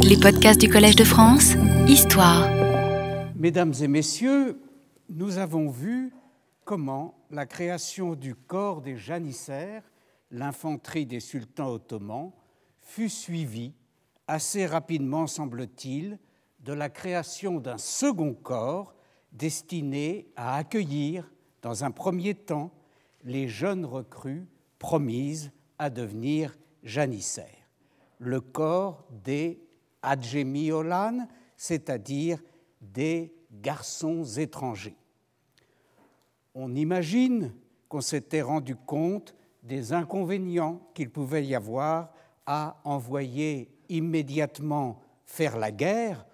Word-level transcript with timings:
Les 0.00 0.16
podcasts 0.16 0.60
du 0.60 0.68
Collège 0.68 0.96
de 0.96 1.04
France, 1.04 1.54
Histoire. 1.86 2.48
Mesdames 3.36 3.74
et 3.80 3.88
messieurs, 3.88 4.60
nous 5.08 5.38
avons 5.38 5.68
vu 5.68 6.12
comment 6.64 7.14
la 7.30 7.46
création 7.46 8.14
du 8.14 8.34
corps 8.34 8.80
des 8.80 8.96
janissaires, 8.96 9.82
l'infanterie 10.30 11.06
des 11.06 11.20
sultans 11.20 11.70
ottomans, 11.70 12.32
fut 12.82 13.08
suivie 13.08 13.74
assez 14.26 14.66
rapidement, 14.66 15.26
semble-t-il, 15.26 16.18
de 16.60 16.72
la 16.72 16.88
création 16.88 17.60
d'un 17.60 17.78
second 17.78 18.34
corps 18.34 18.94
destiné 19.32 20.28
à 20.36 20.56
accueillir, 20.56 21.30
dans 21.62 21.84
un 21.84 21.90
premier 21.90 22.34
temps, 22.34 22.72
les 23.24 23.48
jeunes 23.48 23.84
recrues 23.84 24.46
promises 24.78 25.52
à 25.78 25.90
devenir 25.90 26.56
janissaires. 26.82 27.46
Le 28.18 28.40
corps 28.40 29.04
des 29.24 29.65
C'est-à-dire 31.56 32.38
des 32.80 33.34
garçons 33.50 34.24
étrangers. 34.24 34.96
On 36.54 36.74
imagine 36.74 37.52
qu'on 37.88 38.00
s'était 38.00 38.42
rendu 38.42 38.76
compte 38.76 39.34
des 39.62 39.92
inconvénients 39.92 40.80
qu'il 40.94 41.10
pouvait 41.10 41.44
y 41.44 41.54
avoir 41.54 42.12
à 42.46 42.80
envoyer 42.84 43.70
immédiatement 43.88 45.00
faire 45.24 45.58
la 45.58 45.70
guerre 45.70 46.24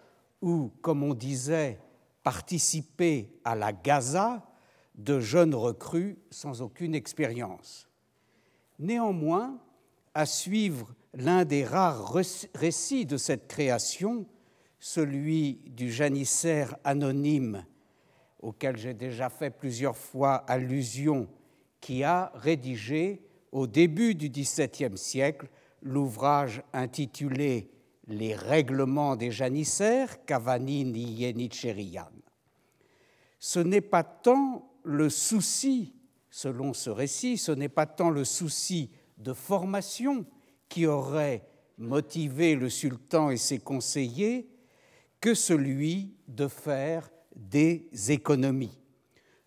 ou, 0.42 0.70
comme 0.82 1.02
on 1.02 1.14
disait, 1.14 1.80
participer 2.22 3.32
à 3.44 3.54
la 3.54 3.72
Gaza 3.72 4.46
de 4.94 5.18
jeunes 5.20 5.54
recrues 5.54 6.18
sans 6.30 6.60
aucune 6.60 6.94
expérience. 6.94 7.88
Néanmoins, 8.78 9.58
à 10.14 10.26
suivre 10.26 10.94
l'un 11.14 11.44
des 11.44 11.64
rares 11.64 12.12
récits 12.54 13.06
de 13.06 13.16
cette 13.16 13.48
création, 13.48 14.26
celui 14.78 15.60
du 15.66 15.90
janissaire 15.92 16.76
anonyme 16.84 17.64
auquel 18.40 18.76
j'ai 18.76 18.94
déjà 18.94 19.30
fait 19.30 19.50
plusieurs 19.50 19.96
fois 19.96 20.36
allusion, 20.48 21.28
qui 21.80 22.02
a 22.02 22.32
rédigé 22.34 23.22
au 23.52 23.66
début 23.66 24.14
du 24.14 24.28
XVIIe 24.28 24.96
siècle 24.96 25.48
l'ouvrage 25.82 26.62
intitulé 26.72 27.70
Les 28.08 28.34
règlements 28.34 29.14
des 29.14 29.30
janissaires, 29.30 30.24
Cavanini 30.24 31.04
Yenicherian. 31.04 32.10
Ce 33.38 33.60
n'est 33.60 33.80
pas 33.80 34.02
tant 34.02 34.68
le 34.82 35.08
souci, 35.08 35.94
selon 36.30 36.72
ce 36.72 36.90
récit, 36.90 37.38
ce 37.38 37.52
n'est 37.52 37.68
pas 37.68 37.86
tant 37.86 38.10
le 38.10 38.24
souci 38.24 38.90
de 39.18 39.32
formation 39.32 40.26
qui 40.72 40.86
aurait 40.86 41.46
motivé 41.76 42.54
le 42.54 42.70
sultan 42.70 43.28
et 43.28 43.36
ses 43.36 43.58
conseillers 43.58 44.48
que 45.20 45.34
celui 45.34 46.14
de 46.28 46.48
faire 46.48 47.10
des 47.36 47.90
économies, 48.08 48.80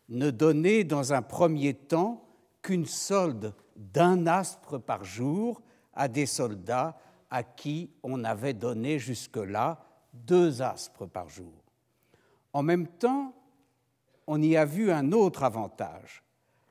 ne 0.08 0.30
donner 0.30 0.84
dans 0.84 1.14
un 1.14 1.24
premier 1.24 1.74
temps 1.74 2.30
qu'une 2.62 2.86
solde 2.86 3.56
d'un 3.76 4.28
astre 4.28 4.80
par 4.80 5.04
jour 5.04 5.64
à 5.96 6.08
des 6.08 6.28
soldats 6.28 6.96
à 7.32 7.42
qui 7.42 7.90
on 8.04 8.24
avait 8.24 8.54
donné 8.54 9.00
jusque-là 9.00 9.84
deux 10.14 10.62
aspres 10.62 11.08
par 11.08 11.28
jour. 11.28 11.64
En 12.54 12.62
même 12.62 12.86
temps, 12.86 13.34
on 14.28 14.40
y 14.44 14.56
a 14.56 14.66
vu 14.66 14.92
un 14.92 15.12
autre 15.12 15.44
avantage, 15.44 16.22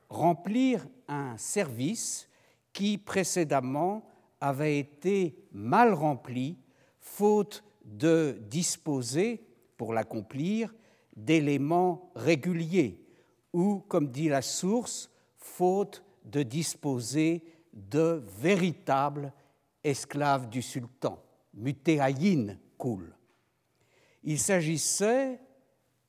remplir 0.07 0.87
un 1.09 1.35
service 1.35 2.29
qui 2.71 2.97
précédemment 2.97 4.14
avait 4.41 4.79
été 4.79 5.35
mal 5.51 5.93
rempli, 5.93 6.57
faute 6.99 7.63
de 7.83 8.37
disposer, 8.49 9.41
pour 9.77 9.93
l'accomplir, 9.93 10.73
d'éléments 11.15 12.11
réguliers, 12.15 13.01
ou, 13.53 13.79
comme 13.87 14.09
dit 14.09 14.29
la 14.29 14.41
source, 14.41 15.09
faute 15.37 16.03
de 16.25 16.43
disposer 16.43 17.43
de 17.73 18.23
véritables 18.39 19.31
esclaves 19.83 20.49
du 20.49 20.61
sultan, 20.61 21.21
mutéaïn 21.53 22.57
kul. 22.77 23.13
Il 24.23 24.39
s'agissait 24.39 25.39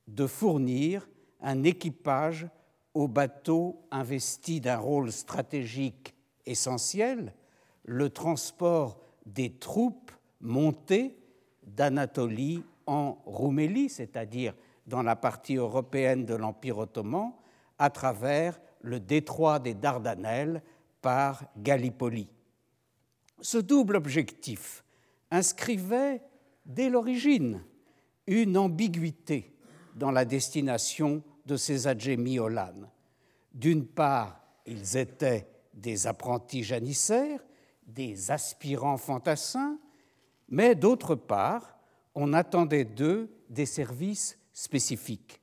de 0.09 0.27
fournir 0.27 1.09
un 1.41 1.63
équipage 1.65 2.49
au 2.95 3.09
bateau 3.09 3.87
investi 3.91 4.61
d'un 4.61 4.79
rôle 4.79 5.13
stratégique 5.13 6.15
essentiel, 6.47 7.35
le 7.87 8.11
transport 8.11 8.99
des 9.25 9.51
troupes 9.51 10.11
montées 10.41 11.17
d'Anatolie 11.63 12.63
en 12.87 13.19
Roumélie, 13.25 13.89
c'est-à-dire 13.89 14.55
dans 14.87 15.03
la 15.03 15.17
partie 15.17 15.57
européenne 15.57 16.27
de 16.27 16.35
l'Empire 16.35 16.79
ottoman, 16.79 17.33
à 17.79 17.91
travers 17.91 18.61
le 18.81 19.01
détroit 19.01 19.59
des 19.59 19.75
Dardanelles 19.75 20.63
par 21.01 21.45
Gallipoli. 21.57 22.29
Ce 23.41 23.59
double 23.59 23.97
objectif 23.97 24.85
inscrivait 25.31 26.23
dès 26.65 26.89
l'origine 26.89 27.63
une 28.27 28.57
ambiguïté 28.57 29.55
dans 29.95 30.11
la 30.11 30.25
destination 30.25 31.23
de 31.47 31.57
ces 31.57 31.87
Adjémiolanes. 31.87 32.89
D'une 33.53 33.87
part, 33.87 34.41
ils 34.67 34.97
étaient 34.97 35.47
des 35.75 36.07
apprentis 36.07 36.65
janissaires, 36.65 37.41
des 37.87 38.31
aspirants 38.31 38.99
fantassins, 38.99 39.79
mais 40.49 40.75
d'autre 40.75 41.15
part, 41.15 41.79
on 42.15 42.33
attendait 42.33 42.85
d'eux 42.85 43.31
des 43.49 43.67
services 43.67 44.39
spécifiques. 44.53 45.41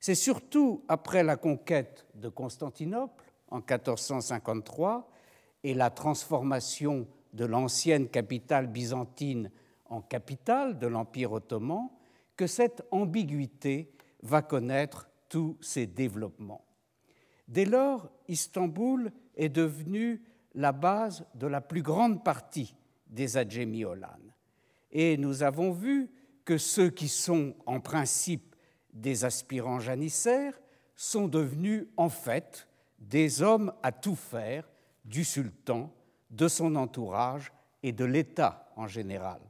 C'est 0.00 0.14
surtout 0.14 0.84
après 0.88 1.22
la 1.22 1.36
conquête 1.36 2.06
de 2.14 2.28
Constantinople 2.28 3.24
en 3.48 3.58
1453 3.58 5.10
et 5.62 5.74
la 5.74 5.90
transformation 5.90 7.06
de 7.34 7.44
l'ancienne 7.44 8.08
capitale 8.08 8.66
byzantine 8.66 9.50
en 9.86 10.00
capitale 10.00 10.78
de 10.78 10.86
l'Empire 10.86 11.32
ottoman 11.32 11.90
que 12.36 12.46
cette 12.46 12.82
ambiguïté 12.90 13.92
va 14.22 14.40
connaître 14.40 15.10
tous 15.28 15.56
ses 15.60 15.86
développements. 15.86 16.64
Dès 17.46 17.64
lors, 17.64 18.10
Istanbul 18.28 19.12
est 19.36 19.48
devenue 19.48 20.22
la 20.54 20.72
base 20.72 21.24
de 21.34 21.46
la 21.46 21.60
plus 21.60 21.82
grande 21.82 22.24
partie 22.24 22.74
des 23.06 23.36
Adjémiolanes. 23.36 24.34
Et 24.90 25.16
nous 25.16 25.42
avons 25.42 25.72
vu 25.72 26.10
que 26.44 26.58
ceux 26.58 26.90
qui 26.90 27.08
sont 27.08 27.54
en 27.66 27.80
principe 27.80 28.54
des 28.92 29.24
aspirants 29.24 29.80
janissaires 29.80 30.60
sont 30.96 31.28
devenus 31.28 31.86
en 31.96 32.08
fait 32.08 32.66
des 32.98 33.42
hommes 33.42 33.72
à 33.82 33.92
tout 33.92 34.16
faire 34.16 34.68
du 35.04 35.24
sultan, 35.24 35.92
de 36.30 36.48
son 36.48 36.76
entourage 36.76 37.52
et 37.82 37.92
de 37.92 38.04
l'État 38.04 38.70
en 38.76 38.86
général. 38.86 39.40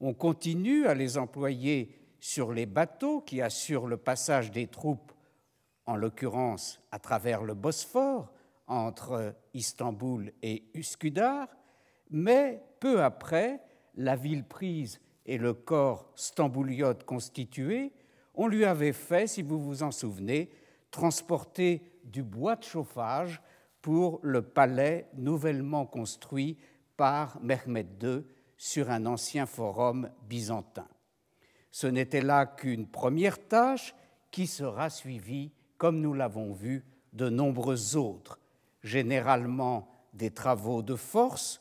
On 0.00 0.14
continue 0.14 0.86
à 0.86 0.94
les 0.94 1.16
employer 1.16 1.96
sur 2.18 2.52
les 2.52 2.66
bateaux 2.66 3.20
qui 3.20 3.40
assurent 3.40 3.86
le 3.86 3.96
passage 3.96 4.50
des 4.50 4.66
troupes, 4.66 5.12
en 5.86 5.96
l'occurrence 5.96 6.80
à 6.90 6.98
travers 6.98 7.42
le 7.42 7.54
Bosphore, 7.54 8.32
entre 8.74 9.34
Istanbul 9.54 10.32
et 10.42 10.64
Uskudar, 10.74 11.48
mais 12.10 12.62
peu 12.80 13.02
après, 13.02 13.60
la 13.96 14.16
ville 14.16 14.44
prise 14.44 15.00
et 15.26 15.38
le 15.38 15.54
corps 15.54 16.10
stambouliote 16.16 17.04
constitué, 17.04 17.92
on 18.34 18.48
lui 18.48 18.64
avait 18.64 18.92
fait, 18.92 19.26
si 19.26 19.42
vous 19.42 19.58
vous 19.58 19.82
en 19.82 19.90
souvenez, 19.90 20.50
transporter 20.90 21.82
du 22.04 22.22
bois 22.22 22.56
de 22.56 22.64
chauffage 22.64 23.40
pour 23.80 24.18
le 24.22 24.42
palais 24.42 25.08
nouvellement 25.14 25.86
construit 25.86 26.58
par 26.96 27.40
Mehmed 27.42 28.02
II 28.02 28.24
sur 28.56 28.90
un 28.90 29.06
ancien 29.06 29.46
forum 29.46 30.10
byzantin. 30.28 30.88
Ce 31.70 31.86
n'était 31.86 32.22
là 32.22 32.46
qu'une 32.46 32.86
première 32.86 33.48
tâche 33.48 33.94
qui 34.30 34.46
sera 34.46 34.90
suivie, 34.90 35.52
comme 35.76 36.00
nous 36.00 36.14
l'avons 36.14 36.52
vu, 36.52 36.84
de 37.12 37.28
nombreuses 37.28 37.96
autres, 37.96 38.40
généralement 38.84 39.88
des 40.12 40.30
travaux 40.30 40.82
de 40.82 40.94
force, 40.94 41.60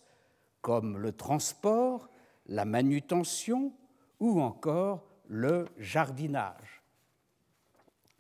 comme 0.62 0.98
le 0.98 1.12
transport, 1.14 2.10
la 2.46 2.66
manutention 2.66 3.74
ou 4.20 4.42
encore 4.42 5.08
le 5.28 5.66
jardinage. 5.78 6.84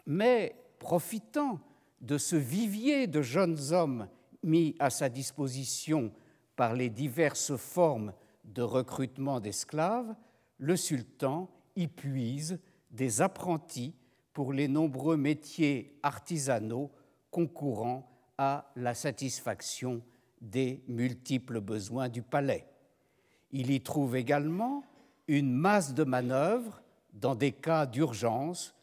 Mais 0.05 0.55
profitant 0.79 1.59
de 2.01 2.17
ce 2.17 2.35
vivier 2.35 3.05
de 3.07 3.21
jeunes 3.21 3.71
hommes 3.71 4.07
mis 4.41 4.75
à 4.79 4.89
sa 4.89 5.09
disposition 5.09 6.11
par 6.55 6.73
les 6.73 6.89
diverses 6.89 7.55
formes 7.55 8.13
de 8.45 8.61
recrutement 8.61 9.39
d'esclaves, 9.39 10.15
le 10.57 10.75
sultan 10.75 11.49
y 11.75 11.87
puise 11.87 12.59
des 12.91 13.21
apprentis 13.21 13.95
pour 14.33 14.53
les 14.53 14.67
nombreux 14.67 15.17
métiers 15.17 15.97
artisanaux 16.03 16.91
concourant 17.31 18.12
à 18.37 18.71
la 18.75 18.93
satisfaction 18.93 20.01
des 20.41 20.83
multiples 20.87 21.61
besoins 21.61 22.09
du 22.09 22.21
palais. 22.21 22.67
Il 23.51 23.71
y 23.71 23.81
trouve 23.81 24.15
également 24.15 24.83
une 25.27 25.51
masse 25.51 25.93
de 25.93 26.03
manœuvres 26.03 26.81
dans 27.13 27.35
des 27.35 27.51
cas 27.51 27.85
d'urgence, 27.85 28.75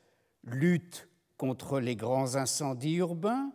lutte 0.44 1.08
contre 1.36 1.80
les 1.80 1.96
grands 1.96 2.36
incendies 2.36 2.96
urbains, 2.96 3.52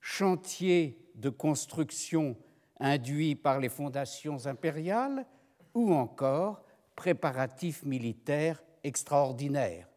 chantier 0.00 0.98
de 1.14 1.28
construction 1.30 2.36
induit 2.80 3.34
par 3.34 3.60
les 3.60 3.68
fondations 3.68 4.46
impériales, 4.46 5.26
ou 5.74 5.92
encore 5.92 6.62
préparatifs 6.94 7.82
militaires 7.84 8.62
extraordinaires. 8.84 9.88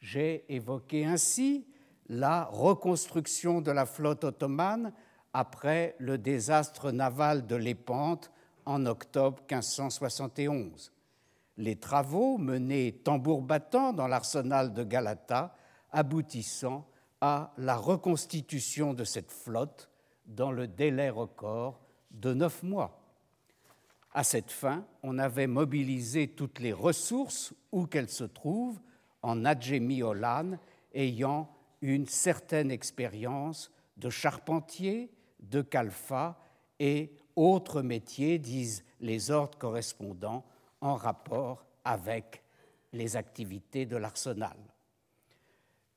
J'ai 0.00 0.44
évoqué 0.48 1.04
ainsi 1.04 1.66
la 2.08 2.44
reconstruction 2.44 3.60
de 3.60 3.70
la 3.70 3.86
flotte 3.86 4.24
ottomane 4.24 4.92
après 5.32 5.96
le 5.98 6.18
désastre 6.18 6.90
naval 6.90 7.46
de 7.46 7.56
Lépante 7.56 8.30
en 8.66 8.86
octobre 8.86 9.42
1571. 9.50 10.92
Les 11.56 11.76
travaux 11.76 12.38
menés 12.38 13.00
tambour 13.04 13.42
battant 13.42 13.92
dans 13.92 14.08
l'arsenal 14.08 14.72
de 14.74 14.84
Galata 14.84 15.54
aboutissant 15.92 16.86
à 17.20 17.52
la 17.56 17.76
reconstitution 17.76 18.92
de 18.92 19.04
cette 19.04 19.30
flotte 19.30 19.90
dans 20.26 20.52
le 20.52 20.66
délai 20.66 21.10
record 21.10 21.80
de 22.10 22.34
neuf 22.34 22.62
mois. 22.62 23.00
À 24.12 24.24
cette 24.24 24.50
fin, 24.50 24.84
on 25.02 25.18
avait 25.18 25.46
mobilisé 25.46 26.28
toutes 26.28 26.60
les 26.60 26.72
ressources 26.72 27.52
où 27.72 27.86
qu'elles 27.86 28.10
se 28.10 28.24
trouvent 28.24 28.80
en 29.22 29.44
Adjemi 29.44 30.02
Olan 30.02 30.58
ayant 30.92 31.50
une 31.84 32.06
certaine 32.06 32.70
expérience 32.70 33.70
de 33.98 34.08
charpentier, 34.08 35.10
de 35.40 35.60
calfa 35.60 36.38
et 36.80 37.12
autres 37.36 37.82
métiers, 37.82 38.38
disent 38.38 38.84
les 39.00 39.30
ordres 39.30 39.58
correspondants, 39.58 40.46
en 40.80 40.94
rapport 40.94 41.66
avec 41.84 42.42
les 42.94 43.16
activités 43.16 43.84
de 43.84 43.98
l'arsenal. 43.98 44.56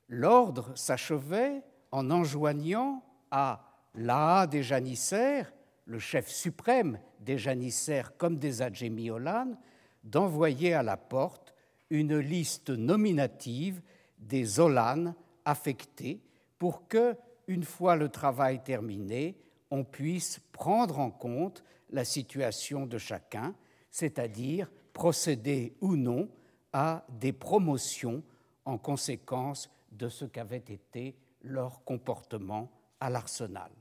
L'ordre 0.10 0.76
s'achevait 0.76 1.64
en 1.92 2.12
enjoignant 2.12 3.02
à 3.32 3.64
l'Aa 3.96 4.46
des 4.46 4.64
janissaires, 4.64 5.54
le 5.86 6.00
chef 6.00 6.28
suprême 6.28 7.00
des 7.22 7.38
janissaires 7.38 8.18
comme 8.18 8.38
des 8.38 8.62
adjémiolanes, 8.62 9.58
d'envoyer 10.04 10.74
à 10.74 10.84
la 10.84 10.98
porte 10.98 11.54
une 11.90 12.18
liste 12.18 12.72
nominative 12.72 13.82
des 14.20 14.60
olanes 14.60 15.16
affectés 15.48 16.22
pour 16.60 16.88
que, 16.88 17.16
une 17.48 17.64
fois 17.64 17.96
le 17.96 18.10
travail 18.10 18.62
terminé, 18.62 19.38
on 19.72 19.84
puisse 19.84 20.40
prendre 20.52 21.00
en 21.00 21.10
compte 21.10 21.64
la 21.90 22.04
situation 22.04 22.86
de 22.86 22.98
chacun, 22.98 23.56
c'est-à-dire 23.90 24.70
procéder 24.92 25.76
ou 25.80 25.96
non 25.96 26.30
à 26.74 27.06
des 27.10 27.32
promotions 27.32 28.22
en 28.66 28.78
conséquence 28.78 29.70
de 29.92 30.10
ce 30.10 30.26
qu'avait 30.26 30.58
été 30.58 31.16
leur 31.42 31.84
comportement 31.86 32.70
à 33.00 33.10
l'arsenal. 33.10 33.72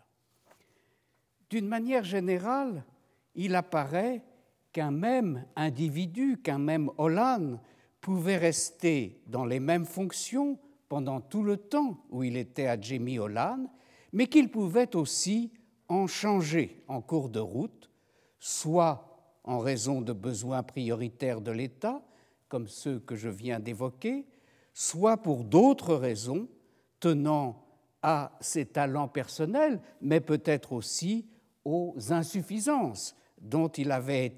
D'une 1.51 1.67
manière 1.67 2.05
générale, 2.05 2.85
il 3.35 3.57
apparaît 3.57 4.23
qu'un 4.73 4.93
même 4.93 5.45
individu, 5.57 6.39
qu'un 6.41 6.59
même 6.59 6.91
Olan 6.97 7.59
pouvait 8.01 8.37
rester 8.37 9.21
dans 9.27 9.45
les 9.45 9.59
mêmes 9.59 9.87
fonctions 9.87 10.59
pendant 10.89 11.21
tout 11.21 11.43
le 11.43 11.57
temps 11.57 12.05
où 12.11 12.23
il 12.23 12.37
était 12.37 12.67
à 12.67 12.81
Jimmy 12.81 13.19
Olan, 13.19 13.67
mais 14.13 14.27
qu'il 14.27 14.51
pouvait 14.51 14.95
aussi 14.97 15.53
en 15.89 16.07
changer 16.07 16.83
en 16.89 17.01
cours 17.01 17.29
de 17.29 17.41
route, 17.41 17.91
soit 18.39 19.07
en 19.45 19.59
raison 19.59 20.01
de 20.01 20.13
besoins 20.13 20.63
prioritaires 20.63 21.41
de 21.41 21.53
l'État, 21.53 22.03
comme 22.49 22.69
ceux 22.69 22.99
que 23.01 23.17
je 23.17 23.29
viens 23.29 23.61
d'évoquer, 23.61 24.27
soit 24.75 25.17
pour 25.17 25.45
d'autres 25.45 25.95
raisons 25.95 26.49
tenant 27.01 27.65
à 28.03 28.37
ses 28.41 28.67
talents 28.67 29.09
personnels, 29.09 29.81
mais 30.01 30.21
peut-être 30.21 30.73
aussi 30.73 31.27
aux 31.65 31.95
insuffisances 32.11 33.17
dont 33.41 33.69
il 33.69 33.91
avait, 33.91 34.31
euh, 34.31 34.37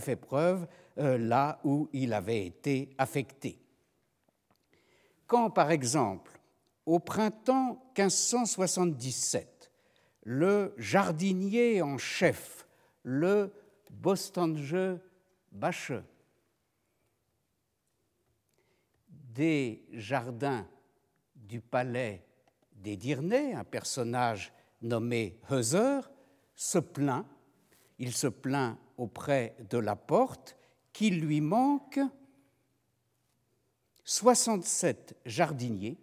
fait 0.00 0.16
preuve 0.16 0.66
euh, 0.98 1.18
là 1.18 1.60
où 1.64 1.88
il 1.92 2.12
avait 2.12 2.46
été 2.46 2.90
affecté. 2.98 3.63
Quand, 5.26 5.50
par 5.50 5.70
exemple, 5.70 6.38
au 6.86 6.98
printemps 6.98 7.82
1577, 7.96 9.70
le 10.24 10.74
jardinier 10.76 11.82
en 11.82 11.98
chef, 11.98 12.66
le 13.02 13.52
Bostange 13.90 14.98
Bache, 15.52 15.92
des 19.08 19.84
jardins 19.92 20.66
du 21.34 21.60
palais 21.60 22.24
des 22.72 22.96
Dirnets, 22.96 23.54
un 23.54 23.64
personnage 23.64 24.52
nommé 24.82 25.40
Heuser, 25.50 26.00
se 26.54 26.78
plaint, 26.78 27.26
il 27.98 28.12
se 28.12 28.26
plaint 28.26 28.78
auprès 28.96 29.56
de 29.70 29.78
la 29.78 29.96
porte 29.96 30.56
qu'il 30.92 31.20
lui 31.20 31.40
manque 31.40 32.00
67 34.04 35.16
jardiniers 35.24 35.98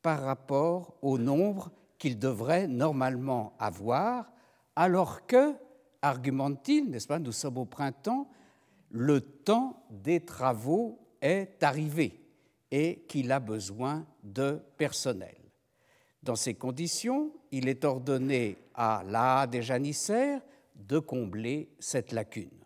par 0.00 0.22
rapport 0.22 0.94
au 1.02 1.18
nombre 1.18 1.70
qu'il 1.98 2.18
devrait 2.18 2.66
normalement 2.66 3.54
avoir, 3.58 4.32
alors 4.74 5.26
que, 5.26 5.54
argumente-t-il, 6.02 6.90
n'est-ce 6.90 7.06
pas, 7.06 7.18
nous 7.18 7.32
sommes 7.32 7.58
au 7.58 7.64
printemps, 7.64 8.28
le 8.90 9.20
temps 9.20 9.84
des 9.90 10.24
travaux 10.24 10.98
est 11.20 11.62
arrivé 11.62 12.20
et 12.70 13.04
qu'il 13.08 13.30
a 13.30 13.40
besoin 13.40 14.06
de 14.22 14.60
personnel. 14.76 15.36
Dans 16.22 16.36
ces 16.36 16.54
conditions, 16.54 17.32
il 17.50 17.68
est 17.68 17.84
ordonné 17.84 18.58
à 18.74 19.02
l'A 19.06 19.46
des 19.46 19.62
janissaires 19.62 20.40
de 20.74 20.98
combler 20.98 21.70
cette 21.78 22.12
lacune. 22.12 22.64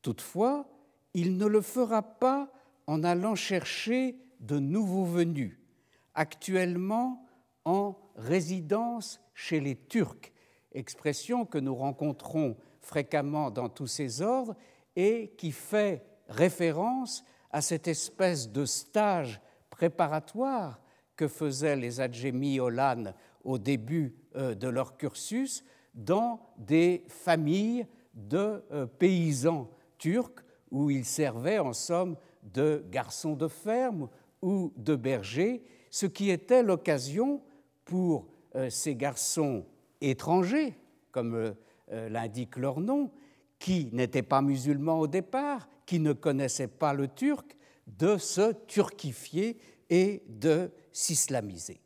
Toutefois, 0.00 0.66
il 1.14 1.36
ne 1.36 1.46
le 1.46 1.60
fera 1.60 2.02
pas 2.02 2.50
en 2.92 3.04
allant 3.04 3.34
chercher 3.34 4.18
de 4.40 4.58
nouveaux 4.58 5.06
venus, 5.06 5.56
actuellement 6.12 7.24
en 7.64 7.96
résidence 8.16 9.18
chez 9.32 9.60
les 9.60 9.76
Turcs, 9.76 10.30
expression 10.72 11.46
que 11.46 11.56
nous 11.56 11.74
rencontrons 11.74 12.54
fréquemment 12.80 13.50
dans 13.50 13.70
tous 13.70 13.86
ces 13.86 14.20
ordres 14.20 14.54
et 14.94 15.32
qui 15.38 15.52
fait 15.52 16.04
référence 16.28 17.24
à 17.50 17.62
cette 17.62 17.88
espèce 17.88 18.52
de 18.52 18.66
stage 18.66 19.40
préparatoire 19.70 20.78
que 21.16 21.28
faisaient 21.28 21.76
les 21.76 21.98
adjémis 21.98 22.60
Olan 22.60 23.14
au 23.42 23.56
début 23.56 24.14
euh, 24.36 24.54
de 24.54 24.68
leur 24.68 24.98
cursus 24.98 25.64
dans 25.94 26.40
des 26.58 27.04
familles 27.08 27.86
de 28.12 28.62
euh, 28.70 28.84
paysans 28.84 29.70
turcs 29.96 30.44
où 30.70 30.90
ils 30.90 31.06
servaient 31.06 31.58
en 31.58 31.72
somme 31.72 32.16
de 32.42 32.84
garçons 32.90 33.34
de 33.34 33.48
ferme 33.48 34.08
ou 34.40 34.72
de 34.76 34.96
bergers, 34.96 35.62
ce 35.90 36.06
qui 36.06 36.30
était 36.30 36.62
l'occasion 36.62 37.42
pour 37.84 38.26
euh, 38.54 38.70
ces 38.70 38.96
garçons 38.96 39.64
étrangers, 40.00 40.74
comme 41.10 41.54
l'indique 41.90 42.56
leur 42.56 42.80
nom, 42.80 43.10
qui 43.58 43.90
n'étaient 43.92 44.22
pas 44.22 44.40
musulmans 44.40 44.98
au 44.98 45.06
départ, 45.06 45.68
qui 45.84 46.00
ne 46.00 46.14
connaissaient 46.14 46.68
pas 46.68 46.94
le 46.94 47.06
turc, 47.06 47.54
de 47.86 48.16
se 48.16 48.52
turquifier 48.66 49.58
et 49.90 50.22
de 50.26 50.70
s'islamiser. 50.90 51.80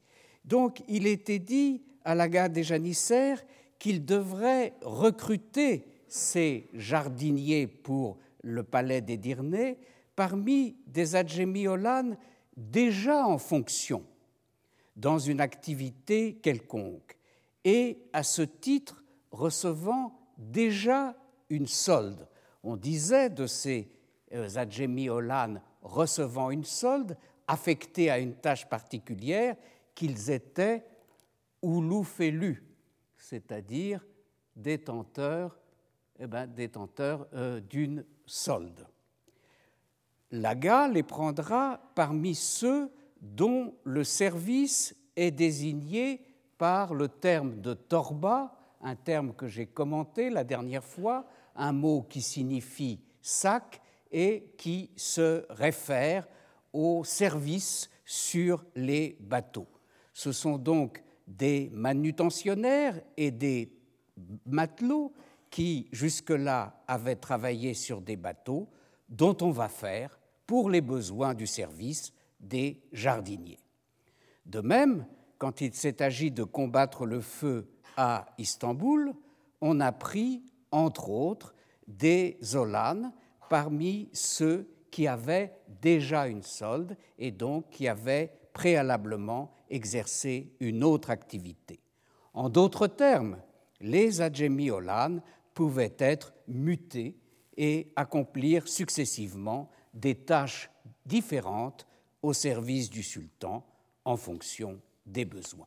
Donc 0.45 0.83
il 0.89 1.07
était 1.07 1.39
dit 1.39 1.83
à 2.05 2.15
la 2.15 2.29
gare 2.29 2.51
des 2.51 2.63
janissaires 2.63 3.43
qu'il 3.79 4.05
devrait 4.05 4.75
recruter 4.83 5.85
ces 6.09 6.69
jardiniers 6.73 7.67
pour 7.67 8.19
le 8.43 8.63
palais 8.63 9.01
des 9.01 9.17
Dirnets 9.17 9.79
parmi 10.17 10.77
des 10.87 11.15
adjémiolanes 11.15 12.17
déjà 12.57 13.27
en 13.27 13.39
fonction 13.39 14.05
dans 14.97 15.19
une 15.19 15.41
activité 15.41 16.37
quelconque 16.37 17.19
et 17.65 17.99
à 18.13 18.23
ce 18.23 18.43
titre 18.43 19.05
recevant 19.31 20.19
déjà 20.39 21.15
une 21.51 21.67
solde. 21.67 22.27
On 22.63 22.77
disait 22.77 23.29
de 23.29 23.47
ces 23.47 23.91
euh, 24.33 24.49
adjémiolanes 24.57 25.61
recevant 25.83 26.51
une 26.51 26.65
solde 26.65 27.17
affectés 27.47 28.11
à 28.11 28.19
une 28.19 28.35
tâche 28.35 28.69
particulière 28.69 29.57
qu'ils 29.95 30.31
étaient 30.31 30.85
ouloufélus, 31.63 32.65
c'est-à-dire 33.17 34.05
détenteurs, 34.55 35.59
eh 36.19 36.27
ben, 36.27 36.51
euh, 37.33 37.61
d'une 37.61 38.05
solde. 38.25 38.87
L'AGA 40.31 40.89
les 40.89 41.03
prendra 41.03 41.81
parmi 41.95 42.35
ceux 42.35 42.91
dont 43.21 43.75
le 43.85 44.05
service 44.05 44.97
est 45.15 45.31
désigné 45.31 46.21
par 46.59 46.95
le 46.95 47.09
terme 47.09 47.61
de 47.61 47.75
torba, 47.75 48.57
un 48.83 48.97
terme 48.97 49.35
que 49.35 49.47
j'ai 49.47 49.67
commenté 49.67 50.31
la 50.31 50.45
dernière 50.45 50.85
fois, 50.85 51.27
un 51.55 51.73
mot 51.73 52.03
qui 52.03 52.23
signifie 52.23 53.01
sac 53.21 53.81
et 54.11 54.53
qui 54.57 54.91
se 54.97 55.45
réfère 55.51 56.29
aux 56.73 57.05
services 57.05 57.91
sur 58.05 58.65
les 58.75 59.17
bateaux. 59.21 59.69
Ce 60.13 60.33
sont 60.33 60.59
donc 60.59 61.03
des 61.27 61.71
manutentionnaires 61.73 63.01
et 63.17 63.31
des 63.31 63.73
matelots 64.47 65.13
qui 65.51 65.89
jusque-là 65.93 66.83
avaient 66.87 67.17
travaillé 67.17 67.75
sur 67.75 68.01
des 68.01 68.17
bateaux 68.17 68.69
dont 69.09 69.37
on 69.41 69.51
va 69.51 69.69
faire, 69.69 70.16
pour 70.47 70.71
les 70.71 70.81
besoins 70.81 71.35
du 71.35 71.47
service, 71.47 72.13
des 72.41 72.81
jardiniers. 72.93 73.59
De 74.45 74.61
même, 74.61 75.07
quand 75.39 75.61
il 75.61 75.75
s'est 75.75 76.03
agi 76.03 76.31
de 76.31 76.45
combattre 76.45 77.05
le 77.05 77.21
feu 77.21 77.69
à 77.97 78.27
Istanbul, 78.39 79.13
on 79.61 79.81
a 79.81 79.93
pris, 79.93 80.43
entre 80.71 81.11
autres, 81.11 81.55
des 81.89 82.39
Zolanes 82.43 83.13
parmi 83.49 84.09
ceux 84.13 84.69
qui 84.91 85.07
avaient 85.07 85.53
déjà 85.83 86.27
une 86.27 86.43
solde 86.43 86.97
et 87.19 87.31
donc 87.31 87.71
qui 87.71 87.89
avaient 87.89 88.33
préalablement 88.53 89.53
exercé 89.69 90.53
une 90.61 90.83
autre 90.83 91.11
activité. 91.11 91.81
En 92.33 92.49
d'autres 92.49 92.87
termes, 92.87 93.39
les 93.81 94.21
Adjemi 94.21 94.71
Olan 94.71 95.21
pouvaient 95.55 95.95
être 95.99 96.33
mutés 96.49 97.17
et 97.57 97.93
accomplir 97.97 98.69
successivement 98.69 99.71
des 99.97 100.15
tâches 100.15 100.71
différentes 101.05 101.87
au 102.23 102.33
service 102.33 102.89
du 102.91 103.03
sultan 103.03 103.67
en 104.05 104.17
fonction 104.17 104.81
des 105.05 105.25
besoins. 105.25 105.67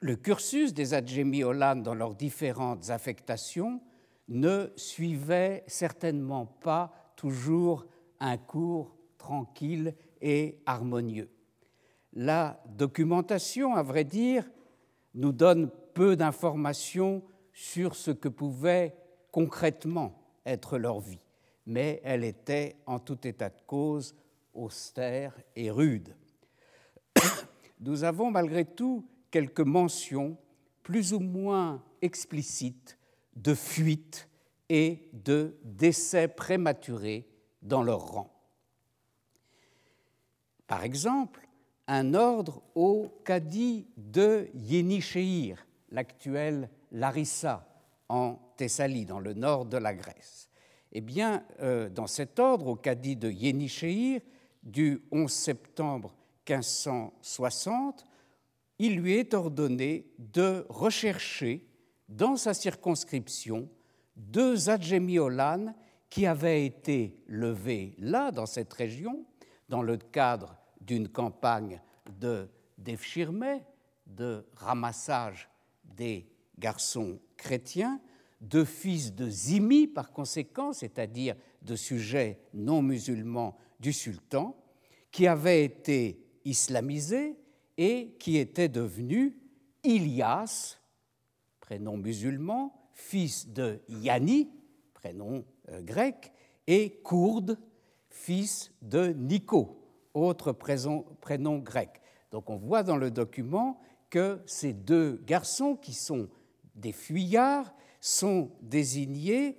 Le 0.00 0.16
cursus 0.16 0.72
des 0.72 0.94
Adjemi 0.94 1.42
Olan 1.42 1.76
dans 1.76 1.94
leurs 1.94 2.14
différentes 2.14 2.90
affectations 2.90 3.82
ne 4.28 4.70
suivait 4.76 5.64
certainement 5.66 6.46
pas 6.46 7.12
toujours 7.16 7.84
un 8.20 8.38
cours 8.38 8.96
tranquille 9.18 9.94
et 10.22 10.62
harmonieux. 10.64 11.30
La 12.12 12.62
documentation, 12.66 13.74
à 13.74 13.82
vrai 13.82 14.04
dire, 14.04 14.48
nous 15.14 15.32
donne 15.32 15.70
peu 15.94 16.16
d'informations 16.16 17.22
sur 17.52 17.94
ce 17.94 18.10
que 18.10 18.28
pouvait 18.28 18.96
concrètement 19.32 20.18
être 20.46 20.78
leur 20.78 21.00
vie, 21.00 21.20
mais 21.70 22.00
elle 22.02 22.24
était 22.24 22.74
en 22.84 22.98
tout 22.98 23.28
état 23.28 23.48
de 23.48 23.60
cause 23.64 24.16
austère 24.54 25.40
et 25.54 25.70
rude. 25.70 26.16
Nous 27.80 28.02
avons 28.02 28.32
malgré 28.32 28.64
tout 28.64 29.08
quelques 29.30 29.60
mentions 29.60 30.36
plus 30.82 31.12
ou 31.12 31.20
moins 31.20 31.80
explicites 32.02 32.98
de 33.36 33.54
fuites 33.54 34.28
et 34.68 35.08
de 35.12 35.56
décès 35.62 36.26
prématurés 36.26 37.28
dans 37.62 37.84
leur 37.84 38.00
rang. 38.00 38.34
Par 40.66 40.82
exemple, 40.82 41.46
un 41.86 42.14
ordre 42.14 42.62
au 42.74 43.22
cadi 43.24 43.86
de 43.96 44.48
Yénichéir, 44.54 45.64
l'actuel 45.90 46.68
Larissa, 46.90 47.64
en 48.08 48.40
Thessalie, 48.56 49.06
dans 49.06 49.20
le 49.20 49.34
nord 49.34 49.66
de 49.66 49.76
la 49.76 49.94
Grèce. 49.94 50.49
Eh 50.92 51.00
bien, 51.00 51.44
euh, 51.60 51.88
dans 51.88 52.06
cet 52.06 52.38
ordre, 52.38 52.66
au 52.66 52.76
cadi 52.76 53.16
de 53.16 53.30
Yénichéir, 53.30 54.20
du 54.62 55.02
11 55.10 55.30
septembre 55.30 56.14
1560, 56.48 58.04
il 58.78 58.96
lui 58.96 59.14
est 59.14 59.34
ordonné 59.34 60.06
de 60.18 60.66
rechercher 60.68 61.66
dans 62.08 62.36
sa 62.36 62.54
circonscription 62.54 63.68
deux 64.16 64.68
adjémiolanes 64.68 65.74
qui 66.08 66.26
avaient 66.26 66.66
été 66.66 67.22
levés 67.26 67.94
là, 67.98 68.32
dans 68.32 68.46
cette 68.46 68.72
région, 68.72 69.24
dans 69.68 69.82
le 69.82 69.96
cadre 69.96 70.56
d'une 70.80 71.08
campagne 71.08 71.80
de 72.18 72.48
défchirme, 72.78 73.60
de 74.06 74.44
ramassage 74.56 75.48
des 75.84 76.26
garçons 76.58 77.20
chrétiens, 77.36 78.00
de 78.40 78.64
fils 78.64 79.14
de 79.14 79.28
Zimi 79.28 79.86
par 79.86 80.12
conséquent, 80.12 80.72
c'est-à-dire 80.72 81.36
de 81.62 81.76
sujets 81.76 82.40
non 82.54 82.82
musulmans 82.82 83.56
du 83.80 83.92
sultan, 83.92 84.56
qui 85.10 85.26
avaient 85.26 85.64
été 85.64 86.24
islamisés 86.44 87.36
et 87.76 88.14
qui 88.18 88.38
étaient 88.38 88.68
devenus 88.68 89.34
Ilias, 89.84 90.78
prénom 91.60 91.96
musulman, 91.96 92.72
fils 92.94 93.48
de 93.48 93.80
Yani, 93.88 94.50
prénom 94.94 95.44
euh, 95.70 95.80
grec, 95.82 96.32
et 96.66 97.00
Kourde, 97.02 97.58
fils 98.08 98.72
de 98.82 99.08
Nico, 99.08 99.80
autre 100.14 100.52
prénom, 100.52 101.58
grec. 101.58 102.00
Donc 102.30 102.50
on 102.50 102.56
voit 102.56 102.82
dans 102.82 102.96
le 102.96 103.10
document 103.10 103.80
que 104.10 104.40
ces 104.46 104.72
deux 104.72 105.22
garçons, 105.26 105.76
qui 105.76 105.94
sont 105.94 106.28
des 106.74 106.92
fuyards, 106.92 107.74
sont 108.00 108.50
désignés 108.62 109.58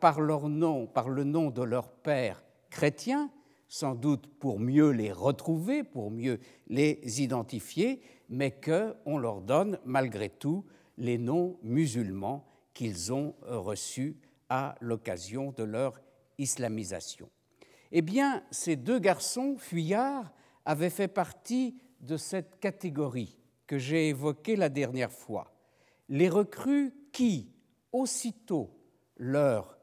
par 0.00 0.20
leur 0.20 0.48
nom, 0.48 0.86
par 0.86 1.08
le 1.08 1.24
nom 1.24 1.50
de 1.50 1.62
leur 1.62 1.90
père 1.90 2.42
chrétien, 2.70 3.30
sans 3.68 3.94
doute 3.94 4.26
pour 4.38 4.58
mieux 4.58 4.90
les 4.90 5.12
retrouver, 5.12 5.84
pour 5.84 6.10
mieux 6.10 6.40
les 6.68 7.22
identifier, 7.22 8.00
mais 8.28 8.50
qu'on 8.50 9.18
leur 9.18 9.40
donne 9.40 9.78
malgré 9.84 10.28
tout 10.28 10.64
les 10.98 11.18
noms 11.18 11.58
musulmans 11.62 12.46
qu'ils 12.74 13.12
ont 13.12 13.34
reçus 13.42 14.16
à 14.48 14.74
l'occasion 14.80 15.52
de 15.52 15.62
leur 15.62 16.00
islamisation. 16.38 17.28
Eh 17.92 18.02
bien, 18.02 18.42
ces 18.50 18.76
deux 18.76 18.98
garçons 18.98 19.56
fuyards 19.58 20.32
avaient 20.64 20.90
fait 20.90 21.08
partie 21.08 21.76
de 22.00 22.16
cette 22.16 22.60
catégorie 22.60 23.38
que 23.66 23.78
j'ai 23.78 24.08
évoquée 24.08 24.56
la 24.56 24.68
dernière 24.68 25.12
fois. 25.12 25.52
Les 26.08 26.28
recrues 26.28 26.92
qui, 27.12 27.52
aussitôt 27.92 28.70
leur 29.16 29.78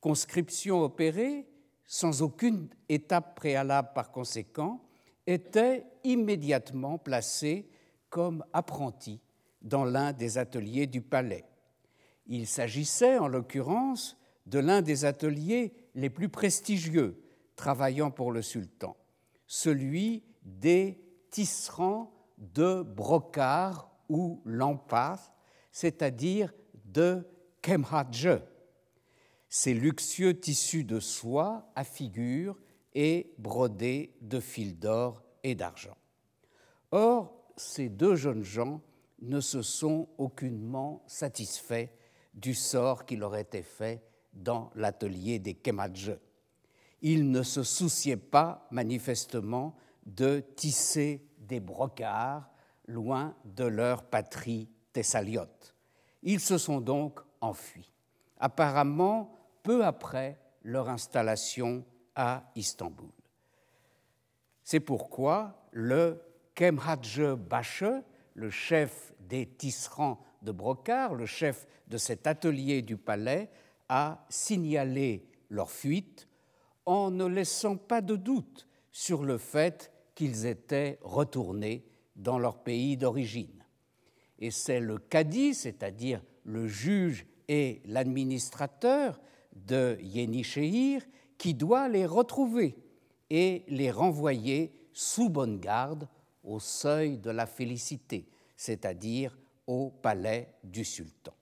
conscription 0.00 0.82
opérée, 0.82 1.46
sans 1.84 2.22
aucune 2.22 2.68
étape 2.88 3.34
préalable 3.36 3.90
par 3.94 4.10
conséquent, 4.12 4.82
étaient 5.26 5.86
immédiatement 6.04 6.98
placées 6.98 7.68
comme 8.08 8.44
apprentis 8.52 9.20
dans 9.62 9.84
l'un 9.84 10.12
des 10.12 10.38
ateliers 10.38 10.86
du 10.86 11.02
palais. 11.02 11.44
Il 12.26 12.46
s'agissait 12.46 13.18
en 13.18 13.28
l'occurrence 13.28 14.16
de 14.46 14.58
l'un 14.58 14.82
des 14.82 15.04
ateliers 15.04 15.72
les 15.94 16.10
plus 16.10 16.28
prestigieux 16.28 17.22
travaillant 17.56 18.10
pour 18.10 18.32
le 18.32 18.42
sultan, 18.42 18.96
celui 19.46 20.24
des 20.42 20.98
tisserands 21.30 22.12
de 22.38 22.82
brocart 22.82 23.90
ou 24.08 24.40
lampas, 24.44 25.34
c'est-à-dire 25.72 26.52
de 26.92 27.26
kemhadje, 27.62 28.42
ces 29.48 29.74
luxueux 29.74 30.38
tissus 30.38 30.84
de 30.84 31.00
soie 31.00 31.70
à 31.74 31.84
figure 31.84 32.56
et 32.94 33.34
brodés 33.38 34.16
de 34.20 34.40
fils 34.40 34.78
d'or 34.78 35.22
et 35.42 35.54
d'argent. 35.54 35.96
Or, 36.92 37.52
ces 37.56 37.88
deux 37.88 38.14
jeunes 38.14 38.44
gens 38.44 38.80
ne 39.20 39.40
se 39.40 39.62
sont 39.62 40.08
aucunement 40.18 41.04
satisfaits 41.06 41.88
du 42.34 42.54
sort 42.54 43.04
qui 43.04 43.16
leur 43.16 43.36
était 43.36 43.62
fait 43.62 44.02
dans 44.32 44.70
l'atelier 44.74 45.38
des 45.38 45.54
Kemadje. 45.54 46.18
Ils 47.02 47.30
ne 47.30 47.42
se 47.42 47.62
souciaient 47.62 48.16
pas 48.16 48.66
manifestement 48.70 49.76
de 50.06 50.40
tisser 50.56 51.26
des 51.38 51.60
brocards 51.60 52.50
loin 52.86 53.34
de 53.44 53.64
leur 53.64 54.04
patrie 54.04 54.68
thessaliote. 54.92 55.74
Ils 56.22 56.40
se 56.40 56.58
sont 56.58 56.80
donc 56.80 57.20
enfuis, 57.40 57.90
apparemment 58.38 59.34
peu 59.62 59.84
après 59.84 60.38
leur 60.62 60.88
installation 60.88 61.84
à 62.14 62.50
Istanbul. 62.54 63.10
C'est 64.62 64.80
pourquoi 64.80 65.66
le 65.72 66.20
Kemhadje 66.54 67.34
Bache, 67.34 67.84
le 68.34 68.50
chef 68.50 69.14
des 69.20 69.46
tisserands 69.46 70.20
de 70.42 70.52
brocart, 70.52 71.14
le 71.14 71.26
chef 71.26 71.66
de 71.88 71.96
cet 71.96 72.26
atelier 72.26 72.82
du 72.82 72.96
palais, 72.96 73.50
a 73.88 74.24
signalé 74.28 75.26
leur 75.48 75.70
fuite 75.70 76.28
en 76.86 77.10
ne 77.10 77.24
laissant 77.24 77.76
pas 77.76 78.00
de 78.00 78.16
doute 78.16 78.68
sur 78.92 79.24
le 79.24 79.38
fait 79.38 79.92
qu'ils 80.14 80.46
étaient 80.46 80.98
retournés 81.02 81.84
dans 82.16 82.38
leur 82.38 82.62
pays 82.62 82.96
d'origine. 82.96 83.59
Et 84.40 84.50
c'est 84.50 84.80
le 84.80 84.98
cadi, 84.98 85.54
c'est-à-dire 85.54 86.22
le 86.44 86.66
juge 86.66 87.26
et 87.48 87.82
l'administrateur 87.84 89.20
de 89.54 89.98
Yénichéhir, 90.00 91.04
qui 91.36 91.54
doit 91.54 91.88
les 91.88 92.06
retrouver 92.06 92.76
et 93.28 93.64
les 93.68 93.90
renvoyer 93.90 94.72
sous 94.92 95.28
bonne 95.28 95.58
garde 95.58 96.08
au 96.44 96.58
seuil 96.58 97.18
de 97.18 97.30
la 97.30 97.46
félicité, 97.46 98.26
c'est-à-dire 98.56 99.38
au 99.66 99.90
palais 99.90 100.48
du 100.64 100.84
sultan. 100.84 101.32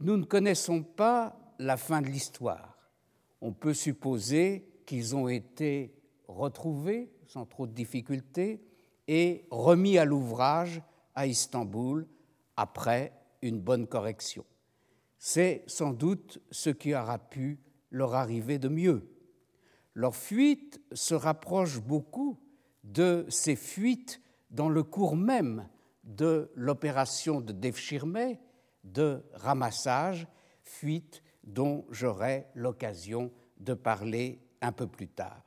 Nous 0.00 0.16
ne 0.16 0.24
connaissons 0.24 0.82
pas 0.82 1.36
la 1.58 1.76
fin 1.76 2.00
de 2.00 2.06
l'histoire. 2.06 2.78
On 3.40 3.52
peut 3.52 3.74
supposer 3.74 4.68
qu'ils 4.86 5.14
ont 5.16 5.28
été 5.28 5.92
retrouvés 6.28 7.10
sans 7.26 7.46
trop 7.46 7.66
de 7.66 7.72
difficultés 7.72 8.60
et 9.06 9.44
remis 9.50 9.98
à 9.98 10.04
l'ouvrage 10.04 10.80
à 11.18 11.26
Istanbul 11.26 12.06
après 12.56 13.12
une 13.42 13.60
bonne 13.60 13.88
correction. 13.88 14.44
C'est 15.18 15.64
sans 15.66 15.92
doute 15.92 16.38
ce 16.52 16.70
qui 16.70 16.94
aura 16.94 17.18
pu 17.18 17.58
leur 17.90 18.14
arriver 18.14 18.60
de 18.60 18.68
mieux. 18.68 19.10
Leur 19.94 20.14
fuite 20.14 20.80
se 20.92 21.16
rapproche 21.16 21.80
beaucoup 21.80 22.38
de 22.84 23.26
ces 23.30 23.56
fuites 23.56 24.20
dans 24.52 24.68
le 24.68 24.84
cours 24.84 25.16
même 25.16 25.68
de 26.04 26.52
l'opération 26.54 27.40
de 27.40 27.52
Devshirme, 27.52 28.36
de 28.84 29.24
ramassage, 29.32 30.28
fuite 30.62 31.24
dont 31.42 31.84
j'aurai 31.90 32.46
l'occasion 32.54 33.32
de 33.58 33.74
parler 33.74 34.40
un 34.60 34.70
peu 34.70 34.86
plus 34.86 35.08
tard. 35.08 35.42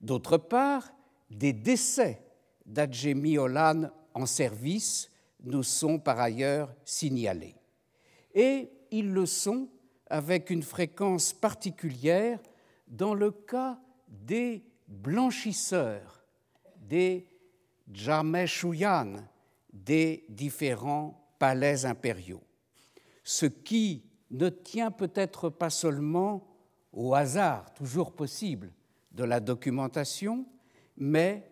D'autre 0.00 0.36
part, 0.36 0.92
des 1.30 1.52
décès 1.52 2.20
d'Adjemi 2.66 3.38
Olan 3.38 3.92
en 4.16 4.26
service 4.26 5.10
nous 5.44 5.62
sont 5.62 5.98
par 5.98 6.18
ailleurs 6.18 6.74
signalés. 6.84 7.54
Et 8.34 8.70
ils 8.90 9.12
le 9.12 9.26
sont 9.26 9.68
avec 10.08 10.50
une 10.50 10.62
fréquence 10.62 11.32
particulière 11.32 12.40
dans 12.88 13.14
le 13.14 13.30
cas 13.30 13.78
des 14.08 14.64
blanchisseurs, 14.88 16.24
des 16.76 17.28
Jameshuyan, 17.92 19.16
des 19.72 20.24
différents 20.28 21.28
palais 21.38 21.84
impériaux. 21.84 22.42
Ce 23.22 23.46
qui 23.46 24.04
ne 24.30 24.48
tient 24.48 24.90
peut-être 24.90 25.50
pas 25.50 25.70
seulement 25.70 26.46
au 26.92 27.14
hasard, 27.14 27.72
toujours 27.74 28.12
possible, 28.12 28.72
de 29.12 29.24
la 29.24 29.40
documentation, 29.40 30.46
mais 30.96 31.48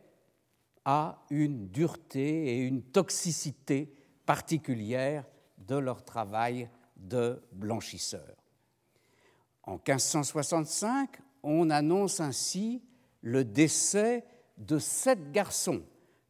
à 0.85 1.25
une 1.31 1.69
dureté 1.69 2.47
et 2.47 2.59
une 2.67 2.83
toxicité 2.83 3.95
particulières 4.27 5.25
de 5.59 5.77
leur 5.77 6.05
travail 6.05 6.69
de 6.97 7.43
blanchisseur. 7.53 8.35
En 9.63 9.75
1565, 9.75 11.19
on 11.43 11.71
annonce 11.71 12.21
ainsi 12.21 12.83
le 13.23 13.45
décès 13.45 14.25
de 14.59 14.79
sept 14.79 15.33
garçons 15.33 15.83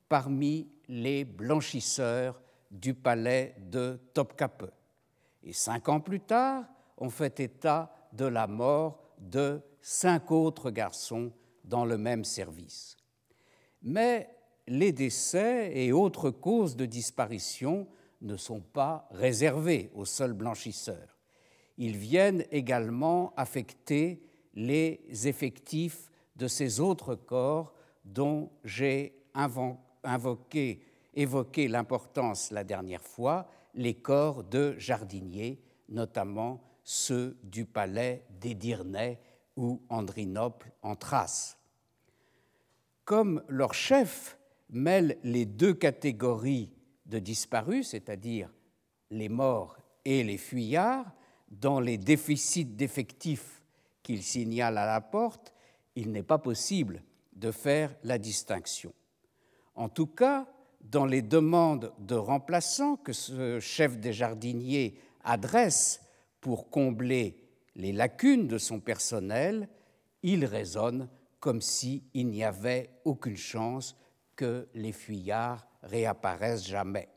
parmi 0.08 0.68
les 0.88 1.24
blanchisseurs 1.24 2.40
du 2.70 2.94
palais 2.94 3.56
de 3.58 4.00
Topkapi. 4.12 4.66
Et 5.42 5.52
cinq 5.52 5.88
ans 5.88 6.00
plus 6.00 6.20
tard, 6.20 6.64
on 6.98 7.10
fait 7.10 7.40
état 7.40 7.92
de 8.12 8.24
la 8.24 8.46
mort 8.46 9.00
de 9.18 9.60
cinq 9.80 10.30
autres 10.30 10.70
garçons 10.70 11.32
dans 11.64 11.84
le 11.84 11.98
même 11.98 12.24
service. 12.24 12.96
Mais 13.82 14.33
les 14.66 14.92
décès 14.92 15.72
et 15.74 15.92
autres 15.92 16.30
causes 16.30 16.76
de 16.76 16.86
disparition 16.86 17.86
ne 18.22 18.36
sont 18.36 18.60
pas 18.60 19.06
réservés 19.10 19.90
aux 19.94 20.04
seuls 20.04 20.32
blanchisseurs. 20.32 21.18
Ils 21.76 21.96
viennent 21.96 22.44
également 22.50 23.34
affecter 23.36 24.22
les 24.54 25.00
effectifs 25.24 26.10
de 26.36 26.48
ces 26.48 26.80
autres 26.80 27.14
corps 27.14 27.74
dont 28.04 28.50
j'ai 28.64 29.14
invoqué, 29.34 30.82
évoqué 31.14 31.68
l'importance 31.68 32.50
la 32.50 32.64
dernière 32.64 33.02
fois, 33.02 33.48
les 33.74 33.94
corps 33.94 34.44
de 34.44 34.74
jardiniers, 34.78 35.60
notamment 35.88 36.62
ceux 36.84 37.36
du 37.42 37.64
palais 37.64 38.24
d'Édirnée 38.40 39.18
ou 39.56 39.82
Andrinople 39.88 40.72
en 40.82 40.96
Thrace. 40.96 41.58
Comme 43.04 43.42
leur 43.48 43.74
chef 43.74 44.38
mêle 44.70 45.18
les 45.22 45.46
deux 45.46 45.74
catégories 45.74 46.70
de 47.06 47.18
disparus, 47.18 47.88
c'est-à-dire 47.88 48.50
les 49.10 49.28
morts 49.28 49.78
et 50.04 50.24
les 50.24 50.38
fuyards, 50.38 51.10
dans 51.50 51.80
les 51.80 51.98
déficits 51.98 52.64
d'effectifs 52.64 53.62
qu'il 54.02 54.22
signale 54.22 54.78
à 54.78 54.86
la 54.86 55.00
porte, 55.00 55.52
il 55.94 56.10
n'est 56.10 56.22
pas 56.22 56.38
possible 56.38 57.02
de 57.34 57.50
faire 57.50 57.94
la 58.02 58.18
distinction. 58.18 58.92
En 59.74 59.88
tout 59.88 60.06
cas, 60.06 60.46
dans 60.80 61.06
les 61.06 61.22
demandes 61.22 61.92
de 61.98 62.14
remplaçants 62.14 62.96
que 62.96 63.12
ce 63.12 63.58
chef 63.60 63.98
des 63.98 64.12
jardiniers 64.12 64.98
adresse 65.22 66.00
pour 66.40 66.68
combler 66.68 67.40
les 67.74 67.92
lacunes 67.92 68.46
de 68.46 68.58
son 68.58 68.80
personnel, 68.80 69.68
il 70.22 70.44
raisonne 70.44 71.08
comme 71.40 71.60
s'il 71.60 72.02
n'y 72.14 72.44
avait 72.44 72.90
aucune 73.04 73.36
chance 73.36 73.96
que 74.36 74.68
les 74.74 74.92
fuyards 74.92 75.66
réapparaissent 75.82 76.66
jamais. 76.66 77.08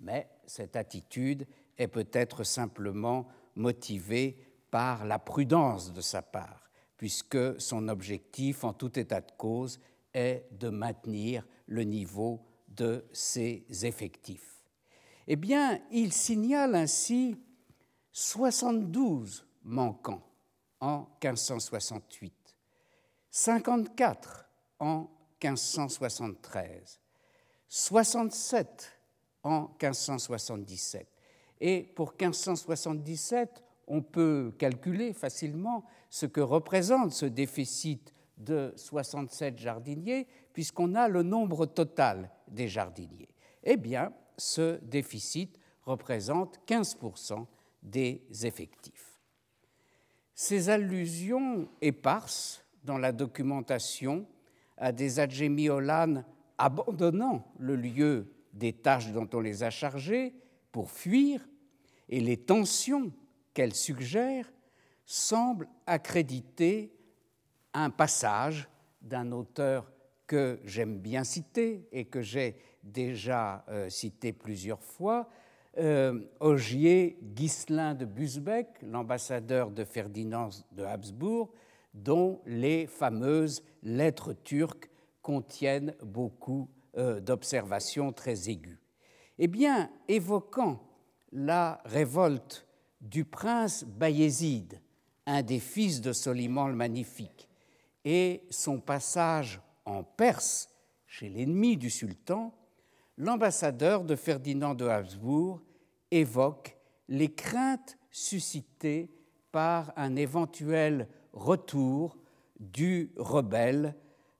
Mais 0.00 0.28
cette 0.46 0.76
attitude 0.76 1.46
est 1.76 1.88
peut-être 1.88 2.44
simplement 2.44 3.28
motivée 3.54 4.38
par 4.70 5.04
la 5.04 5.18
prudence 5.18 5.92
de 5.92 6.00
sa 6.00 6.22
part, 6.22 6.70
puisque 6.96 7.60
son 7.60 7.88
objectif, 7.88 8.64
en 8.64 8.72
tout 8.72 8.98
état 8.98 9.20
de 9.20 9.32
cause, 9.36 9.80
est 10.14 10.46
de 10.52 10.68
maintenir 10.68 11.46
le 11.66 11.82
niveau 11.82 12.44
de 12.68 13.04
ses 13.12 13.64
effectifs. 13.82 14.64
Eh 15.26 15.36
bien, 15.36 15.80
il 15.90 16.12
signale 16.12 16.74
ainsi 16.74 17.36
72 18.12 19.46
manquants 19.62 20.26
en 20.80 21.06
1568, 21.22 22.56
54 23.30 24.48
en 24.80 25.08
1573, 25.42 27.00
67 27.68 28.92
en 29.42 29.62
1577. 29.80 31.06
Et 31.60 31.82
pour 31.82 32.12
1577, 32.12 33.62
on 33.86 34.02
peut 34.02 34.54
calculer 34.58 35.12
facilement 35.12 35.84
ce 36.08 36.26
que 36.26 36.40
représente 36.40 37.12
ce 37.12 37.26
déficit 37.26 38.14
de 38.38 38.72
67 38.76 39.58
jardiniers, 39.58 40.26
puisqu'on 40.52 40.94
a 40.94 41.08
le 41.08 41.22
nombre 41.22 41.66
total 41.66 42.30
des 42.48 42.68
jardiniers. 42.68 43.28
Eh 43.62 43.76
bien, 43.76 44.12
ce 44.38 44.78
déficit 44.82 45.58
représente 45.82 46.58
15% 46.66 47.46
des 47.82 48.22
effectifs. 48.42 49.18
Ces 50.34 50.70
allusions 50.70 51.68
éparses 51.82 52.64
dans 52.84 52.96
la 52.96 53.12
documentation 53.12 54.26
à 54.80 54.90
des 54.90 55.20
adjémiolanes 55.20 56.24
abandonnant 56.58 57.46
le 57.58 57.76
lieu 57.76 58.32
des 58.52 58.72
tâches 58.72 59.12
dont 59.12 59.28
on 59.32 59.40
les 59.40 59.62
a 59.62 59.70
chargés 59.70 60.34
pour 60.72 60.90
fuir 60.90 61.46
et 62.08 62.20
les 62.20 62.36
tensions 62.36 63.12
qu'elles 63.54 63.74
suggèrent 63.74 64.50
semblent 65.04 65.68
accréditer 65.86 66.92
un 67.72 67.90
passage 67.90 68.68
d'un 69.00 69.32
auteur 69.32 69.90
que 70.26 70.60
j'aime 70.64 70.98
bien 70.98 71.24
citer 71.24 71.88
et 71.92 72.04
que 72.04 72.22
j'ai 72.22 72.56
déjà 72.82 73.64
euh, 73.68 73.88
cité 73.88 74.32
plusieurs 74.32 74.82
fois, 74.82 75.28
euh, 75.78 76.20
Ogier 76.40 77.18
Ghislain 77.22 77.94
de 77.94 78.04
Busbeck, 78.04 78.68
l'ambassadeur 78.82 79.70
de 79.70 79.84
Ferdinand 79.84 80.50
de 80.72 80.84
Habsbourg, 80.84 81.52
dont 81.94 82.40
les 82.46 82.86
fameuses 82.86 83.62
lettres 83.82 84.32
turques 84.32 84.90
contiennent 85.22 85.94
beaucoup 86.02 86.68
euh, 86.96 87.20
d'observations 87.20 88.12
très 88.12 88.48
aiguës. 88.48 88.78
Eh 89.38 89.48
bien, 89.48 89.90
évoquant 90.08 90.82
la 91.32 91.80
révolte 91.84 92.66
du 93.00 93.24
prince 93.24 93.84
Bayezid, 93.84 94.80
un 95.26 95.42
des 95.42 95.60
fils 95.60 96.00
de 96.00 96.12
Soliman 96.12 96.68
le 96.68 96.74
Magnifique, 96.74 97.48
et 98.04 98.42
son 98.50 98.80
passage 98.80 99.60
en 99.84 100.02
Perse 100.02 100.68
chez 101.06 101.28
l'ennemi 101.28 101.76
du 101.76 101.90
sultan, 101.90 102.54
l'ambassadeur 103.16 104.04
de 104.04 104.16
Ferdinand 104.16 104.74
de 104.74 104.86
Habsbourg 104.86 105.60
évoque 106.10 106.76
les 107.08 107.32
craintes 107.32 107.98
suscitées 108.10 109.10
par 109.52 109.92
un 109.96 110.16
éventuel 110.16 111.08
retour 111.40 112.16
du 112.58 113.12
rebelle 113.16 113.96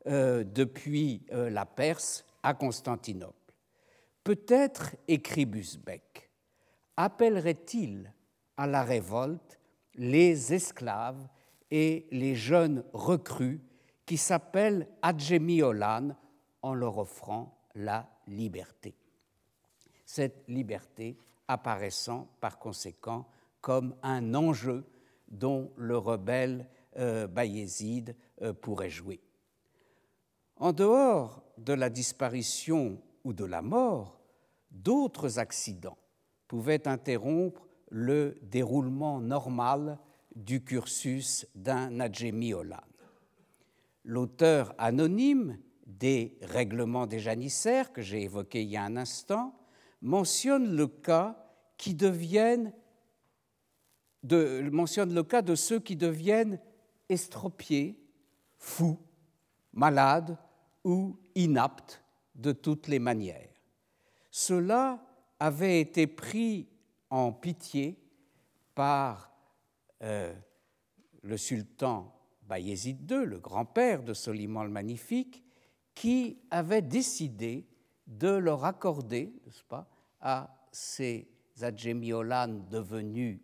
euh, 0.06 0.44
depuis 0.44 1.26
euh, 1.32 1.50
la 1.50 1.66
Perse 1.66 2.24
à 2.42 2.54
Constantinople. 2.54 3.34
Peut-être, 4.22 4.96
écrit 5.08 5.46
Busbeck, 5.46 6.30
appellerait-il 6.96 8.12
à 8.56 8.66
la 8.66 8.82
révolte 8.82 9.58
les 9.94 10.52
esclaves 10.52 11.26
et 11.70 12.06
les 12.10 12.34
jeunes 12.34 12.84
recrues 12.92 13.60
qui 14.04 14.16
s'appellent 14.16 14.88
Adjemiolan 15.02 16.16
en 16.62 16.74
leur 16.74 16.98
offrant 16.98 17.58
la 17.74 18.08
liberté. 18.26 18.94
Cette 20.04 20.44
liberté 20.48 21.16
apparaissant 21.48 22.28
par 22.40 22.58
conséquent 22.58 23.26
comme 23.60 23.94
un 24.02 24.34
enjeu 24.34 24.84
dont 25.28 25.70
le 25.76 25.96
rebelle 25.96 26.68
euh, 26.98 27.26
Bayezid 27.26 28.16
euh, 28.42 28.52
pourrait 28.52 28.90
jouer. 28.90 29.20
En 30.56 30.72
dehors 30.72 31.42
de 31.58 31.72
la 31.72 31.88
disparition 31.88 33.00
ou 33.24 33.32
de 33.32 33.44
la 33.44 33.62
mort, 33.62 34.20
d'autres 34.70 35.38
accidents 35.38 35.98
pouvaient 36.48 36.86
interrompre 36.86 37.66
le 37.90 38.38
déroulement 38.42 39.20
normal 39.20 39.98
du 40.34 40.62
cursus 40.62 41.46
d'un 41.54 42.00
Olan. 42.00 42.80
L'auteur 44.04 44.74
anonyme 44.78 45.58
des 45.86 46.38
règlements 46.42 47.06
des 47.06 47.18
janissaires 47.18 47.92
que 47.92 48.02
j'ai 48.02 48.22
évoqué 48.22 48.62
il 48.62 48.70
y 48.70 48.76
a 48.76 48.84
un 48.84 48.96
instant 48.96 49.54
mentionne 50.02 50.76
le 50.76 50.86
cas 50.86 51.36
qui 51.76 51.94
deviennent 51.94 52.72
de, 54.22 54.68
mentionne 54.70 55.14
le 55.14 55.22
cas 55.22 55.42
de 55.42 55.54
ceux 55.54 55.80
qui 55.80 55.96
deviennent 55.96 56.60
estropiés, 57.10 58.00
fous, 58.56 58.98
malades 59.72 60.38
ou 60.84 61.18
inaptes 61.34 62.02
de 62.34 62.52
toutes 62.52 62.88
les 62.88 62.98
manières. 62.98 63.50
Cela 64.30 65.04
avait 65.38 65.80
été 65.80 66.06
pris 66.06 66.68
en 67.10 67.32
pitié 67.32 67.98
par 68.74 69.32
euh, 70.02 70.32
le 71.22 71.36
sultan 71.36 72.14
Bayezid 72.42 73.10
II, 73.10 73.24
le 73.26 73.38
grand-père 73.38 74.02
de 74.02 74.14
Soliman 74.14 74.64
le 74.64 74.70
Magnifique, 74.70 75.44
qui 75.94 76.38
avait 76.50 76.82
décidé 76.82 77.66
de 78.06 78.28
leur 78.28 78.64
accorder, 78.64 79.32
n'est-ce 79.44 79.64
pas, 79.64 79.88
à 80.20 80.56
ces 80.72 81.28
adjémiolanes 81.60 82.66
devenus 82.68 83.40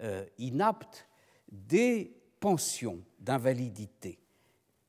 euh, 0.00 0.24
inaptes 0.38 1.08
des 1.50 2.17
pensions 2.40 3.02
d'invalidité, 3.18 4.18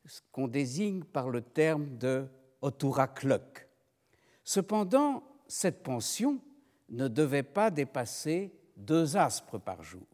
ce 0.06 0.22
qu'on 0.32 0.48
désigne 0.48 1.04
par 1.04 1.30
le 1.30 1.42
terme 1.42 1.98
de 1.98 2.28
oturakluk. 2.62 3.68
Cependant, 4.44 5.24
cette 5.48 5.84
pension 5.84 6.40
ne 6.90 7.08
devait 7.08 7.44
pas 7.44 7.72
dépasser 7.72 8.54
deux 8.76 9.18
aspres 9.18 9.60
par 9.60 9.84
jour. 9.84 10.08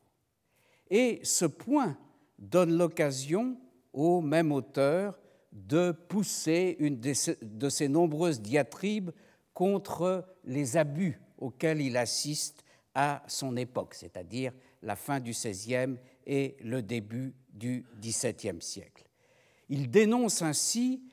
Et 0.89 1.19
ce 1.23 1.45
point 1.45 1.97
donne 2.37 2.77
l'occasion 2.77 3.57
au 3.93 4.21
même 4.21 4.51
auteur 4.51 5.17
de 5.51 5.91
pousser 5.91 6.75
une 6.79 6.99
de 6.99 7.69
ses 7.69 7.87
nombreuses 7.87 8.41
diatribes 8.41 9.11
contre 9.53 10.25
les 10.43 10.75
abus 10.75 11.19
auxquels 11.37 11.81
il 11.81 11.95
assiste 11.95 12.63
à 12.93 13.23
son 13.27 13.55
époque, 13.55 13.93
c'est-à-dire 13.93 14.51
la 14.81 14.95
fin 14.95 15.19
du 15.19 15.31
XVIe 15.31 15.97
et 16.25 16.57
le 16.61 16.81
début 16.81 17.35
du 17.53 17.85
XVIIe 17.99 18.61
siècle. 18.61 19.07
Il 19.69 19.89
dénonce 19.89 20.41
ainsi 20.41 21.03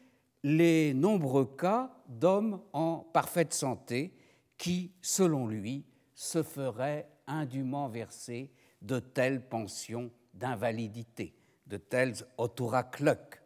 les 0.43 0.93
nombreux 0.95 1.47
cas 1.57 1.95
d'hommes 2.09 2.61
en 2.73 2.99
parfaite 2.99 3.55
santé 3.55 4.15
qui, 4.59 4.93
selon 5.01 5.47
lui, 5.47 5.85
se 6.15 6.43
feraient 6.43 7.09
indûment 7.27 7.89
verser 7.89 8.51
de 8.81 8.99
telles 8.99 9.49
pensions 9.49 10.11
d'invalidité, 10.35 11.35
de 11.67 11.77
tels 11.77 12.17
autorakluk. 12.39 13.41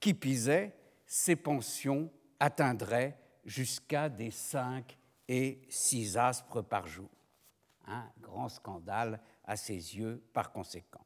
Qui 0.00 0.14
pisait, 0.14 0.76
ces 1.06 1.36
pensions 1.36 2.10
atteindraient 2.38 3.18
jusqu'à 3.44 4.08
des 4.08 4.30
cinq 4.30 4.98
et 5.28 5.62
six 5.68 6.16
aspres 6.16 6.62
par 6.62 6.86
jour. 6.86 7.10
Un 7.86 8.10
grand 8.20 8.48
scandale 8.48 9.20
à 9.44 9.56
ses 9.56 9.96
yeux 9.96 10.22
par 10.32 10.52
conséquent. 10.52 11.04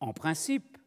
En 0.00 0.12
principe, 0.12 0.78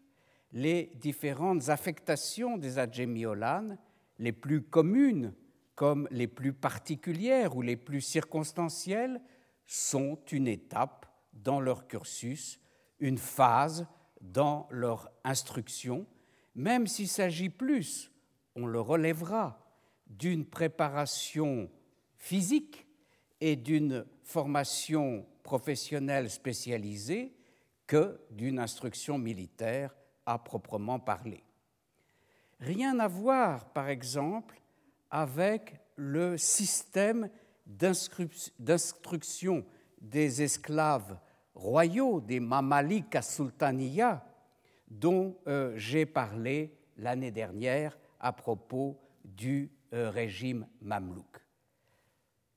les 0.51 0.91
différentes 0.95 1.69
affectations 1.69 2.57
des 2.57 2.79
adjémiolanes, 2.79 3.77
les 4.19 4.31
plus 4.31 4.61
communes 4.61 5.33
comme 5.75 6.07
les 6.11 6.27
plus 6.27 6.53
particulières 6.53 7.55
ou 7.55 7.61
les 7.61 7.77
plus 7.77 8.01
circonstancielles, 8.01 9.21
sont 9.65 10.19
une 10.31 10.47
étape 10.47 11.05
dans 11.33 11.59
leur 11.59 11.87
cursus, 11.87 12.59
une 12.99 13.17
phase 13.17 13.85
dans 14.21 14.67
leur 14.71 15.11
instruction, 15.23 16.07
même 16.55 16.87
s'il 16.87 17.07
s'agit 17.07 17.49
plus, 17.49 18.11
on 18.55 18.65
le 18.65 18.81
relèvera, 18.81 19.63
d'une 20.07 20.45
préparation 20.45 21.69
physique 22.15 22.87
et 23.41 23.55
d'une 23.55 24.05
formation 24.23 25.25
professionnelle 25.47 26.29
spécialisée 26.29 27.33
que 27.87 28.19
d'une 28.29 28.59
instruction 28.59 29.17
militaire 29.17 29.95
à 30.25 30.37
proprement 30.37 30.99
parler. 30.99 31.41
Rien 32.59 32.99
à 32.99 33.07
voir, 33.07 33.71
par 33.71 33.87
exemple, 33.87 34.59
avec 35.09 35.79
le 35.95 36.37
système 36.37 37.29
d'instruction 37.65 39.65
des 40.01 40.41
esclaves 40.41 41.17
royaux, 41.55 42.19
des 42.19 42.41
Mamalik 42.41 43.15
à 43.15 43.21
Sultaniya, 43.21 44.25
dont 44.89 45.37
euh, 45.47 45.71
j'ai 45.77 46.05
parlé 46.05 46.77
l'année 46.97 47.31
dernière 47.31 47.97
à 48.19 48.33
propos 48.33 48.99
du 49.23 49.71
euh, 49.93 50.09
régime 50.09 50.67
mamelouk. 50.81 51.46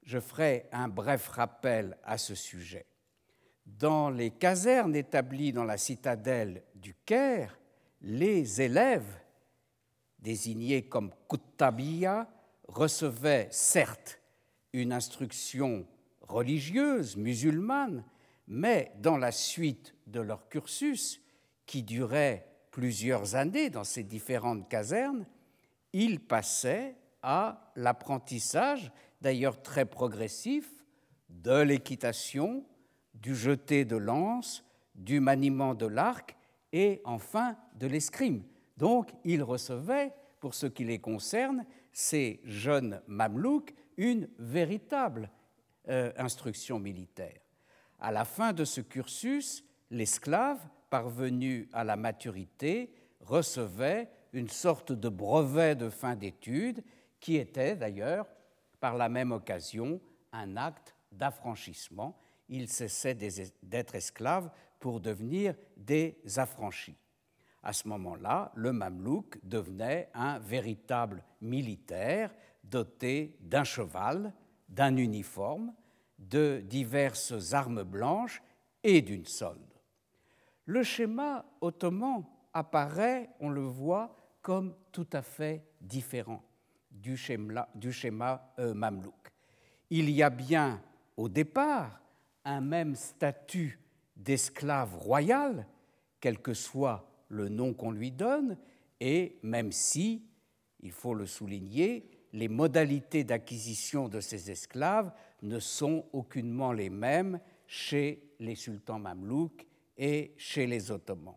Je 0.02 0.18
ferai 0.18 0.66
un 0.72 0.88
bref 0.88 1.28
rappel 1.28 1.96
à 2.04 2.18
ce 2.18 2.34
sujet. 2.34 2.86
Dans 3.66 4.10
les 4.10 4.30
casernes 4.30 4.96
établies 4.96 5.52
dans 5.52 5.64
la 5.64 5.78
citadelle 5.78 6.62
du 6.74 6.94
Caire, 6.94 7.58
les 8.00 8.60
élèves, 8.60 9.20
désignés 10.18 10.88
comme 10.88 11.12
Kuttabiya, 11.28 12.28
recevaient 12.66 13.48
certes 13.50 14.20
une 14.72 14.92
instruction 14.92 15.86
religieuse, 16.22 17.16
musulmane, 17.16 18.04
mais 18.46 18.92
dans 18.98 19.16
la 19.16 19.32
suite 19.32 19.94
de 20.06 20.20
leur 20.20 20.48
cursus, 20.48 21.20
qui 21.66 21.82
durait 21.82 22.46
plusieurs 22.70 23.34
années 23.34 23.70
dans 23.70 23.84
ces 23.84 24.02
différentes 24.02 24.68
casernes, 24.68 25.26
ils 25.92 26.20
passaient 26.20 26.96
à 27.22 27.72
l'apprentissage, 27.76 28.90
d'ailleurs 29.20 29.62
très 29.62 29.84
progressif, 29.84 30.70
de 31.28 31.60
l'équitation, 31.62 32.64
du 33.14 33.34
jeté 33.34 33.84
de 33.84 33.96
lance, 33.96 34.64
du 34.94 35.20
maniement 35.20 35.74
de 35.74 35.86
l'arc 35.86 36.36
et 36.72 37.00
enfin 37.04 37.56
de 37.74 37.86
l'escrime. 37.86 38.42
Donc 38.76 39.10
ils 39.24 39.42
recevaient, 39.42 40.12
pour 40.40 40.54
ce 40.54 40.66
qui 40.66 40.84
les 40.84 40.98
concerne, 40.98 41.64
ces 41.92 42.40
jeunes 42.44 43.00
mamelouks, 43.06 43.74
une 43.96 44.28
véritable 44.38 45.30
euh, 45.88 46.12
instruction 46.16 46.78
militaire. 46.78 47.40
À 47.98 48.12
la 48.12 48.24
fin 48.24 48.52
de 48.52 48.64
ce 48.64 48.80
cursus, 48.80 49.64
l'esclave, 49.90 50.58
parvenu 50.88 51.68
à 51.72 51.84
la 51.84 51.96
maturité, 51.96 52.92
recevait 53.20 54.08
une 54.32 54.48
sorte 54.48 54.92
de 54.92 55.08
brevet 55.08 55.74
de 55.74 55.90
fin 55.90 56.16
d'études 56.16 56.82
qui 57.18 57.36
était 57.36 57.76
d'ailleurs, 57.76 58.26
par 58.80 58.96
la 58.96 59.08
même 59.08 59.32
occasion, 59.32 60.00
un 60.32 60.56
acte 60.56 60.96
d'affranchissement. 61.12 62.18
Ils 62.48 62.68
cessaient 62.68 63.14
d'être 63.14 63.94
esclaves 63.94 64.50
pour 64.80 65.00
devenir 65.00 65.54
des 65.76 66.18
affranchis. 66.36 66.96
À 67.62 67.72
ce 67.72 67.86
moment-là, 67.88 68.50
le 68.54 68.72
mamelouk 68.72 69.38
devenait 69.44 70.08
un 70.14 70.38
véritable 70.38 71.22
militaire 71.42 72.34
doté 72.64 73.36
d'un 73.40 73.64
cheval, 73.64 74.32
d'un 74.68 74.96
uniforme, 74.96 75.74
de 76.18 76.62
diverses 76.64 77.52
armes 77.52 77.82
blanches 77.82 78.42
et 78.82 79.02
d'une 79.02 79.26
solde. 79.26 79.60
Le 80.64 80.82
schéma 80.82 81.44
ottoman 81.60 82.24
apparaît, 82.52 83.30
on 83.40 83.50
le 83.50 83.62
voit, 83.62 84.16
comme 84.40 84.74
tout 84.92 85.08
à 85.12 85.22
fait 85.22 85.64
différent 85.80 86.42
du 87.00 87.16
schéma, 87.16 88.52
euh, 88.58 88.74
mamelouk. 88.74 89.32
Il 89.90 90.10
y 90.10 90.22
a 90.22 90.30
bien 90.30 90.82
au 91.16 91.28
départ 91.28 92.00
un 92.44 92.60
même 92.60 92.94
statut 92.94 93.78
d'esclave 94.16 94.96
royal, 94.96 95.66
quel 96.20 96.38
que 96.38 96.54
soit 96.54 97.10
le 97.28 97.48
nom 97.48 97.74
qu'on 97.74 97.90
lui 97.90 98.10
donne, 98.10 98.56
et 99.00 99.38
même 99.42 99.72
si, 99.72 100.26
il 100.80 100.92
faut 100.92 101.14
le 101.14 101.26
souligner, 101.26 102.10
les 102.32 102.48
modalités 102.48 103.24
d'acquisition 103.24 104.08
de 104.08 104.20
ces 104.20 104.50
esclaves 104.50 105.12
ne 105.42 105.58
sont 105.58 106.06
aucunement 106.12 106.72
les 106.72 106.90
mêmes 106.90 107.40
chez 107.66 108.34
les 108.38 108.54
sultans 108.54 108.98
mamelouks 108.98 109.66
et 109.96 110.34
chez 110.36 110.66
les 110.66 110.90
Ottomans. 110.90 111.36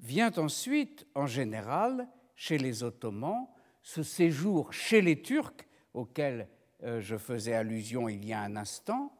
Vient 0.00 0.32
ensuite, 0.36 1.06
en 1.14 1.26
général, 1.26 2.08
chez 2.34 2.58
les 2.58 2.82
Ottomans, 2.82 3.46
ce 3.84 4.02
séjour 4.02 4.72
chez 4.72 5.02
les 5.02 5.20
Turcs, 5.20 5.68
auquel 5.92 6.48
euh, 6.82 7.00
je 7.00 7.16
faisais 7.16 7.52
allusion 7.52 8.08
il 8.08 8.24
y 8.24 8.32
a 8.32 8.40
un 8.40 8.56
instant, 8.56 9.12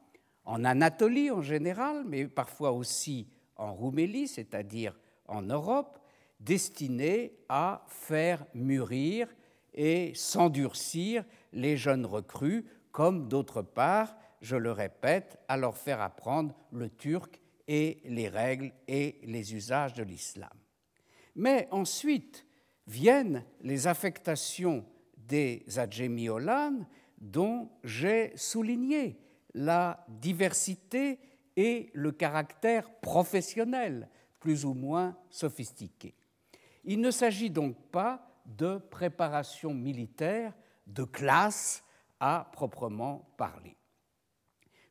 en 0.47 0.65
Anatolie 0.65 1.31
en 1.31 1.43
général, 1.43 2.03
mais 2.07 2.27
parfois 2.27 2.73
aussi 2.73 3.29
en 3.57 3.75
Roumélie, 3.75 4.27
c'est-à-dire 4.27 4.99
en 5.29 5.43
Europe, 5.43 5.99
destinés 6.41 7.37
à 7.49 7.85
faire 7.89 8.45
mûrir 8.55 9.29
et 9.75 10.13
s'endurcir 10.15 11.25
les 11.53 11.77
jeunes 11.77 12.07
recrues, 12.07 12.65
comme 12.91 13.29
d'autre 13.29 13.61
part, 13.61 14.17
je 14.41 14.57
le 14.57 14.73
répète, 14.73 15.39
à 15.47 15.57
leur 15.57 15.77
faire 15.77 16.01
apprendre 16.01 16.55
le 16.73 16.89
turc 16.89 17.39
et 17.69 18.01
les 18.05 18.29
règles 18.29 18.73
et 18.89 19.21
les 19.25 19.55
usages 19.55 19.95
de 19.95 20.03
l'islam. 20.03 20.53
Mais 21.37 21.69
ensuite 21.71 22.44
viennent 22.87 23.45
les 23.61 23.87
affectations 23.87 24.85
des 25.17 25.65
Adjémiolan 25.77 26.87
dont 27.19 27.71
j'ai 27.83 28.37
souligné 28.37 29.19
la 29.55 30.05
diversité 30.09 31.19
et 31.57 31.91
le 31.95 32.13
caractère 32.13 32.93
professionnel 33.01 34.09
plus 34.41 34.65
ou 34.65 34.75
moins 34.75 35.17
sophistiqué. 35.31 36.15
Il 36.85 37.01
ne 37.01 37.11
s'agit 37.11 37.51
donc 37.51 37.77
pas 37.91 38.29
de 38.45 38.77
préparation 38.77 39.73
militaire 39.73 40.53
de 40.87 41.05
classe 41.05 41.83
à 42.21 42.51
proprement 42.53 43.33
parler. 43.39 43.77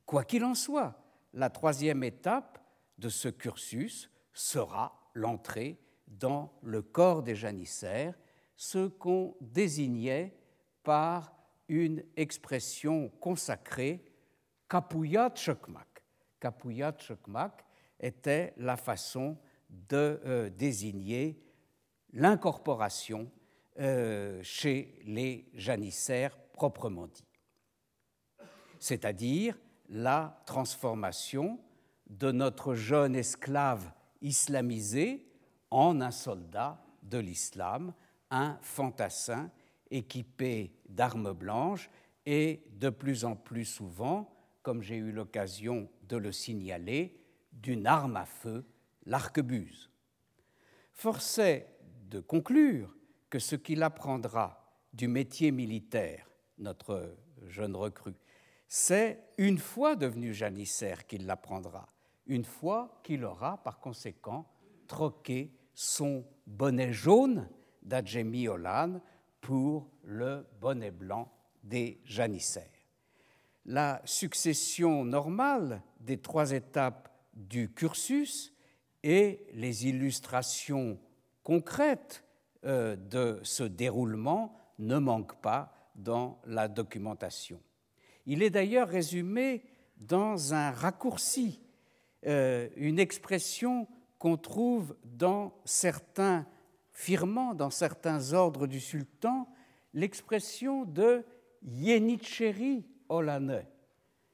Quoi 0.06 0.24
qu'il 0.24 0.44
en 0.44 0.56
soit, 0.56 1.00
la 1.34 1.50
troisième 1.50 2.04
étape 2.04 2.60
de 2.98 3.10
ce 3.10 3.28
cursus 3.28 4.10
sera 4.34 5.10
l'entrée 5.14 5.80
dans 6.20 6.54
le 6.62 6.82
corps 6.82 7.24
des 7.24 7.36
janissaires, 7.36 8.18
ce 8.56 8.88
qu'on 8.88 9.36
désignait 9.42 10.36
par 10.84 11.36
une 11.68 12.04
expression 12.16 13.10
consacrée, 13.20 14.04
kapuyat 14.70 15.34
chokmak. 15.36 16.04
Kapuyat 16.40 16.96
chokmak 16.98 17.66
était 18.00 18.54
la 18.58 18.78
façon 18.78 19.38
de 19.70 20.22
euh, 20.26 20.50
désigner 20.50 21.42
l'incorporation 22.12 23.32
euh, 23.80 24.40
chez 24.44 25.00
les 25.06 25.50
janissaires 25.54 26.38
proprement 26.54 27.08
dit, 27.08 27.26
c'est-à-dire 28.80 29.58
la 29.90 30.44
transformation 30.46 31.60
de 32.08 32.32
notre 32.32 32.76
jeune 32.76 33.16
esclave 33.16 33.92
islamisé 34.22 35.33
en 35.74 36.02
un 36.02 36.12
soldat 36.12 36.80
de 37.02 37.18
l'islam, 37.18 37.94
un 38.30 38.60
fantassin 38.62 39.50
équipé 39.90 40.72
d'armes 40.88 41.34
blanches 41.34 41.90
et 42.28 42.64
de 42.74 42.90
plus 42.90 43.26
en 43.26 43.36
plus 43.36 43.66
souvent, 43.66 44.32
comme 44.62 44.84
j'ai 44.84 44.98
eu 44.98 45.12
l'occasion 45.12 45.90
de 46.08 46.16
le 46.16 46.32
signaler, 46.32 47.20
d'une 47.52 47.88
arme 47.88 48.18
à 48.18 48.26
feu, 48.26 48.66
l'arquebuse. 49.06 49.90
Force 50.94 51.40
est 51.40 51.68
de 52.10 52.20
conclure 52.20 52.96
que 53.32 53.40
ce 53.40 53.56
qu'il 53.56 53.82
apprendra 53.82 54.78
du 54.94 55.08
métier 55.08 55.52
militaire, 55.52 56.30
notre 56.60 57.16
jeune 57.48 57.76
recrue, 57.76 58.16
c'est 58.68 59.24
une 59.40 59.58
fois 59.58 59.96
devenu 59.96 60.36
janissaire 60.36 61.08
qu'il 61.08 61.26
l'apprendra, 61.26 61.88
une 62.28 62.46
fois 62.46 63.02
qu'il 63.04 63.26
aura 63.26 63.58
par 63.64 63.80
conséquent 63.80 64.48
troqué 64.88 65.52
son 65.74 66.26
bonnet 66.48 66.94
jaune 66.94 67.48
d'Adjemi 67.82 68.48
Olan 68.48 69.02
pour 69.42 69.90
le 70.04 70.46
bonnet 70.60 70.92
blanc 70.92 71.32
des 71.64 72.02
janissaires. 72.06 72.64
La 73.66 74.02
succession 74.06 75.06
normale 75.06 75.82
des 76.00 76.18
trois 76.18 76.52
étapes 76.52 77.10
du 77.34 77.74
cursus 77.74 78.54
et 79.04 79.48
les 79.54 79.88
illustrations 79.88 81.00
concrètes 81.44 82.24
euh, 82.66 82.96
de 82.96 83.40
ce 83.44 83.64
déroulement 83.64 84.56
ne 84.80 84.98
manquent 84.98 85.42
pas 85.42 85.92
dans 85.96 86.40
la 86.46 86.68
documentation. 86.68 87.62
Il 88.26 88.42
est 88.42 88.50
d'ailleurs 88.50 88.88
résumé 88.88 89.64
dans 89.98 90.54
un 90.54 90.72
raccourci, 90.72 91.62
euh, 92.26 92.70
une 92.76 93.00
expression 93.00 93.88
qu'on 94.24 94.38
trouve 94.38 94.96
dans 95.04 95.54
certains 95.66 96.48
firmants, 96.94 97.54
dans 97.54 97.70
certains 97.70 98.32
ordres 98.32 98.68
du 98.68 98.80
sultan, 98.80 99.50
l'expression 99.94 100.86
de 100.86 101.26
Yenicheri 101.62 102.88
Olane. 103.10 103.66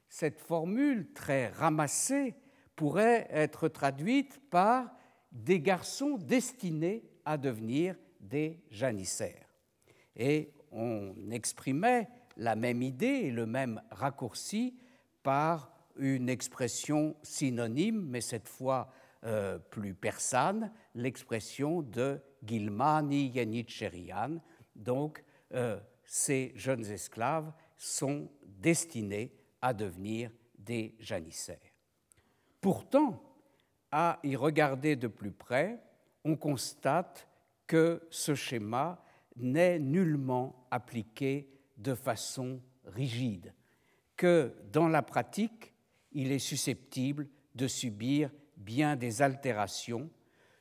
Cette 0.08 0.42
formule 0.42 1.12
très 1.14 1.48
ramassée 1.48 2.36
pourrait 2.76 3.28
être 3.32 3.68
traduite 3.68 4.40
par 4.52 4.92
des 5.32 5.60
garçons 5.60 6.20
destinés 6.20 7.04
à 7.26 7.38
devenir 7.38 7.96
des 8.20 8.62
janissaires. 8.70 9.50
Et 10.16 10.54
on 10.72 11.16
exprimait 11.32 12.08
la 12.38 12.56
même 12.56 12.84
idée 12.84 13.08
et 13.08 13.32
le 13.32 13.48
même 13.48 13.82
raccourci 13.90 14.78
par 15.24 15.72
une 15.96 16.30
expression 16.30 17.16
synonyme, 17.24 18.06
mais 18.08 18.22
cette 18.22 18.48
fois 18.48 18.92
euh, 19.26 19.60
plus 19.60 19.94
persane, 19.94 20.72
l'expression 20.96 21.82
de 21.82 22.22
Gilmani 22.44 23.28
Yenicherian. 23.28 24.40
Donc, 24.76 25.24
euh, 25.54 25.80
ces 26.06 26.54
jeunes 26.56 26.86
esclaves 26.86 27.52
sont 27.76 28.32
destinés 28.46 29.34
à 29.62 29.74
devenir 29.74 30.32
des 30.58 30.96
janissaires. 31.00 31.58
Pourtant, 32.62 33.22
à 33.92 34.20
y 34.24 34.36
regarder 34.36 34.96
de 34.96 35.08
plus 35.08 35.32
près, 35.32 35.82
on 36.24 36.36
constate 36.36 37.28
que 37.68 38.02
ce 38.10 38.36
schéma 38.36 39.04
n'est 39.36 39.80
nullement 39.80 40.68
appliqué 40.72 41.50
de 41.78 41.94
façon 41.94 42.62
rigide, 42.86 43.54
que 44.16 44.54
dans 44.72 44.88
la 44.88 45.02
pratique, 45.02 45.74
il 46.12 46.32
est 46.32 46.40
susceptible 46.40 47.28
de 47.56 47.68
subir 47.68 48.32
bien 48.60 48.96
des 48.96 49.22
altérations, 49.22 50.10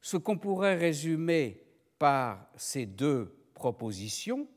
ce 0.00 0.16
qu'on 0.16 0.38
pourrait 0.38 0.76
résumer 0.76 1.62
par 1.98 2.48
ces 2.56 2.87
deux 2.87 3.37
propositions. 3.54 4.48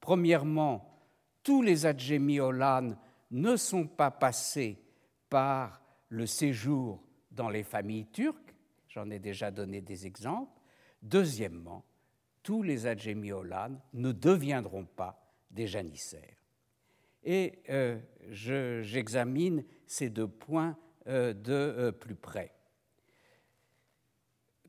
Premièrement, 0.00 0.98
tous 1.42 1.62
les 1.62 1.86
adjémiolan 1.86 2.96
ne 3.30 3.56
sont 3.56 3.86
pas 3.86 4.10
passés 4.10 4.82
par 5.28 5.80
le 6.08 6.26
séjour 6.26 7.02
dans 7.30 7.50
les 7.50 7.62
familles 7.62 8.06
turques, 8.06 8.54
j'en 8.88 9.10
ai 9.10 9.18
déjà 9.18 9.50
donné 9.50 9.80
des 9.80 10.06
exemples. 10.06 10.58
Deuxièmement, 11.02 11.84
tous 12.42 12.62
les 12.62 12.86
adjémiolan 12.86 13.80
ne 13.92 14.12
deviendront 14.12 14.86
pas 14.86 15.20
des 15.50 15.66
janissaires. 15.66 16.36
Et 17.22 17.58
euh, 17.70 17.98
j'examine 18.30 19.64
ces 19.86 20.10
deux 20.10 20.28
points 20.28 20.76
euh, 21.08 21.34
de 21.34 21.52
euh, 21.52 21.92
plus 21.92 22.14
près. 22.14 22.55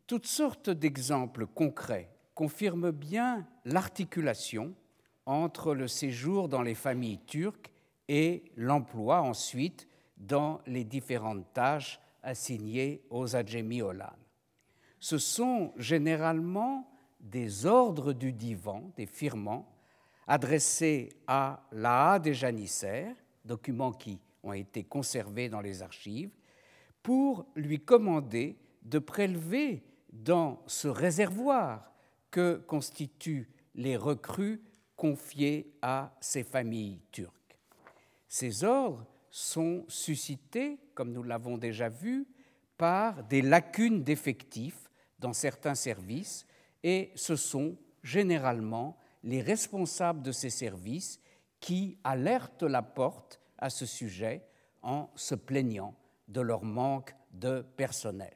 Toutes 0.07 0.25
sortes 0.25 0.69
d'exemples 0.69 1.45
concrets 1.45 2.09
confirment 2.33 2.91
bien 2.91 3.45
l'articulation 3.65 4.73
entre 5.25 5.75
le 5.75 5.89
séjour 5.89 6.47
dans 6.47 6.61
les 6.61 6.75
familles 6.75 7.19
turques 7.25 7.73
et 8.07 8.45
l'emploi 8.55 9.21
ensuite 9.21 9.85
dans 10.15 10.61
les 10.65 10.85
différentes 10.85 11.51
tâches 11.53 11.99
assignées 12.23 13.03
aux 13.09 13.35
Adjemi 13.35 13.81
Olan. 13.81 14.15
Ce 15.01 15.17
sont 15.17 15.73
généralement 15.75 16.89
des 17.19 17.65
ordres 17.65 18.13
du 18.13 18.31
divan, 18.31 18.93
des 18.95 19.07
firmants, 19.07 19.69
adressés 20.25 21.09
à 21.27 21.67
l'A 21.73 22.17
des 22.19 22.33
janissaires, 22.33 23.15
documents 23.43 23.91
qui 23.91 24.21
ont 24.41 24.53
été 24.53 24.85
conservés 24.85 25.49
dans 25.49 25.61
les 25.61 25.81
archives, 25.81 26.31
pour 27.03 27.45
lui 27.55 27.81
commander 27.81 28.57
de 28.83 28.99
prélever 28.99 29.83
dans 30.23 30.61
ce 30.67 30.87
réservoir 30.87 31.91
que 32.31 32.55
constituent 32.67 33.49
les 33.75 33.97
recrues 33.97 34.61
confiées 34.95 35.73
à 35.81 36.15
ces 36.19 36.43
familles 36.43 37.01
turques. 37.11 37.57
Ces 38.27 38.63
ordres 38.63 39.05
sont 39.29 39.85
suscités, 39.87 40.79
comme 40.95 41.11
nous 41.11 41.23
l'avons 41.23 41.57
déjà 41.57 41.89
vu, 41.89 42.27
par 42.77 43.23
des 43.23 43.41
lacunes 43.41 44.03
d'effectifs 44.03 44.89
dans 45.19 45.33
certains 45.33 45.75
services 45.75 46.45
et 46.83 47.11
ce 47.15 47.35
sont 47.35 47.75
généralement 48.03 48.97
les 49.23 49.41
responsables 49.41 50.21
de 50.21 50.31
ces 50.31 50.49
services 50.49 51.19
qui 51.59 51.97
alertent 52.03 52.63
la 52.63 52.81
porte 52.81 53.39
à 53.57 53.69
ce 53.69 53.85
sujet 53.85 54.47
en 54.83 55.09
se 55.15 55.35
plaignant 55.35 55.95
de 56.27 56.41
leur 56.41 56.63
manque 56.63 57.15
de 57.31 57.61
personnel 57.75 58.35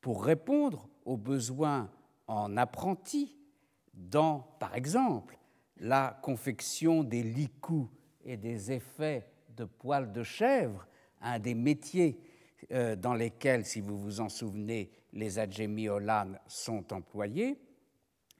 pour 0.00 0.24
répondre 0.24 0.88
aux 1.04 1.16
besoins 1.16 1.90
en 2.26 2.56
apprentis 2.56 3.36
dans, 3.92 4.40
par 4.58 4.74
exemple, 4.74 5.38
la 5.76 6.18
confection 6.22 7.04
des 7.04 7.22
licous 7.22 7.88
et 8.24 8.36
des 8.36 8.72
effets 8.72 9.26
de 9.56 9.64
poils 9.64 10.12
de 10.12 10.22
chèvre 10.22 10.86
un 11.20 11.38
des 11.38 11.54
métiers 11.54 12.18
euh, 12.72 12.96
dans 12.96 13.14
lesquels, 13.14 13.64
si 13.64 13.80
vous 13.80 13.98
vous 13.98 14.20
en 14.20 14.28
souvenez, 14.28 14.90
les 15.12 15.38
adjémiolanes 15.38 16.38
sont 16.46 16.92
employés, 16.92 17.58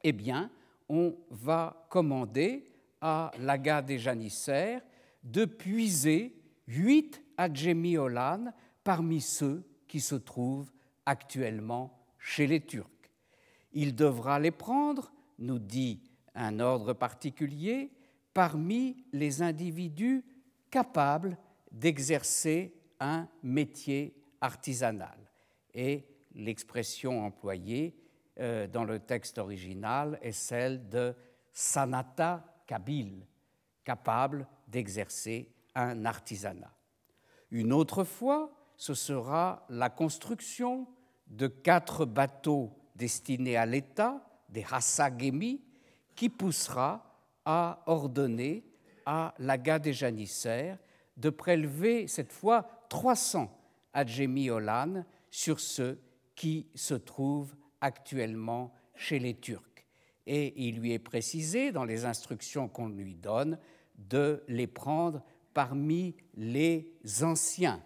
eh 0.03 0.13
bien, 0.13 0.51
on 0.89 1.15
va 1.31 1.87
commander 1.91 2.71
à 3.01 3.31
l'aga 3.39 3.83
des 3.83 3.99
janissaires 3.99 4.83
de 5.23 5.45
puiser 5.45 6.35
huit 6.67 7.23
adjémiolanes 7.37 8.53
parmi 8.85 9.21
ceux 9.21 9.63
qui 9.87 10.01
se 10.01 10.15
trouvent 10.15 10.71
actuellement 11.11 11.93
chez 12.19 12.47
les 12.47 12.61
Turcs. 12.61 12.87
Il 13.73 13.97
devra 13.97 14.39
les 14.39 14.53
prendre, 14.53 15.13
nous 15.39 15.59
dit 15.59 16.03
un 16.37 16.61
ordre 16.61 16.93
particulier, 16.93 17.91
parmi 18.33 19.05
les 19.13 19.43
individus 19.43 20.25
capables 20.71 21.37
d'exercer 21.73 22.73
un 23.01 23.29
métier 23.43 24.15
artisanal. 24.41 25.19
Et 25.75 26.07
l'expression 26.35 27.25
employée 27.25 27.97
euh, 28.39 28.69
dans 28.69 28.85
le 28.85 29.01
texte 29.01 29.39
original 29.39 30.17
est 30.23 30.31
celle 30.31 30.89
de 30.89 31.15
sanata 31.53 32.63
kabil, 32.69 33.27
capable 33.83 34.47
d'exercer 34.69 35.53
un 35.75 36.05
artisanat. 36.05 36.73
Une 37.51 37.73
autre 37.73 38.05
fois, 38.05 38.53
ce 38.77 38.95
sera 38.95 39.67
la 39.69 39.91
construction 39.91 40.87
de 41.31 41.47
quatre 41.47 42.05
bateaux 42.05 42.71
destinés 42.97 43.57
à 43.57 43.67
l'État, 43.67 44.23
des 44.49 44.65
Hassagemi, 44.71 45.63
qui 46.15 46.29
poussera 46.29 47.11
à 47.45 47.83
ordonner 47.87 48.65
à 49.07 49.35
l'Aga 49.39 49.79
des 49.79 49.93
janissaires 49.93 50.79
de 51.17 51.31
prélever 51.31 52.07
cette 52.07 52.33
fois 52.33 52.69
300 52.89 53.51
adjémiolan 53.93 55.05
sur 55.31 55.61
ceux 55.61 56.01
qui 56.35 56.67
se 56.75 56.95
trouvent 56.95 57.55
actuellement 57.81 58.73
chez 58.95 59.19
les 59.19 59.35
Turcs. 59.35 59.65
Et 60.27 60.69
il 60.69 60.79
lui 60.79 60.93
est 60.93 60.99
précisé 60.99 61.73
dans 61.73 61.85
les 61.85 62.05
instructions 62.05 62.69
qu'on 62.69 62.89
lui 62.89 63.15
donne 63.15 63.59
de 63.97 64.43
les 64.49 64.67
prendre 64.67 65.23
parmi 65.55 66.15
les 66.35 66.95
anciens, 67.23 67.83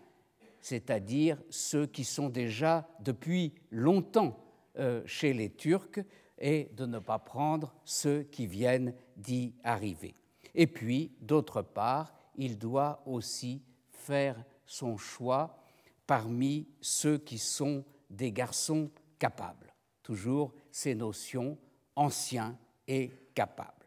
c'est-à-dire 0.65 1.37
ceux 1.51 1.85
qui 1.85 2.05
sont 2.05 2.31
déjà 2.31 2.89
depuis 3.01 3.53
longtemps 3.71 4.43
euh, 4.79 5.03
chez 5.05 5.35
les 5.35 5.51
Turcs, 5.51 6.01
et 6.39 6.71
de 6.75 6.87
ne 6.87 6.99
pas 6.99 7.19
prendre 7.19 7.75
ceux 7.85 8.23
qui 8.23 8.47
viennent 8.47 8.95
d'y 9.15 9.55
arriver. 9.63 10.15
Et 10.55 10.67
puis, 10.67 11.13
d'autre 11.21 11.61
part, 11.61 12.15
il 12.37 12.59
doit 12.59 13.03
aussi 13.05 13.63
faire 13.91 14.43
son 14.65 14.97
choix 14.97 15.63
parmi 16.07 16.67
ceux 16.81 17.19
qui 17.19 17.37
sont 17.37 17.85
des 18.09 18.33
garçons 18.33 18.91
capables. 19.19 19.75
Toujours 20.03 20.55
ces 20.71 20.95
notions 20.95 21.59
anciens 21.95 22.59
et 22.89 23.11
capables. 23.35 23.87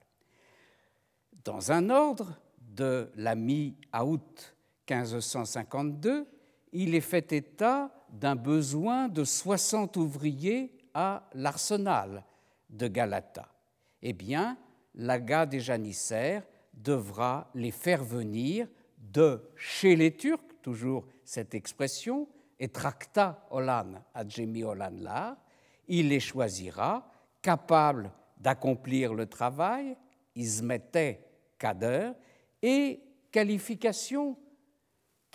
Dans 1.44 1.72
un 1.72 1.90
ordre 1.90 2.40
de 2.60 3.12
la 3.16 3.34
mi-août 3.34 4.56
1552, 4.88 6.28
il 6.80 6.94
est 6.94 7.02
fait 7.02 7.32
état 7.34 7.90
d'un 8.08 8.36
besoin 8.36 9.08
de 9.10 9.24
60 9.24 9.98
ouvriers 9.98 10.72
à 10.94 11.28
l'arsenal 11.34 12.24
de 12.70 12.88
Galata. 12.88 13.48
Eh 14.04 14.14
bien, 14.14 14.56
l'aga 14.94 15.48
des 15.48 15.60
janissaires 15.60 16.44
devra 16.72 17.50
les 17.56 17.72
faire 17.72 18.04
venir 18.04 18.68
de 18.96 19.42
chez 19.56 19.96
les 19.96 20.16
Turcs, 20.16 20.62
toujours 20.62 21.08
cette 21.24 21.56
expression, 21.56 22.28
et 22.60 22.68
tracta 22.70 23.48
olan 23.50 23.98
adjemi 24.14 24.64
olan 24.64 25.02
la, 25.02 25.36
il 25.88 26.10
les 26.10 26.20
choisira, 26.20 27.10
capables 27.42 28.12
d'accomplir 28.38 29.16
le 29.16 29.26
travail, 29.26 29.96
ismete 30.36 31.20
kader, 31.58 32.12
et 32.62 33.00
qualification 33.32 34.38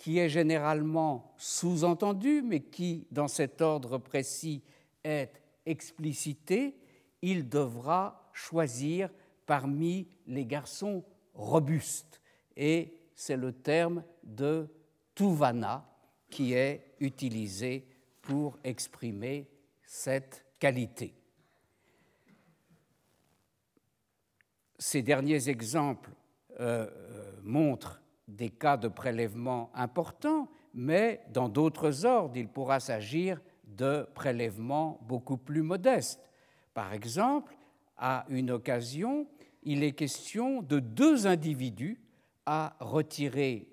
qui 0.03 0.19
est 0.19 0.27
généralement 0.27 1.33
sous-entendue, 1.37 2.41
mais 2.41 2.59
qui, 2.59 3.07
dans 3.09 3.29
cet 3.29 3.61
ordre 3.61 3.97
précis, 3.97 4.61
est 5.01 5.31
explicitée, 5.65 6.75
il 7.21 7.47
devra 7.47 8.29
choisir 8.33 9.09
parmi 9.45 10.09
les 10.27 10.45
garçons 10.45 11.05
robustes. 11.33 12.19
Et 12.57 12.97
c'est 13.15 13.37
le 13.37 13.53
terme 13.53 14.03
de 14.25 14.67
tuvana 15.15 15.89
qui 16.29 16.51
est 16.51 16.95
utilisé 16.99 17.87
pour 18.21 18.59
exprimer 18.65 19.47
cette 19.85 20.43
qualité. 20.59 21.15
Ces 24.77 25.01
derniers 25.01 25.47
exemples 25.47 26.11
euh, 26.59 26.89
euh, 26.91 27.31
montrent 27.41 28.02
des 28.27 28.49
cas 28.49 28.77
de 28.77 28.87
prélèvement 28.87 29.69
importants, 29.73 30.49
mais 30.73 31.21
dans 31.31 31.49
d'autres 31.49 32.05
ordres, 32.05 32.37
il 32.37 32.47
pourra 32.47 32.79
s'agir 32.79 33.41
de 33.65 34.07
prélèvements 34.13 34.99
beaucoup 35.03 35.37
plus 35.37 35.61
modestes. 35.61 36.29
Par 36.73 36.93
exemple, 36.93 37.55
à 37.97 38.25
une 38.29 38.51
occasion, 38.51 39.27
il 39.63 39.83
est 39.83 39.93
question 39.93 40.61
de 40.61 40.79
deux 40.79 41.27
individus 41.27 41.99
à 42.45 42.75
retirer 42.79 43.69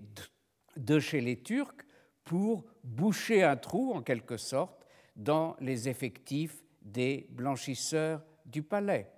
de 0.76 0.98
chez 0.98 1.20
les 1.20 1.40
Turcs 1.42 1.84
pour 2.24 2.64
boucher 2.84 3.42
un 3.42 3.56
trou, 3.56 3.92
en 3.92 4.02
quelque 4.02 4.36
sorte, 4.36 4.86
dans 5.16 5.56
les 5.60 5.88
effectifs 5.88 6.62
des 6.82 7.26
blanchisseurs 7.30 8.22
du 8.46 8.62
palais. 8.62 9.10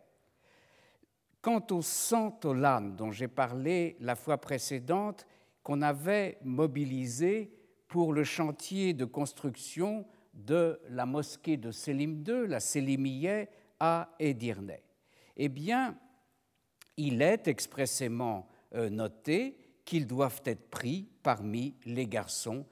Quant 1.42 1.66
au 1.72 1.83
Santolan 1.83 2.94
dont 2.96 3.11
j'ai 3.11 3.26
parlé 3.26 3.96
la 3.98 4.14
fois 4.14 4.38
précédente, 4.38 5.26
qu'on 5.64 5.83
avait 5.83 6.38
mobilisé 6.44 7.52
pour 7.88 8.12
le 8.12 8.22
chantier 8.22 8.94
de 8.94 9.05
construction 9.05 10.07
de 10.35 10.81
la 10.88 11.05
mosquée 11.05 11.57
de 11.57 11.72
Selim 11.72 12.24
II, 12.26 12.46
la 12.46 12.61
Selimiye, 12.61 13.48
à 13.81 14.14
Edirne. 14.20 14.76
Eh 15.37 15.48
bien, 15.48 15.98
il 16.96 17.20
est 17.20 17.48
expressément 17.48 18.48
euh, 18.74 18.88
noté 18.88 19.57
qu'ils 19.85 20.07
doivent 20.07 20.42
être 20.44 20.70
pris 20.70 21.09
parmi 21.24 21.74
les 21.85 22.07
garçons 22.07 22.64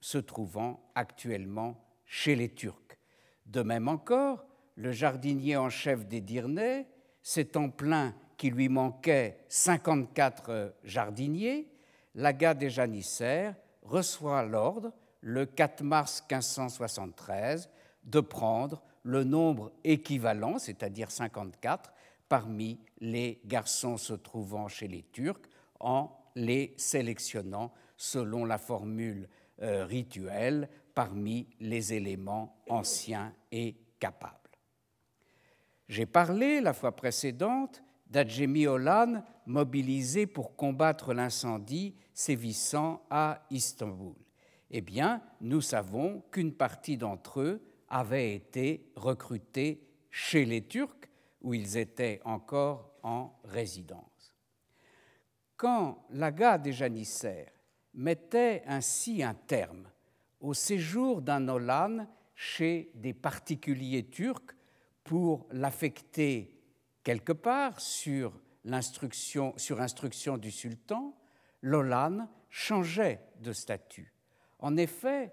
se 0.00 0.18
trouvant 0.18 0.88
actuellement 0.94 1.84
chez 2.04 2.36
les 2.36 2.48
Turcs. 2.48 2.98
De 3.46 3.62
même 3.62 3.88
encore, 3.88 4.46
le 4.76 4.92
jardinier 4.92 5.56
en 5.56 5.68
chef 5.68 6.06
d'Edirne 6.06 6.84
s'étant 7.22 7.70
plaint 7.70 8.14
qu'il 8.36 8.54
lui 8.54 8.68
manquait 8.68 9.38
54 9.48 10.74
jardiniers, 10.84 11.68
l'Aga 12.14 12.54
des 12.54 12.70
janissaires 12.70 13.54
reçoit 13.82 14.42
l'ordre, 14.44 14.92
le 15.20 15.46
4 15.46 15.82
mars 15.82 16.22
1573, 16.28 17.70
de 18.04 18.20
prendre 18.20 18.82
le 19.04 19.24
nombre 19.24 19.72
équivalent, 19.84 20.58
c'est-à-dire 20.58 21.10
54, 21.10 21.92
parmi 22.28 22.80
les 23.00 23.40
garçons 23.44 23.96
se 23.96 24.14
trouvant 24.14 24.68
chez 24.68 24.88
les 24.88 25.02
Turcs 25.02 25.48
en 25.80 26.10
les 26.34 26.74
sélectionnant 26.76 27.72
selon 27.96 28.44
la 28.44 28.58
formule 28.58 29.28
euh, 29.60 29.84
rituelle 29.84 30.68
parmi 30.94 31.46
les 31.60 31.92
éléments 31.92 32.56
anciens 32.68 33.32
et 33.50 33.76
capables. 34.00 34.41
J'ai 35.92 36.06
parlé 36.06 36.62
la 36.62 36.72
fois 36.72 36.96
précédente 36.96 37.82
d'Adjemi 38.06 38.66
Olan 38.66 39.22
mobilisé 39.44 40.26
pour 40.26 40.56
combattre 40.56 41.12
l'incendie 41.12 41.94
sévissant 42.14 43.04
à 43.10 43.44
Istanbul. 43.50 44.14
Eh 44.70 44.80
bien, 44.80 45.20
nous 45.42 45.60
savons 45.60 46.22
qu'une 46.30 46.54
partie 46.54 46.96
d'entre 46.96 47.42
eux 47.42 47.62
avait 47.90 48.34
été 48.34 48.90
recrutés 48.96 49.86
chez 50.10 50.46
les 50.46 50.66
Turcs, 50.66 51.10
où 51.42 51.52
ils 51.52 51.76
étaient 51.76 52.22
encore 52.24 52.94
en 53.02 53.38
résidence. 53.44 54.34
Quand 55.58 56.06
l'Aga 56.08 56.56
des 56.56 56.72
janissaires 56.72 57.52
mettait 57.92 58.62
ainsi 58.66 59.22
un 59.22 59.34
terme 59.34 59.90
au 60.40 60.54
séjour 60.54 61.20
d'un 61.20 61.46
Olan 61.48 62.06
chez 62.34 62.90
des 62.94 63.12
particuliers 63.12 64.06
turcs 64.06 64.56
pour 65.04 65.46
l'affecter 65.50 66.58
quelque 67.02 67.32
part 67.32 67.80
sur, 67.80 68.32
l'instruction, 68.64 69.54
sur 69.56 69.80
instruction 69.80 70.38
du 70.38 70.50
sultan, 70.50 71.16
l'Olan 71.60 72.28
changeait 72.48 73.20
de 73.40 73.52
statut. 73.52 74.12
En 74.58 74.76
effet, 74.76 75.32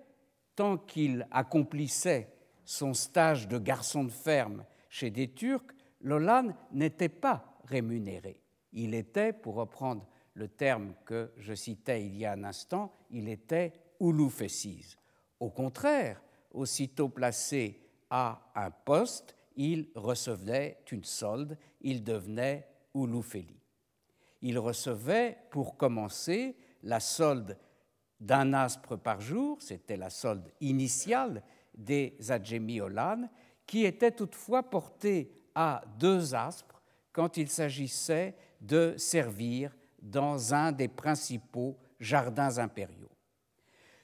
tant 0.56 0.78
qu'il 0.78 1.28
accomplissait 1.32 2.34
son 2.66 2.94
stage 2.94 3.48
de 3.48 3.58
garçon 3.58 4.04
de 4.04 4.12
ferme 4.12 4.66
chez 4.90 5.10
des 5.10 5.32
Turcs, 5.34 5.74
Lolan 6.02 6.50
n'était 6.72 7.10
pas 7.10 7.60
rémunéré. 7.66 8.42
Il 8.74 8.94
était, 8.94 9.34
pour 9.34 9.56
reprendre 9.56 10.08
le 10.34 10.48
terme 10.48 10.94
que 11.06 11.32
je 11.38 11.54
citais 11.54 12.06
il 12.06 12.16
y 12.18 12.26
a 12.26 12.34
un 12.34 12.44
instant, 12.44 12.94
il 13.10 13.28
était 13.28 13.74
Ouloufessiz. 14.00 14.98
Au 15.40 15.50
contraire, 15.50 16.22
aussitôt 16.52 17.10
placé 17.10 17.82
à 18.10 18.52
un 18.56 18.72
poste, 18.72 19.36
il 19.60 19.90
recevait 19.94 20.78
une 20.90 21.04
solde, 21.04 21.58
il 21.82 22.02
devenait 22.02 22.66
Ouloufeli. 22.94 23.60
Il 24.42 24.58
recevait, 24.58 25.38
pour 25.52 25.76
commencer, 25.76 26.56
la 26.82 27.02
solde 27.02 27.58
d'un 28.22 28.54
aspre 28.54 28.96
par 28.96 29.20
jour, 29.20 29.62
c'était 29.62 29.98
la 29.98 30.10
solde 30.10 30.50
initiale 30.62 31.44
des 31.76 32.16
Adjemi 32.30 32.80
qui 33.66 33.84
était 33.84 34.14
toutefois 34.14 34.64
portée 34.64 35.30
à 35.54 35.84
deux 36.00 36.34
aspres 36.34 36.82
quand 37.12 37.36
il 37.36 37.50
s'agissait 37.50 38.36
de 38.62 38.96
servir 38.98 39.76
dans 40.02 40.54
un 40.54 40.72
des 40.72 40.88
principaux 40.88 41.78
jardins 42.00 42.60
impériaux. 42.60 43.12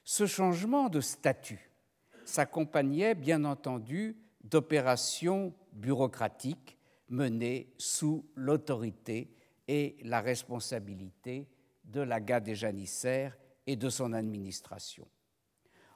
Ce 0.03 0.26
changement 0.26 0.89
de 0.89 0.99
statut 0.99 1.72
s'accompagnait 2.26 3.16
bien 3.16 3.45
entendu 3.45 4.18
d'opérations 4.45 5.53
bureaucratiques 5.73 6.77
menées 7.09 7.73
sous 7.77 8.25
l'autorité 8.35 9.29
et 9.67 9.97
la 10.03 10.21
responsabilité 10.21 11.47
de 11.83 12.01
la 12.01 12.19
garde 12.19 12.43
des 12.43 12.55
janissaires 12.55 13.37
et 13.67 13.75
de 13.75 13.89
son 13.89 14.13
administration. 14.13 15.07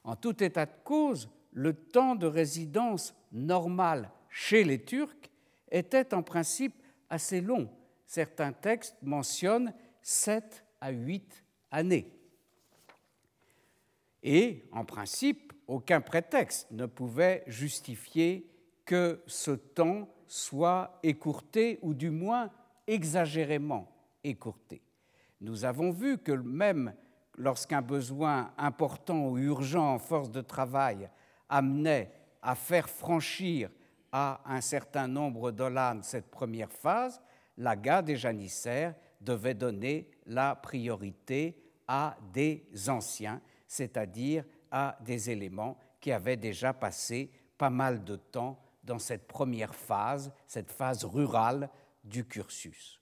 En 0.03 0.15
tout 0.15 0.43
état 0.43 0.65
de 0.65 0.71
cause, 0.83 1.29
le 1.51 1.73
temps 1.73 2.15
de 2.15 2.27
résidence 2.27 3.13
normal 3.31 4.11
chez 4.29 4.63
les 4.63 4.83
Turcs 4.83 5.29
était 5.71 6.13
en 6.13 6.23
principe 6.23 6.75
assez 7.09 7.41
long. 7.41 7.69
Certains 8.05 8.53
textes 8.53 8.95
mentionnent 9.01 9.73
7 10.01 10.65
à 10.81 10.91
8 10.91 11.43
années. 11.71 12.18
Et, 14.24 14.65
en 14.72 14.86
principe, 14.86 15.53
aucun 15.67 16.01
prétexte 16.01 16.70
ne 16.72 16.86
pouvait 16.86 17.43
justifier 17.47 18.49
que 18.86 19.22
ce 19.28 19.51
temps 19.51 20.09
soit 20.28 20.99
écourté 21.03 21.80
ou 21.82 21.93
du 21.93 22.09
moins 22.09 22.49
exagérément 22.88 23.88
écourté. 24.24 24.82
Nous 25.41 25.63
avons 25.63 25.91
vu 25.91 26.17
que 26.17 26.32
même 26.32 26.93
lorsqu'un 27.38 27.82
besoin 27.82 28.51
important 28.57 29.28
ou 29.28 29.38
urgent 29.38 29.93
en 29.93 29.99
force 29.99 30.32
de 30.32 30.41
travail 30.41 31.09
amenait 31.47 32.11
à 32.41 32.55
faire 32.55 32.89
franchir 32.89 33.70
à 34.11 34.41
un 34.45 34.61
certain 34.61 35.07
nombre 35.07 35.51
d'Olanes 35.51 36.03
cette 36.03 36.30
première 36.30 36.72
phase, 36.72 37.22
la 37.57 37.76
gare 37.76 38.03
des 38.03 38.15
janissaires 38.15 38.95
devait 39.22 39.53
donner 39.53 40.09
la 40.26 40.55
priorité 40.55 41.61
à 41.88 42.17
des 42.34 42.65
anciens, 42.88 43.41
c'est-à-dire 43.70 44.43
à 44.72 44.97
des 45.05 45.30
éléments 45.30 45.78
qui 46.01 46.11
avaient 46.11 46.36
déjà 46.36 46.74
passé 46.74 47.32
pas 47.57 47.70
mal 47.70 48.03
de 48.03 48.15
temps 48.15 48.59
dans 48.84 48.99
cette 48.99 49.28
première 49.28 49.76
phase, 49.76 50.34
cette 50.47 50.72
phase 50.72 51.05
rurale 51.05 51.70
du 52.03 52.26
cursus. 52.26 52.99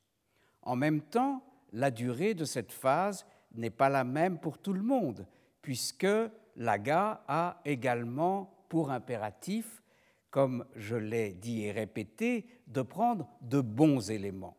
En 0.62 0.76
même 0.76 1.02
temps, 1.02 1.42
la 1.72 1.90
durée 1.90 2.34
de 2.34 2.44
cette 2.44 2.74
phase 2.74 3.26
n'est 3.54 3.70
pas 3.70 3.88
la 3.88 4.04
même 4.04 4.40
pour 4.40 4.58
tout 4.58 4.74
le 4.74 4.82
monde, 4.82 5.26
puisque 5.62 6.08
l'AGA 6.58 7.24
a 7.28 7.62
également 7.64 8.66
pour 8.68 8.92
impératif, 8.92 9.82
comme 10.30 10.66
je 10.76 10.98
l'ai 10.98 11.32
dit 11.32 11.64
et 11.64 11.72
répété, 11.72 12.46
de 12.68 12.82
prendre 12.82 13.30
de 13.42 13.62
bons 13.62 14.12
éléments, 14.12 14.58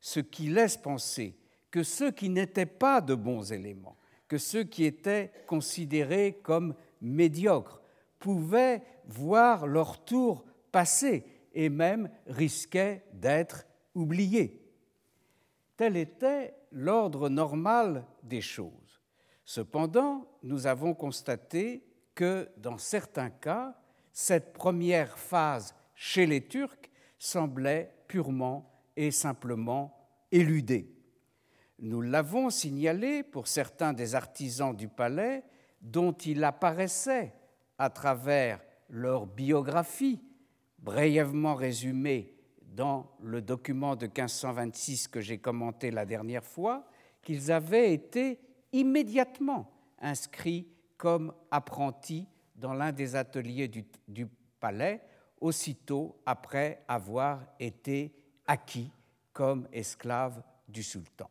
ce 0.00 0.20
qui 0.20 0.48
laisse 0.48 0.76
penser 0.76 1.36
que 1.72 1.82
ceux 1.82 2.12
qui 2.12 2.28
n'étaient 2.28 2.64
pas 2.64 3.00
de 3.00 3.16
bons 3.16 3.52
éléments, 3.52 3.97
que 4.28 4.38
ceux 4.38 4.64
qui 4.64 4.84
étaient 4.84 5.32
considérés 5.46 6.38
comme 6.42 6.74
médiocres, 7.00 7.82
pouvaient 8.18 8.82
voir 9.06 9.66
leur 9.66 10.04
tour 10.04 10.44
passer 10.70 11.24
et 11.54 11.68
même 11.68 12.10
risquaient 12.26 13.04
d'être 13.12 13.66
oubliés. 13.94 14.62
Tel 15.76 15.96
était 15.96 16.54
l'ordre 16.72 17.28
normal 17.28 18.04
des 18.22 18.40
choses. 18.40 19.00
Cependant, 19.44 20.26
nous 20.42 20.66
avons 20.66 20.92
constaté 20.92 21.84
que 22.14 22.48
dans 22.58 22.78
certains 22.78 23.30
cas, 23.30 23.78
cette 24.12 24.52
première 24.52 25.18
phase 25.18 25.74
chez 25.94 26.26
les 26.26 26.46
Turcs 26.46 26.90
semblait 27.18 27.94
purement 28.08 28.70
et 28.96 29.10
simplement 29.10 29.96
éludée. 30.30 30.97
Nous 31.80 32.00
l'avons 32.00 32.50
signalé 32.50 33.22
pour 33.22 33.46
certains 33.46 33.92
des 33.92 34.14
artisans 34.14 34.74
du 34.74 34.88
palais 34.88 35.44
dont 35.80 36.12
il 36.12 36.42
apparaissait 36.42 37.32
à 37.78 37.88
travers 37.88 38.60
leur 38.88 39.26
biographie, 39.26 40.20
brièvement 40.78 41.54
résumée 41.54 42.34
dans 42.62 43.10
le 43.22 43.42
document 43.42 43.96
de 43.96 44.06
1526 44.06 45.08
que 45.08 45.20
j'ai 45.20 45.38
commenté 45.38 45.90
la 45.90 46.04
dernière 46.04 46.44
fois 46.44 46.86
qu'ils 47.22 47.52
avaient 47.52 47.92
été 47.92 48.40
immédiatement 48.72 49.70
inscrits 50.00 50.68
comme 50.96 51.32
apprentis 51.50 52.26
dans 52.56 52.72
l'un 52.72 52.92
des 52.92 53.14
ateliers 53.14 53.68
du, 53.68 53.84
du, 54.06 54.26
palais, 54.58 55.00
aussitôt 55.40 56.20
après 56.26 56.82
avoir 56.88 57.40
été 57.60 58.12
acquis 58.46 58.90
comme 59.32 59.68
esclaves 59.72 60.42
du 60.66 60.82
sultan. 60.82 61.30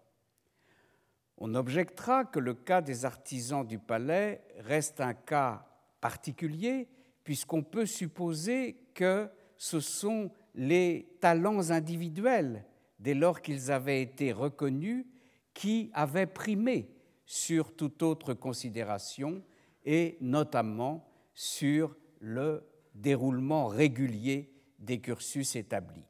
On 1.38 1.54
objectera 1.54 2.26
que 2.26 2.40
le 2.40 2.54
cas 2.54 2.82
des 2.82 3.06
artisans 3.06 3.66
du 3.66 3.78
palais 3.78 4.42
reste 4.60 5.02
un 5.02 5.14
cas 5.14 5.66
particulier, 6.02 6.88
puisqu'on 7.24 7.64
peut 7.64 7.86
supposer 7.86 8.78
que 8.94 9.30
ce 9.58 9.80
sont 9.80 10.32
les 10.56 11.18
talents 11.20 11.70
individuels, 11.70 12.66
dès 13.00 13.14
lors 13.14 13.42
qu'ils 13.42 13.72
avaient 13.72 14.02
été 14.02 14.32
reconnus, 14.32 15.06
qui 15.54 15.92
avaient 15.94 16.26
primé 16.26 16.90
sur 17.26 17.76
toute 17.76 18.02
autre 18.02 18.34
considération 18.34 19.44
et 19.86 20.18
notamment 20.22 21.08
sur 21.34 21.96
le 22.20 22.64
déroulement 22.96 23.68
régulier 23.68 24.52
des 24.80 25.00
cursus 25.00 25.56
établis. 25.56 26.06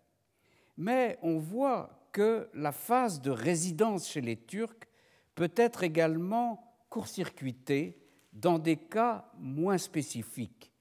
Mais 0.77 1.17
on 1.21 1.37
voit 1.37 2.09
que 2.11 2.49
la 2.53 2.71
phase 2.71 3.21
de 3.21 3.31
résidence 3.31 4.07
chez 4.07 4.21
les 4.21 4.37
Turcs 4.37 4.86
peut 5.37 5.53
être 5.55 5.83
également 5.83 6.75
court-circuitée 6.89 7.97
dans 8.33 8.59
des 8.59 8.75
cas 8.75 9.31
moins 9.37 9.77
spécifiques 9.77 10.73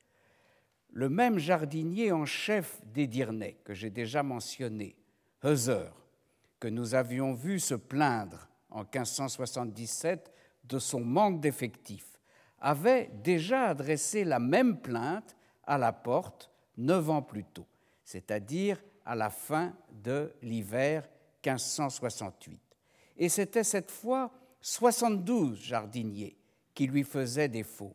le 0.97 1.11
même 1.11 1.39
jardinier 1.39 2.11
en 2.11 2.25
chef 2.25 2.81
d'Edirne 2.87 3.45
que 3.65 3.75
j'ai 3.75 3.91
déjà 3.91 4.23
mentionné, 4.23 4.97
Heuser, 5.45 5.91
que 6.59 6.69
nous 6.69 6.95
avions 6.95 7.35
vu 7.35 7.61
se 7.61 7.75
plaindre 7.75 8.49
en 8.71 8.81
1577 8.81 10.33
de 10.65 10.79
son 10.79 11.01
manque 11.01 11.43
d'effectifs, 11.43 12.19
avait 12.59 13.11
déjà 13.23 13.67
adressé 13.67 14.25
la 14.25 14.39
même 14.39 14.81
plainte 14.81 15.37
à 15.65 15.77
la 15.77 15.93
porte 15.93 16.51
neuf 16.79 17.11
ans 17.11 17.21
plus 17.21 17.45
tôt, 17.45 17.67
c'est-à-dire 18.03 18.83
à 19.05 19.15
la 19.15 19.29
fin 19.29 19.75
de 20.03 20.33
l'hiver 20.41 21.07
1568. 21.45 22.59
Et 23.19 23.29
c'était 23.29 23.65
cette 23.65 23.91
fois 23.91 24.33
72 24.69 25.63
jardiniers 25.63 26.37
qui 26.75 26.89
lui 26.89 27.05
faisaient 27.05 27.49
défaut. 27.49 27.95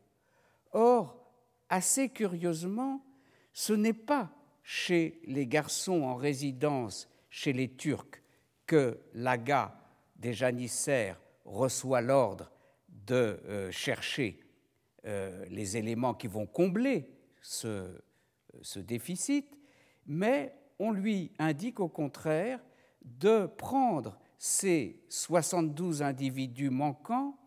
Or, 0.72 1.30
assez 1.68 2.08
curieusement, 2.08 3.04
ce 3.52 3.74
n'est 3.74 3.92
pas 3.92 4.32
chez 4.64 5.20
les 5.26 5.48
garçons 5.48 6.04
en 6.04 6.16
résidence 6.16 7.10
chez 7.30 7.52
les 7.52 7.76
Turcs 7.76 8.24
que 8.66 8.98
l'AGA 9.14 9.78
des 10.16 10.32
janissaires 10.32 11.20
reçoit 11.44 12.00
l'ordre 12.00 12.50
de 12.88 13.42
euh, 13.48 13.70
chercher 13.70 14.40
euh, 15.04 15.44
les 15.50 15.76
éléments 15.76 16.14
qui 16.14 16.28
vont 16.28 16.46
combler 16.46 17.10
ce, 17.42 18.02
ce 18.62 18.80
déficit, 18.80 19.60
mais 20.06 20.56
on 20.80 20.92
lui 20.92 21.34
indique 21.38 21.82
au 21.82 21.90
contraire 21.90 22.62
de 23.02 23.46
prendre 23.46 24.21
ces 24.44 25.00
72 25.08 26.02
individus 26.02 26.72
manquants 26.72 27.38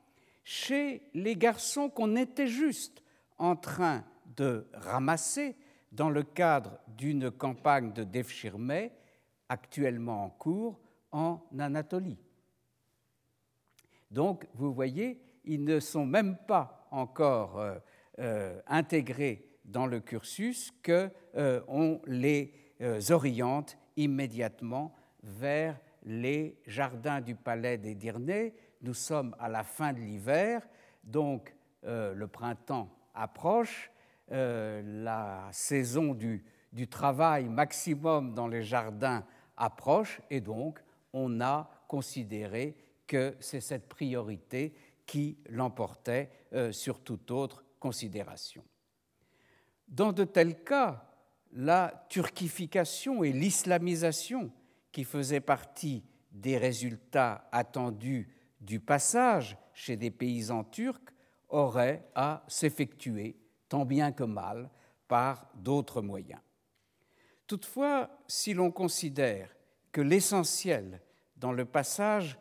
chez 0.45 1.03
les 1.13 1.35
garçons 1.35 1.91
qu'on 1.91 2.15
était 2.15 2.47
juste 2.47 3.03
en 3.37 3.57
train 3.57 4.05
de 4.37 4.69
ramasser 4.75 5.57
dans 5.91 6.09
le 6.09 6.23
cadre 6.23 6.79
d'une 6.87 7.33
campagne 7.33 7.93
de 7.93 8.05
Devshirme 8.05 8.91
actuellement 9.49 10.23
en 10.25 10.31
cours 10.31 10.79
en 11.11 11.43
Anatolie. 11.59 12.21
Donc, 14.13 14.47
vous 14.55 14.73
voyez, 14.73 15.21
ils 15.45 15.65
ne 15.65 15.81
sont 15.81 16.07
même 16.07 16.37
pas 16.47 16.87
encore 16.93 17.59
euh, 17.59 17.75
euh, 18.21 18.61
intégrés 18.69 19.49
dans 19.65 19.89
le 19.89 19.99
cursus 19.99 20.71
qu'on 20.85 21.11
euh, 21.35 21.99
les 22.07 22.55
oriente 23.11 23.77
immédiatement 23.97 24.95
vers 25.25 25.81
les 26.05 26.59
jardins 26.67 27.21
du 27.21 27.35
palais 27.35 27.79
des 27.79 27.95
Dyrnais. 27.95 28.55
Nous 28.83 28.95
sommes 28.95 29.35
à 29.39 29.49
la 29.49 29.65
fin 29.65 29.93
de 29.93 29.99
l'hiver, 29.99 30.67
donc 31.03 31.55
le 31.83 32.27
printemps 32.27 32.91
approche, 33.15 33.91
la 34.29 35.49
saison 35.53 36.15
du, 36.15 36.45
du 36.73 36.89
travail 36.89 37.49
maximum 37.49 38.35
dans 38.35 38.49
les 38.49 38.63
jardins 38.63 39.25
approche, 39.57 40.21
et 40.31 40.41
donc 40.41 40.81
on 41.13 41.41
a 41.41 41.71
considéré 41.89 42.77
que 43.07 43.37
c'est 43.41 43.61
cette 43.61 43.89
priorité 43.89 44.75
qui 45.07 45.39
l'emportait 45.49 46.31
sur 46.73 47.01
toute 47.01 47.31
autre 47.31 47.65
considération. 47.79 48.65
Dans 49.87 50.13
de 50.13 50.25
tels 50.25 50.65
cas, 50.65 51.11
la 51.53 52.07
turquification 52.09 53.23
et 53.23 53.33
l'islamisation, 53.33 54.51
qui 54.95 55.03
faisaient 55.03 55.41
partie 55.41 56.05
des 56.31 56.57
résultats 56.57 57.49
attendus 57.51 58.29
du 58.61 58.79
passage 58.79 59.59
chez 59.73 59.97
des 59.97 60.13
paysans 60.13 60.63
turcs, 60.63 61.13
auraient 61.49 62.09
à 62.15 62.45
s'effectuer, 62.47 63.37
tant 63.69 63.85
bien 63.85 64.13
que 64.13 64.23
mal, 64.23 64.71
par 65.09 65.49
d'autres 65.57 66.01
moyens. 66.01 66.41
Toutefois, 67.49 68.09
si 68.29 68.55
l'on 68.55 68.71
considère 68.71 69.51
que 69.91 70.01
l'essentiel 70.01 71.01
dans 71.37 71.53
le 71.53 71.65
passage 71.65 72.39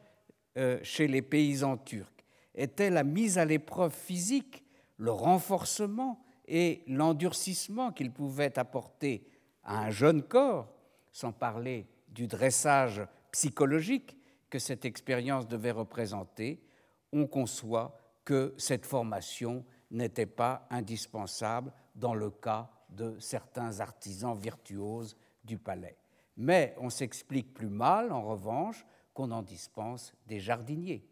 euh, 0.55 0.79
chez 0.83 1.07
les 1.07 1.23
paysans 1.23 1.77
turcs 1.77 2.23
était 2.53 2.91
la 2.91 3.03
mise 3.03 3.39
à 3.39 3.45
l'épreuve 3.45 3.95
physique, 3.95 4.63
le 4.97 5.11
renforcement 5.11 6.23
et 6.47 6.83
l'endurcissement 6.85 7.91
qu'il 7.91 8.11
pouvait 8.11 8.59
apporter 8.59 9.25
à 9.63 9.85
un 9.85 9.89
jeune 9.89 10.21
corps, 10.21 10.71
sans 11.11 11.31
parler 11.31 11.87
du 12.13 12.27
dressage 12.27 13.01
psychologique 13.31 14.17
que 14.49 14.59
cette 14.59 14.85
expérience 14.85 15.47
devait 15.47 15.71
représenter, 15.71 16.63
on 17.11 17.27
conçoit 17.27 17.97
que 18.23 18.53
cette 18.57 18.85
formation 18.85 19.65
n'était 19.91 20.27
pas 20.27 20.67
indispensable 20.69 21.73
dans 21.95 22.13
le 22.13 22.29
cas 22.29 22.69
de 22.89 23.17
certains 23.19 23.79
artisans 23.79 24.37
virtuoses 24.37 25.17
du 25.43 25.57
palais. 25.57 25.97
Mais 26.37 26.75
on 26.79 26.89
s'explique 26.89 27.53
plus 27.53 27.69
mal, 27.69 28.11
en 28.11 28.23
revanche, 28.23 28.85
qu'on 29.13 29.31
en 29.31 29.41
dispense 29.41 30.13
des 30.27 30.39
jardiniers. 30.39 31.07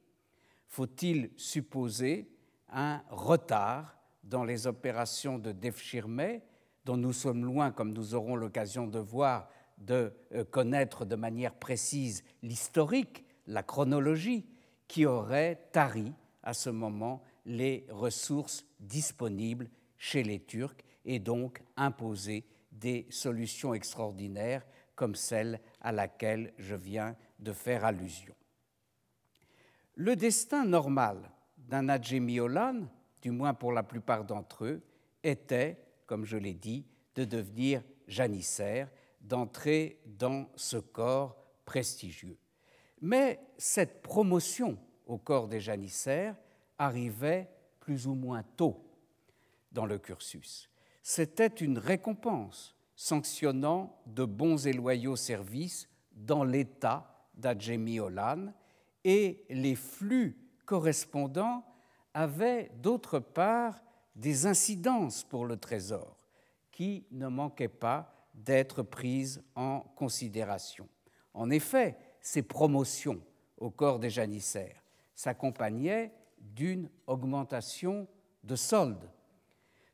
Faut-il 0.67 1.31
supposer 1.35 2.31
un 2.69 3.01
retard 3.09 3.97
dans 4.23 4.43
les 4.43 4.67
opérations 4.67 5.37
de 5.37 5.51
Defschirme, 5.51 6.39
dont 6.85 6.97
nous 6.97 7.13
sommes 7.13 7.45
loin, 7.45 7.71
comme 7.71 7.93
nous 7.93 8.15
aurons 8.15 8.35
l'occasion 8.35 8.87
de 8.87 8.99
voir, 8.99 9.49
de 9.81 10.13
euh, 10.33 10.43
connaître 10.43 11.05
de 11.05 11.15
manière 11.15 11.53
précise 11.53 12.23
l'historique, 12.41 13.25
la 13.47 13.63
chronologie, 13.63 14.45
qui 14.87 15.05
aurait 15.05 15.67
tari 15.71 16.13
à 16.43 16.53
ce 16.53 16.69
moment 16.69 17.23
les 17.45 17.85
ressources 17.89 18.65
disponibles 18.79 19.69
chez 19.97 20.23
les 20.23 20.39
Turcs 20.39 20.83
et 21.05 21.19
donc 21.19 21.61
imposé 21.77 22.45
des 22.71 23.07
solutions 23.09 23.73
extraordinaires 23.73 24.65
comme 24.95 25.15
celle 25.15 25.59
à 25.81 25.91
laquelle 25.91 26.53
je 26.57 26.75
viens 26.75 27.15
de 27.39 27.53
faire 27.53 27.85
allusion. 27.85 28.35
Le 29.95 30.15
destin 30.15 30.65
normal 30.65 31.31
d'un 31.57 31.89
Adjémiolan, 31.89 32.87
du 33.21 33.31
moins 33.31 33.53
pour 33.53 33.71
la 33.71 33.83
plupart 33.83 34.25
d'entre 34.25 34.65
eux, 34.65 34.81
était, 35.23 35.77
comme 36.05 36.25
je 36.25 36.37
l'ai 36.37 36.53
dit, 36.53 36.85
de 37.15 37.25
devenir 37.25 37.83
janissaire, 38.07 38.89
d'entrer 39.21 40.01
dans 40.05 40.49
ce 40.55 40.77
corps 40.77 41.37
prestigieux. 41.65 42.37
Mais 43.01 43.39
cette 43.57 44.01
promotion 44.01 44.77
au 45.05 45.17
corps 45.17 45.47
des 45.47 45.59
janissaires 45.59 46.35
arrivait 46.77 47.49
plus 47.79 48.07
ou 48.07 48.13
moins 48.13 48.43
tôt 48.57 48.85
dans 49.71 49.85
le 49.85 49.97
cursus. 49.97 50.69
C'était 51.01 51.47
une 51.47 51.77
récompense 51.77 52.75
sanctionnant 52.95 53.99
de 54.05 54.25
bons 54.25 54.67
et 54.67 54.73
loyaux 54.73 55.15
services 55.15 55.89
dans 56.11 56.43
l'État 56.43 57.27
d'Adjémiolan 57.33 58.53
et 59.03 59.45
les 59.49 59.75
flux 59.75 60.37
correspondants 60.65 61.65
avait 62.13 62.71
d'autre 62.75 63.19
part 63.19 63.81
des 64.15 64.45
incidences 64.45 65.23
pour 65.23 65.45
le 65.45 65.57
trésor 65.57 66.15
qui 66.71 67.05
ne 67.11 67.27
manquaient 67.27 67.67
pas 67.67 68.20
d'être 68.33 68.83
prises 68.83 69.43
en 69.55 69.81
considération. 69.95 70.87
En 71.33 71.49
effet, 71.49 71.97
ces 72.21 72.41
promotions 72.41 73.21
au 73.57 73.69
corps 73.69 73.99
des 73.99 74.09
janissaires 74.09 74.83
s'accompagnaient 75.15 76.11
d'une 76.39 76.89
augmentation 77.07 78.07
de 78.43 78.55
soldes. 78.55 79.09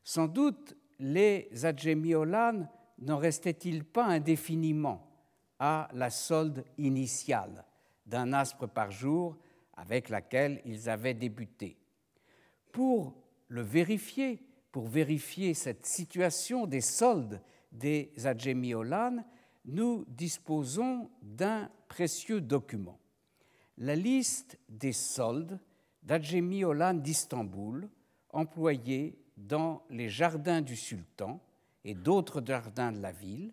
Sans 0.02 0.26
doute, 0.26 0.76
les 0.98 1.50
adjémiolanes 1.64 2.68
n'en 2.98 3.18
restaient-ils 3.18 3.84
pas 3.84 4.06
indéfiniment 4.06 5.06
à 5.58 5.88
la 5.92 6.10
solde 6.10 6.64
initiale 6.78 7.64
d'un 8.06 8.32
aspre 8.32 8.66
par 8.66 8.90
jour 8.90 9.36
avec 9.76 10.08
laquelle 10.08 10.60
ils 10.64 10.88
avaient 10.88 11.14
débuté 11.14 11.78
pour 12.72 13.14
le 13.48 13.62
vérifier, 13.62 14.40
pour 14.72 14.86
vérifier 14.86 15.54
cette 15.54 15.86
situation 15.86 16.66
des 16.66 16.80
soldes 16.80 17.40
des 17.72 18.12
Adjémiolanes, 18.24 19.24
nous 19.64 20.04
disposons 20.08 21.10
d'un 21.22 21.70
précieux 21.88 22.40
document. 22.40 22.98
La 23.76 23.94
liste 23.94 24.58
des 24.68 24.92
soldes 24.92 25.58
d'Adjémiolan 26.02 26.94
d'Istanbul 26.94 27.88
employés 28.30 29.18
dans 29.36 29.82
les 29.90 30.08
jardins 30.08 30.62
du 30.62 30.74
sultan 30.74 31.40
et 31.84 31.94
d'autres 31.94 32.42
jardins 32.44 32.92
de 32.92 33.00
la 33.00 33.12
ville, 33.12 33.52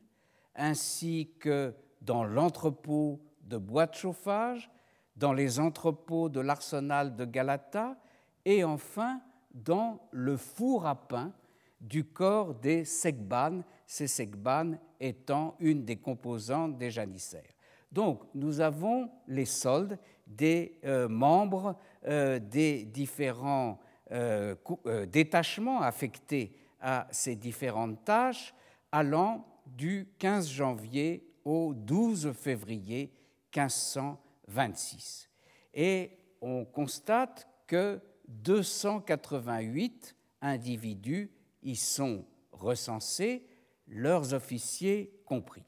ainsi 0.55 1.31
que 1.39 1.73
dans 2.01 2.23
l'entrepôt 2.23 3.21
de 3.41 3.57
bois 3.57 3.87
de 3.87 3.93
chauffage, 3.93 4.71
dans 5.15 5.33
les 5.33 5.59
entrepôts 5.59 6.29
de 6.29 6.39
l'arsenal 6.39 7.15
de 7.15 7.25
Galata 7.25 7.97
et 8.43 8.63
enfin 8.63 9.21
dans 9.53 9.99
le 10.11 10.35
four 10.37 10.85
à 10.85 10.95
pain 11.07 11.33
du 11.81 12.03
corps 12.05 12.55
des 12.55 12.85
segbanes, 12.85 13.63
ces 13.85 14.07
segbanes 14.07 14.79
étant 14.99 15.55
une 15.59 15.85
des 15.85 15.97
composantes 15.97 16.77
des 16.77 16.91
janissaires. 16.91 17.53
Donc 17.91 18.23
nous 18.33 18.59
avons 18.59 19.09
les 19.27 19.45
soldes 19.45 19.97
des 20.27 20.79
euh, 20.83 21.07
membres 21.07 21.77
euh, 22.07 22.39
des 22.39 22.83
différents 22.83 23.79
euh, 24.11 24.55
détachements 25.07 25.81
affectés 25.81 26.55
à 26.81 27.07
ces 27.11 27.35
différentes 27.35 28.03
tâches 28.03 28.53
allant 28.91 29.45
du 29.65 30.09
15 30.19 30.49
janvier 30.49 31.27
au 31.43 31.73
12 31.73 32.33
février 32.33 33.11
1526. 33.55 35.29
Et 35.73 36.11
on 36.41 36.65
constate 36.65 37.47
que 37.67 37.99
288 38.27 40.15
individus 40.41 41.31
y 41.65 41.75
sont 41.75 42.25
recensés, 42.51 43.45
leurs 43.87 44.33
officiers 44.33 45.21
compris. 45.25 45.65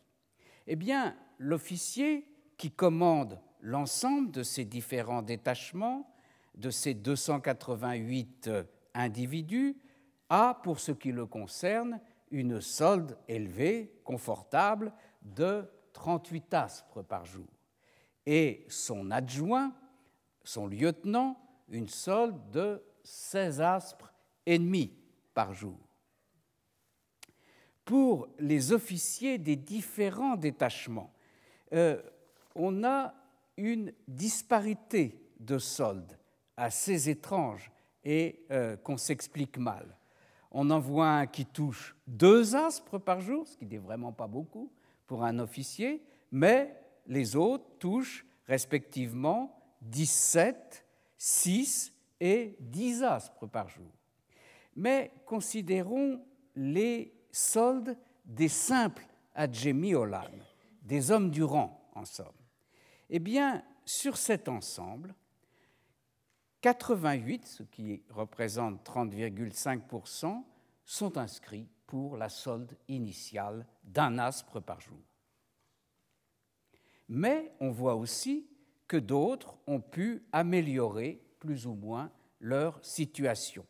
Eh 0.68 0.76
bien, 0.76 1.18
l'officier 1.38 2.26
qui 2.58 2.72
commande 2.72 3.40
l'ensemble 3.62 4.32
de 4.32 4.44
ces 4.44 4.66
différents 4.66 5.22
détachements, 5.22 6.14
de 6.56 6.70
ces 6.70 6.94
288 6.94 8.50
individus, 8.94 9.78
a, 10.30 10.60
pour 10.64 10.80
ce 10.80 10.92
qui 10.92 11.12
le 11.12 11.26
concerne, 11.26 12.00
une 12.32 12.62
solde 12.62 13.18
élevée, 13.28 13.94
confortable, 14.04 14.94
de 15.22 15.66
38 15.94 16.54
aspres 16.54 17.04
par 17.04 17.26
jour. 17.26 17.48
Et 18.26 18.66
son 18.68 19.12
adjoint, 19.12 19.74
son 20.44 20.68
lieutenant, 20.68 21.40
une 21.70 21.88
solde 21.88 22.38
de 22.52 22.84
16 23.04 23.62
aspres 23.62 24.14
et 24.46 24.60
demi 24.60 24.94
par 25.34 25.54
jour. 25.54 25.87
Pour 27.88 28.28
les 28.38 28.74
officiers 28.74 29.38
des 29.38 29.56
différents 29.56 30.36
détachements, 30.36 31.14
euh, 31.72 32.02
on 32.54 32.84
a 32.84 33.14
une 33.56 33.94
disparité 34.10 35.18
de 35.40 35.58
soldes 35.58 36.20
assez 36.58 37.10
étrange 37.10 37.72
et 38.04 38.44
euh, 38.52 38.76
qu'on 38.76 38.98
s'explique 38.98 39.58
mal. 39.58 39.96
On 40.52 40.70
en 40.70 40.80
voit 40.80 41.12
un 41.12 41.28
qui 41.28 41.46
touche 41.46 41.96
deux 42.08 42.58
aspres 42.58 42.98
par 42.98 43.22
jour, 43.22 43.48
ce 43.48 43.56
qui 43.56 43.66
n'est 43.66 43.78
vraiment 43.78 44.12
pas 44.12 44.28
beaucoup 44.28 44.70
pour 45.06 45.24
un 45.24 45.40
officier, 45.40 46.04
mais 46.30 46.76
les 47.06 47.38
autres 47.38 47.70
touchent 47.80 48.26
respectivement 48.48 49.58
17, 49.84 50.86
6 51.18 51.94
et 52.20 52.58
10 52.60 53.04
aspres 53.04 53.48
par 53.48 53.70
jour. 53.70 53.94
Mais 54.76 55.14
considérons 55.26 56.20
les 56.54 57.17
soldes 57.32 57.98
des 58.26 58.50
simples 58.50 59.06
adjémiolan, 59.36 60.30
des 60.82 61.12
hommes 61.12 61.32
du 61.32 61.44
rang 61.44 61.90
en 61.94 62.06
somme. 62.06 62.28
Eh 63.10 63.20
bien, 63.20 63.64
sur 63.86 64.18
cet 64.18 64.50
ensemble, 64.50 65.16
88, 66.62 67.46
ce 67.46 67.64
qui 67.64 68.04
représente 68.10 68.86
30,5%, 68.86 70.44
sont 70.84 71.18
inscrits 71.18 71.70
pour 71.86 72.18
la 72.18 72.30
solde 72.30 72.78
initiale 72.88 73.66
d'un 73.84 74.18
aspre 74.18 74.60
par 74.60 74.82
jour. 74.82 75.00
Mais 77.08 77.54
on 77.60 77.72
voit 77.72 77.96
aussi 77.96 78.48
que 78.88 78.98
d'autres 78.98 79.58
ont 79.68 79.80
pu 79.80 80.24
améliorer 80.32 81.22
plus 81.40 81.68
ou 81.68 81.74
moins 81.74 82.12
leur 82.40 82.84
situation. 82.84 83.66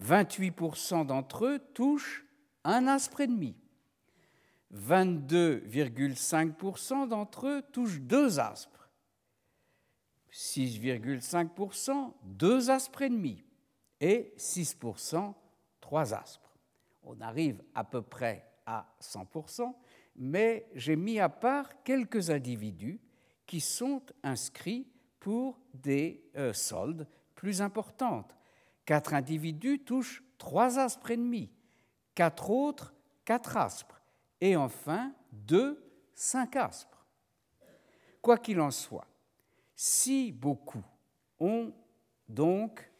28% 0.00 1.06
d'entre 1.06 1.46
eux 1.46 1.58
touchent 1.74 2.24
un 2.64 2.86
aspre 2.86 3.20
et 3.20 3.26
demi. 3.26 3.54
22,5% 4.74 7.08
d'entre 7.08 7.46
eux 7.46 7.62
touchent 7.72 8.00
deux 8.00 8.40
aspres. 8.40 8.88
6,5% 10.32 12.14
deux 12.24 12.70
aspres 12.70 13.02
et 13.02 13.10
demi. 13.10 13.44
Et 14.00 14.32
6% 14.38 15.34
trois 15.80 16.14
aspres. 16.14 16.56
On 17.02 17.20
arrive 17.20 17.62
à 17.74 17.84
peu 17.84 18.02
près 18.02 18.48
à 18.64 18.86
100%, 19.00 19.74
mais 20.16 20.68
j'ai 20.74 20.96
mis 20.96 21.20
à 21.20 21.28
part 21.28 21.82
quelques 21.82 22.30
individus 22.30 23.00
qui 23.46 23.60
sont 23.60 24.02
inscrits 24.22 24.86
pour 25.20 25.60
des 25.74 26.24
euh, 26.36 26.52
soldes 26.52 27.06
plus 27.34 27.60
importantes. 27.60 28.34
Quatre 28.84 29.14
individus 29.14 29.80
touchent 29.80 30.22
trois 30.38 30.78
aspres 30.78 31.10
et 31.10 31.16
demi, 31.16 31.50
quatre 32.14 32.50
autres 32.50 32.94
quatre 33.24 33.56
aspres, 33.56 34.00
et 34.40 34.56
enfin 34.56 35.12
deux 35.30 35.82
cinq 36.14 36.56
aspres. 36.56 37.06
Quoi 38.20 38.38
qu'il 38.38 38.60
en 38.60 38.70
soit, 38.70 39.06
si 39.74 40.32
beaucoup 40.32 40.84
ont 41.40 41.72
donc 42.28 42.90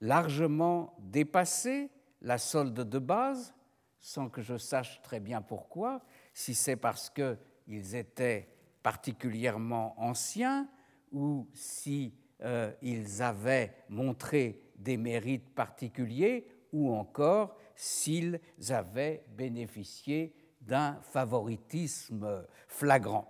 largement 0.00 0.94
dépassé 0.98 1.90
la 2.20 2.38
solde 2.38 2.74
de 2.74 2.98
base, 2.98 3.54
sans 3.98 4.28
que 4.28 4.42
je 4.42 4.58
sache 4.58 5.00
très 5.02 5.20
bien 5.20 5.40
pourquoi, 5.42 6.02
si 6.34 6.54
c'est 6.54 6.76
parce 6.76 7.10
qu'ils 7.10 7.94
étaient 7.94 8.48
particulièrement 8.82 9.94
anciens 10.00 10.68
ou 11.12 11.48
si 11.52 12.14
euh, 12.42 12.72
ils 12.82 13.22
avaient 13.22 13.74
montré 13.88 14.60
des 14.76 14.96
mérites 14.96 15.54
particuliers 15.54 16.46
ou 16.72 16.92
encore 16.92 17.56
s'ils 17.82 18.40
avaient 18.68 19.24
bénéficié 19.30 20.32
d'un 20.60 21.00
favoritisme 21.02 22.46
flagrant. 22.68 23.28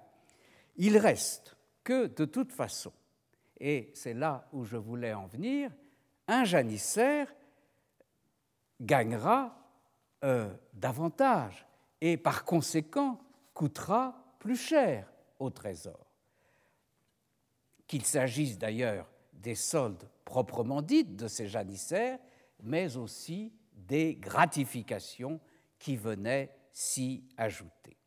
Il 0.77 0.99
reste 0.99 1.57
que, 1.83 2.07
de 2.09 2.27
toute 2.27 2.53
façon, 2.53 2.93
et 3.59 3.91
c'est 3.95 4.13
là 4.13 4.47
où 4.53 4.65
je 4.65 4.77
voulais 4.77 5.15
en 5.15 5.27
venir, 5.27 5.71
un 6.29 6.45
janissaire 6.45 7.35
gagnera 8.79 9.57
euh, 10.23 10.55
davantage 10.75 11.67
et 12.03 12.19
par 12.19 12.45
conséquent 12.45 13.23
coûtera 13.55 14.37
plus 14.39 14.57
cher 14.57 15.11
au 15.39 15.49
Trésor. 15.49 16.07
Qu'il 17.87 18.05
s'agisse 18.05 18.59
d'ailleurs 18.59 19.09
des 19.33 19.55
soldes 19.55 20.11
proprement 20.27 20.83
dites 20.83 21.17
de 21.17 21.27
ces 21.27 21.49
janissaires, 21.49 22.19
mais 22.63 22.99
aussi 22.99 23.51
des 23.93 24.15
gratifications 24.15 25.39
qui 25.79 25.97
venaient 25.97 26.51
s'y 26.73 27.25
ajouter. 27.37 27.99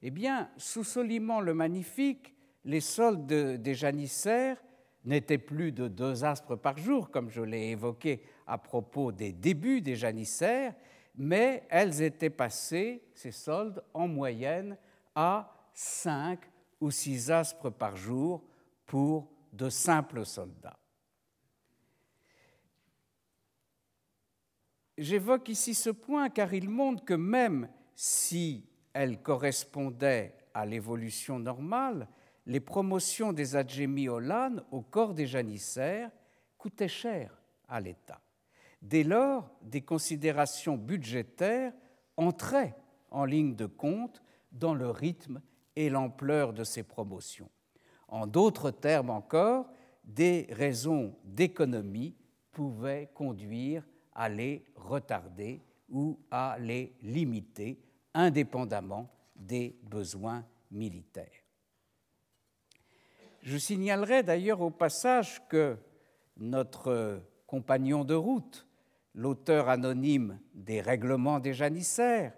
Eh 0.00 0.10
bien, 0.10 0.50
sous 0.56 0.84
Soliman 0.84 1.40
le 1.40 1.52
Magnifique, 1.52 2.34
les 2.64 2.80
soldes 2.80 3.26
des 3.26 3.74
janissaires 3.74 4.56
n'étaient 5.04 5.36
plus 5.36 5.70
de 5.70 5.86
deux 5.86 6.24
aspres 6.24 6.56
par 6.56 6.78
jour, 6.78 7.10
comme 7.10 7.28
je 7.28 7.42
l'ai 7.42 7.72
évoqué 7.72 8.22
à 8.46 8.56
propos 8.56 9.12
des 9.12 9.34
débuts 9.34 9.82
des 9.82 9.96
janissaires, 9.96 10.74
mais 11.14 11.62
elles 11.68 12.00
étaient 12.00 12.30
passées, 12.30 13.02
ces 13.12 13.32
soldes, 13.32 13.84
en 13.92 14.08
moyenne 14.08 14.78
à 15.14 15.52
cinq 15.74 16.40
ou 16.80 16.90
six 16.90 17.30
aspres 17.30 17.68
par 17.68 17.96
jour 17.96 18.42
pour 18.86 19.30
de 19.52 19.68
simples 19.68 20.24
soldats. 20.24 20.78
J'évoque 24.98 25.48
ici 25.48 25.74
ce 25.74 25.90
point 25.90 26.28
car 26.28 26.52
il 26.52 26.68
montre 26.68 27.04
que 27.04 27.14
même 27.14 27.68
si 27.94 28.66
elles 28.92 29.22
correspondaient 29.22 30.34
à 30.52 30.66
l'évolution 30.66 31.38
normale, 31.38 32.08
les 32.46 32.58
promotions 32.58 33.32
des 33.32 33.54
Adjémi-Olan 33.54 34.64
au 34.72 34.80
corps 34.80 35.14
des 35.14 35.28
janissaires 35.28 36.10
coûtaient 36.56 36.88
cher 36.88 37.40
à 37.68 37.80
l'État. 37.80 38.20
Dès 38.82 39.04
lors, 39.04 39.48
des 39.62 39.82
considérations 39.82 40.76
budgétaires 40.76 41.72
entraient 42.16 42.74
en 43.12 43.24
ligne 43.24 43.54
de 43.54 43.66
compte 43.66 44.20
dans 44.50 44.74
le 44.74 44.90
rythme 44.90 45.40
et 45.76 45.90
l'ampleur 45.90 46.52
de 46.52 46.64
ces 46.64 46.82
promotions. 46.82 47.50
En 48.08 48.26
d'autres 48.26 48.72
termes 48.72 49.10
encore, 49.10 49.70
des 50.02 50.48
raisons 50.50 51.14
d'économie 51.22 52.16
pouvaient 52.50 53.10
conduire 53.14 53.86
à 54.18 54.28
les 54.28 54.64
retarder 54.74 55.62
ou 55.88 56.18
à 56.28 56.56
les 56.58 56.92
limiter 57.02 57.80
indépendamment 58.12 59.08
des 59.36 59.78
besoins 59.84 60.44
militaires. 60.72 61.44
Je 63.42 63.56
signalerai 63.56 64.24
d'ailleurs 64.24 64.60
au 64.60 64.70
passage 64.70 65.40
que 65.48 65.76
notre 66.36 67.22
compagnon 67.46 68.04
de 68.04 68.14
route, 68.14 68.66
l'auteur 69.14 69.68
anonyme 69.68 70.40
des 70.52 70.80
règlements 70.80 71.38
des 71.38 71.54
janissaires, 71.54 72.34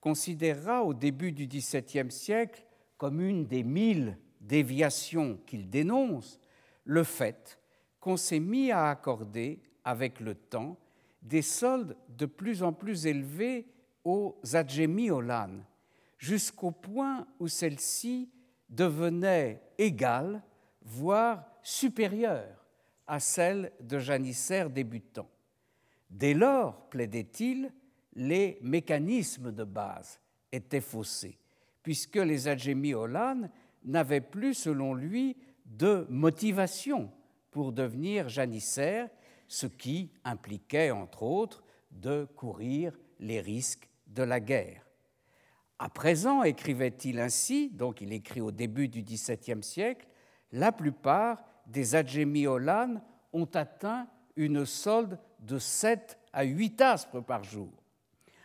considérera 0.00 0.84
au 0.84 0.92
début 0.92 1.32
du 1.32 1.46
XVIIe 1.46 2.10
siècle 2.10 2.66
comme 2.98 3.22
une 3.22 3.46
des 3.46 3.64
mille 3.64 4.18
déviations 4.42 5.38
qu'il 5.46 5.70
dénonce 5.70 6.38
le 6.84 7.02
fait 7.02 7.58
qu'on 7.98 8.18
s'est 8.18 8.40
mis 8.40 8.70
à 8.70 8.90
accorder 8.90 9.62
avec 9.84 10.20
le 10.20 10.34
temps 10.34 10.76
des 11.24 11.42
soldes 11.42 11.96
de 12.08 12.26
plus 12.26 12.62
en 12.62 12.72
plus 12.72 13.06
élevés 13.06 13.66
aux 14.04 14.38
Adjémiolan, 14.52 15.64
jusqu'au 16.18 16.70
point 16.70 17.26
où 17.40 17.48
celles-ci 17.48 18.30
devenaient 18.68 19.62
égales, 19.78 20.42
voire 20.82 21.44
supérieures 21.62 22.66
à 23.06 23.20
celles 23.20 23.72
de 23.80 23.98
janissaires 23.98 24.70
débutants. 24.70 25.30
Dès 26.10 26.34
lors, 26.34 26.88
plaidait-il, 26.90 27.72
les 28.14 28.58
mécanismes 28.60 29.50
de 29.50 29.64
base 29.64 30.20
étaient 30.52 30.80
faussés, 30.80 31.38
puisque 31.82 32.16
les 32.16 32.46
Adjémiolan 32.46 33.48
n'avaient 33.84 34.20
plus, 34.20 34.54
selon 34.54 34.94
lui, 34.94 35.36
de 35.64 36.06
motivation 36.10 37.10
pour 37.50 37.72
devenir 37.72 38.28
janissaires, 38.28 39.08
ce 39.48 39.66
qui 39.66 40.10
impliquait, 40.24 40.90
entre 40.90 41.22
autres, 41.22 41.62
de 41.90 42.26
courir 42.36 42.98
les 43.20 43.40
risques 43.40 43.88
de 44.06 44.22
la 44.22 44.40
guerre. 44.40 44.84
À 45.78 45.88
présent, 45.88 46.42
écrivait-il 46.42 47.18
ainsi, 47.18 47.70
donc 47.70 48.00
il 48.00 48.12
écrit 48.12 48.40
au 48.40 48.50
début 48.50 48.88
du 48.88 49.02
XVIIe 49.02 49.62
siècle, 49.62 50.06
la 50.52 50.72
plupart 50.72 51.42
des 51.66 51.94
Adjémiolan 51.94 53.02
ont 53.32 53.48
atteint 53.54 54.06
une 54.36 54.64
solde 54.64 55.18
de 55.40 55.58
7 55.58 56.18
à 56.32 56.44
8 56.44 56.80
aspres 56.80 57.20
par 57.20 57.42
jour. 57.42 57.72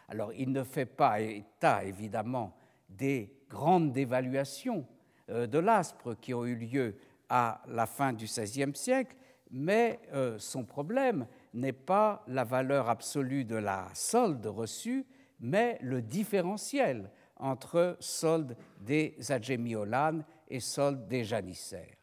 Alors, 0.08 0.34
il 0.34 0.52
ne 0.52 0.64
fait 0.64 0.88
pas 0.88 1.22
état, 1.22 1.84
évidemment, 1.84 2.56
des 2.89 3.32
grandes 3.47 3.93
dévaluations 3.93 4.86
euh, 5.30 5.45
de 5.45 5.60
l'aspre 5.60 6.16
qui 6.16 6.34
ont 6.34 6.45
eu 6.45 6.56
lieu 6.56 6.95
à 7.30 7.62
la 7.68 7.86
fin 7.86 8.12
du 8.12 8.26
XVIe 8.26 8.76
siècle, 8.76 9.16
mais 9.52 10.00
euh, 10.14 10.38
son 10.38 10.64
problème 10.64 11.28
n'est 11.54 11.74
pas 11.74 12.24
la 12.28 12.43
valeur 12.43 12.89
absolue 12.89 13.45
de 13.45 13.56
la 13.56 13.88
solde 13.93 14.45
reçue, 14.45 15.06
mais 15.39 15.78
le 15.82 16.02
différentiel 16.02 17.10
entre 17.38 17.97
solde 18.00 18.56
des 18.82 19.16
Adjémiolan 19.30 20.20
et 20.47 20.60
solde 20.60 21.08
des 21.08 21.24
janissaires. 21.24 21.95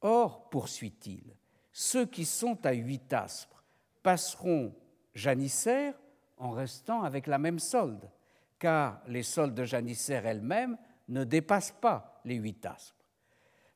Or, 0.00 0.48
poursuit-il, 0.48 1.36
ceux 1.72 2.06
qui 2.06 2.24
sont 2.24 2.64
à 2.66 2.72
huit 2.72 3.12
aspres 3.12 3.62
passeront 4.02 4.74
janissaires 5.14 5.94
en 6.38 6.50
restant 6.50 7.02
avec 7.02 7.26
la 7.26 7.38
même 7.38 7.58
solde, 7.58 8.10
car 8.58 9.00
les 9.06 9.22
soldes 9.22 9.54
de 9.54 9.64
janissaires 9.64 10.26
elles-mêmes 10.26 10.76
ne 11.08 11.24
dépassent 11.24 11.76
pas 11.80 12.20
les 12.24 12.36
huit 12.36 12.64
aspres. 12.66 12.96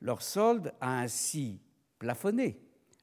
Leur 0.00 0.22
solde 0.22 0.72
a 0.80 0.98
ainsi 0.98 1.60
plafonné, 1.98 2.60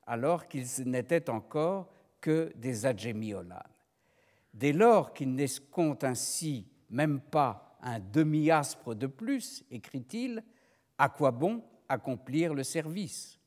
alors 0.07 0.47
qu'ils 0.47 0.67
n'étaient 0.85 1.29
encore 1.29 1.91
que 2.21 2.51
des 2.55 2.85
adjémiolan. 2.85 3.63
Dès 4.53 4.71
lors 4.71 5.13
qu'ils 5.13 5.33
n'escomptent 5.33 6.03
ainsi 6.03 6.67
même 6.89 7.19
pas 7.19 7.77
un 7.81 7.99
demi-aspre 7.99 8.95
de 8.95 9.07
plus, 9.07 9.63
écrit-il, 9.71 10.43
à 10.97 11.09
quoi 11.09 11.31
bon 11.31 11.63
accomplir 11.89 12.53
le 12.53 12.63
service? 12.63 13.39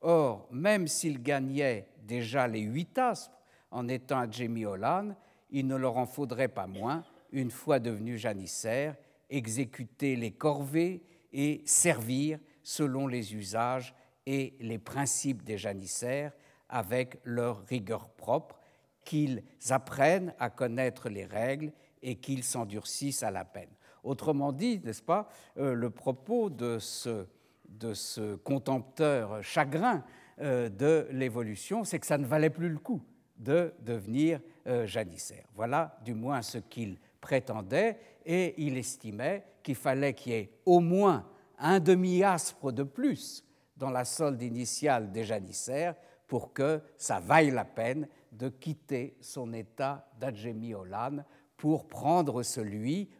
Or, 0.00 0.48
même 0.50 0.86
s'il 0.86 1.22
gagnait 1.22 1.88
déjà 2.02 2.46
les 2.46 2.60
huit 2.60 2.96
aspres 2.98 3.40
en 3.70 3.88
étant 3.88 4.20
à 4.20 4.26
Olan, 4.66 5.14
il 5.50 5.66
ne 5.66 5.76
leur 5.76 5.96
en 5.96 6.06
faudrait 6.06 6.48
pas 6.48 6.66
moins, 6.66 7.04
une 7.30 7.50
fois 7.50 7.78
devenu 7.78 8.18
janissaire, 8.18 8.96
exécuter 9.30 10.16
les 10.16 10.32
corvées 10.32 11.02
et 11.32 11.62
servir 11.64 12.38
selon 12.62 13.06
les 13.06 13.34
usages 13.34 13.94
et 14.26 14.54
les 14.60 14.78
principes 14.78 15.42
des 15.42 15.58
janissaires 15.58 16.32
avec 16.68 17.18
leur 17.24 17.64
rigueur 17.66 18.08
propre, 18.08 18.58
qu'ils 19.04 19.42
apprennent 19.70 20.34
à 20.38 20.48
connaître 20.48 21.08
les 21.08 21.24
règles 21.24 21.72
et 22.02 22.16
qu'ils 22.16 22.44
s'endurcissent 22.44 23.22
à 23.22 23.30
la 23.30 23.44
peine. 23.44 23.68
Autrement 24.04 24.52
dit, 24.52 24.80
n'est-ce 24.84 25.02
pas, 25.02 25.28
euh, 25.58 25.74
le 25.74 25.90
propos 25.90 26.50
de 26.50 26.78
ce, 26.78 27.26
de 27.68 27.94
ce 27.94 28.36
contempteur 28.36 29.42
chagrin 29.42 30.04
euh, 30.40 30.68
de 30.68 31.06
l'évolution, 31.10 31.84
c'est 31.84 31.98
que 31.98 32.06
ça 32.06 32.18
ne 32.18 32.26
valait 32.26 32.50
plus 32.50 32.68
le 32.68 32.78
coup 32.78 33.02
de 33.36 33.72
devenir 33.80 34.40
euh, 34.66 34.86
janissaire. 34.86 35.44
Voilà 35.54 35.98
du 36.04 36.14
moins 36.14 36.42
ce 36.42 36.58
qu'il 36.58 36.98
prétendait, 37.20 37.98
et 38.24 38.54
il 38.56 38.76
estimait 38.76 39.44
qu'il 39.62 39.74
fallait 39.74 40.14
qu'il 40.14 40.32
y 40.32 40.36
ait 40.36 40.50
au 40.64 40.80
moins 40.80 41.26
un 41.58 41.80
demi-aspre 41.80 42.72
de 42.72 42.82
plus 42.82 43.44
dans 43.82 43.90
la 43.90 44.04
solde 44.04 44.40
initiale 44.40 45.10
des 45.10 45.24
janissaires 45.24 45.96
pour 46.28 46.52
que 46.52 46.80
ça 46.96 47.18
vaille 47.18 47.50
la 47.50 47.64
peine 47.64 48.06
de 48.30 48.48
quitter 48.48 49.16
son 49.20 49.52
état 49.52 50.08
d'Adjemi-Olan 50.20 51.24
pour 51.56 51.88
prendre 51.88 52.44
celui, 52.44 53.10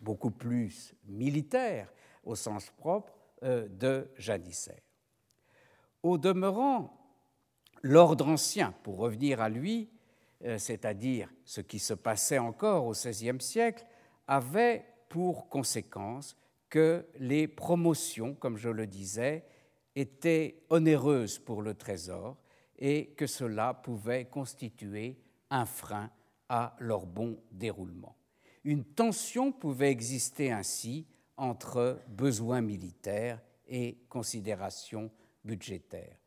beaucoup 0.00 0.30
plus 0.30 0.94
militaire 1.08 1.92
au 2.22 2.36
sens 2.36 2.70
propre, 2.76 3.12
euh, 3.42 3.66
de 3.68 4.08
janissaire. 4.16 4.78
Au 6.04 6.16
demeurant, 6.16 6.96
l'ordre 7.82 8.28
ancien, 8.28 8.72
pour 8.84 8.98
revenir 8.98 9.40
à 9.40 9.48
lui, 9.48 9.90
euh, 10.44 10.58
c'est-à-dire 10.58 11.28
ce 11.44 11.60
qui 11.60 11.80
se 11.80 11.94
passait 11.94 12.38
encore 12.38 12.86
au 12.86 12.92
XVIe 12.92 13.40
siècle, 13.40 13.84
avait 14.28 14.84
pour 15.08 15.48
conséquence 15.48 16.36
que 16.70 17.04
les 17.18 17.48
promotions, 17.48 18.36
comme 18.36 18.58
je 18.58 18.68
le 18.68 18.86
disais, 18.86 19.44
étaient 19.94 20.62
onéreuses 20.70 21.38
pour 21.38 21.62
le 21.62 21.74
Trésor 21.74 22.36
et 22.78 23.14
que 23.16 23.26
cela 23.26 23.74
pouvait 23.74 24.26
constituer 24.26 25.18
un 25.50 25.66
frein 25.66 26.10
à 26.48 26.76
leur 26.78 27.06
bon 27.06 27.38
déroulement. 27.50 28.16
Une 28.64 28.84
tension 28.84 29.52
pouvait 29.52 29.90
exister 29.90 30.50
ainsi 30.50 31.06
entre 31.36 32.00
besoins 32.08 32.60
militaires 32.60 33.40
et 33.66 33.98
considérations 34.08 35.10
budgétaires. 35.44 36.18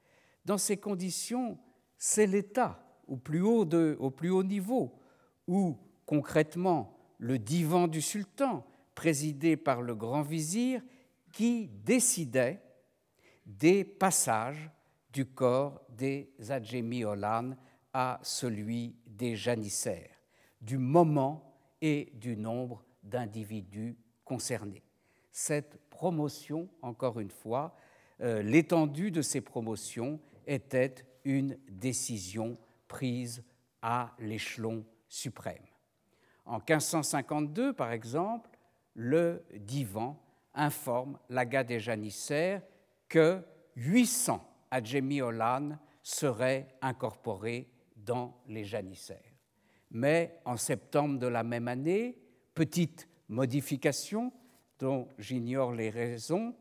Dans 0.46 0.58
ces 0.58 0.78
conditions, 0.78 1.58
c'est 1.98 2.28
l'État 2.28 2.84
au 3.08 3.18
plus 3.18 3.42
haut, 3.42 4.44
niveau, 4.44 4.98
où 5.48 5.78
concrètement 6.06 6.98
le 7.18 7.38
divan 7.38 7.88
du 7.88 8.02
sultan, 8.02 8.66
présidé 8.96 9.58
par 9.58 9.82
le 9.82 9.96
grand 9.96 10.22
vizir, 10.22 10.82
qui 11.34 11.68
décidait 11.68 12.62
des 13.46 13.84
passages 13.84 14.70
du 15.12 15.26
corps 15.26 15.82
des 15.90 16.34
Adjemi 16.50 17.04
Olan 17.04 17.56
à 17.94 18.20
celui 18.24 18.96
des 19.06 19.36
janissaires, 19.36 20.16
du 20.62 20.78
moment 20.78 21.54
et 21.82 22.12
du 22.16 22.38
nombre 22.38 22.84
d'individus 23.04 23.98
concernés. 24.24 24.84
Cette 25.32 25.78
promotion, 25.90 26.70
encore 26.82 27.20
une 27.20 27.32
fois, 27.32 27.76
euh, 28.22 28.42
l'étendue 28.42 29.12
de 29.12 29.22
ces 29.22 29.42
promotions 29.42 30.20
était 30.46 30.96
une 31.26 31.58
décision 31.70 32.58
prise 32.88 33.44
à 33.82 34.14
l'échelon 34.20 34.86
suprême. 35.08 35.64
En 36.46 36.58
1552, 36.58 37.74
par 37.74 37.92
exemple, 37.92 38.50
le 38.94 39.44
divan 39.56 40.22
informe 40.54 41.18
l'Aga 41.30 41.64
des 41.64 41.80
janissaires 41.80 42.62
que 43.12 43.44
800 43.76 44.42
Adjemi-Olan 44.72 45.78
seraient 46.02 46.78
incorporés 46.82 47.70
dans 47.98 48.42
les 48.48 48.64
janissaires. 48.64 49.36
Mais 49.92 50.40
en 50.46 50.56
septembre 50.56 51.20
de 51.20 51.28
la 51.28 51.44
même 51.44 51.68
année, 51.68 52.18
petite 52.54 53.10
modification 53.28 54.32
dont 54.80 55.10
j'ignore 55.20 55.74
les 55.74 55.90
raisons, 55.90 56.56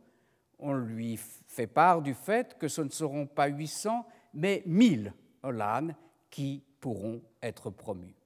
on 0.59 0.73
lui 0.73 1.21
fait 1.47 1.69
part 1.69 2.03
du 2.03 2.15
fait 2.15 2.59
que 2.59 2.67
ce 2.67 2.83
ne 2.83 2.91
seront 2.91 3.29
pas 3.29 3.47
800, 3.47 4.05
mais 4.35 4.65
1000 4.67 5.15
Olan 5.45 5.95
qui 6.31 6.65
pourront 6.81 7.23
être 7.41 7.71
promus. 7.71 8.17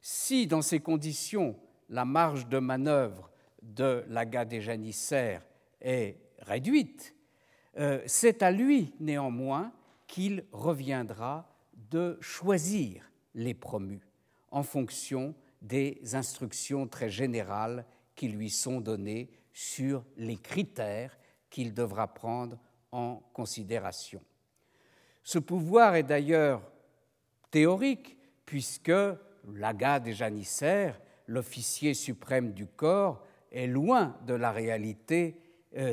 Si, 0.00 0.48
dans 0.48 0.62
ces 0.62 0.80
conditions, 0.80 1.56
la 1.90 2.04
marge 2.04 2.48
de 2.48 2.58
manœuvre 2.58 3.30
de 3.62 4.04
l'AGA 4.08 4.44
des 4.44 4.60
janissaires 4.60 5.46
est 5.80 6.18
réduite, 6.40 7.15
euh, 7.78 8.00
c'est 8.06 8.42
à 8.42 8.50
lui 8.50 8.94
néanmoins 9.00 9.72
qu'il 10.06 10.44
reviendra 10.52 11.48
de 11.90 12.16
choisir 12.20 13.10
les 13.34 13.54
promus 13.54 14.00
en 14.50 14.62
fonction 14.62 15.34
des 15.62 16.00
instructions 16.14 16.86
très 16.86 17.10
générales 17.10 17.84
qui 18.14 18.28
lui 18.28 18.50
sont 18.50 18.80
données 18.80 19.28
sur 19.52 20.04
les 20.16 20.36
critères 20.36 21.16
qu'il 21.50 21.74
devra 21.74 22.12
prendre 22.12 22.58
en 22.92 23.22
considération. 23.32 24.22
Ce 25.22 25.38
pouvoir 25.38 25.96
est 25.96 26.02
d'ailleurs 26.02 26.62
théorique, 27.50 28.16
puisque 28.44 28.92
l'aga 29.54 30.00
des 30.00 30.12
janissaires, 30.12 31.00
l'officier 31.26 31.94
suprême 31.94 32.52
du 32.52 32.66
corps, 32.66 33.24
est 33.50 33.66
loin 33.66 34.16
de 34.26 34.34
la 34.34 34.52
réalité, 34.52 35.40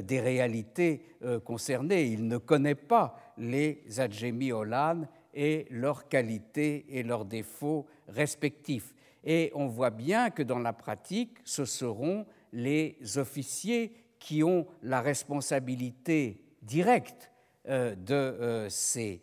des 0.01 0.19
réalités 0.19 1.03
euh, 1.23 1.39
concernées. 1.39 2.05
Il 2.05 2.27
ne 2.27 2.37
connaît 2.37 2.75
pas 2.75 3.17
les 3.37 3.83
adjemi 3.97 4.51
Olan 4.51 5.07
et 5.33 5.65
leurs 5.71 6.07
qualités 6.07 6.85
et 6.89 7.03
leurs 7.03 7.25
défauts 7.25 7.85
respectifs. 8.07 8.93
Et 9.23 9.51
on 9.55 9.67
voit 9.67 9.89
bien 9.89 10.29
que 10.29 10.43
dans 10.43 10.59
la 10.59 10.73
pratique, 10.73 11.37
ce 11.43 11.65
seront 11.65 12.25
les 12.51 12.97
officiers 13.17 13.93
qui 14.19 14.43
ont 14.43 14.67
la 14.83 15.01
responsabilité 15.01 16.41
directe 16.61 17.31
euh, 17.67 17.95
de, 17.95 18.67
ces, 18.69 19.21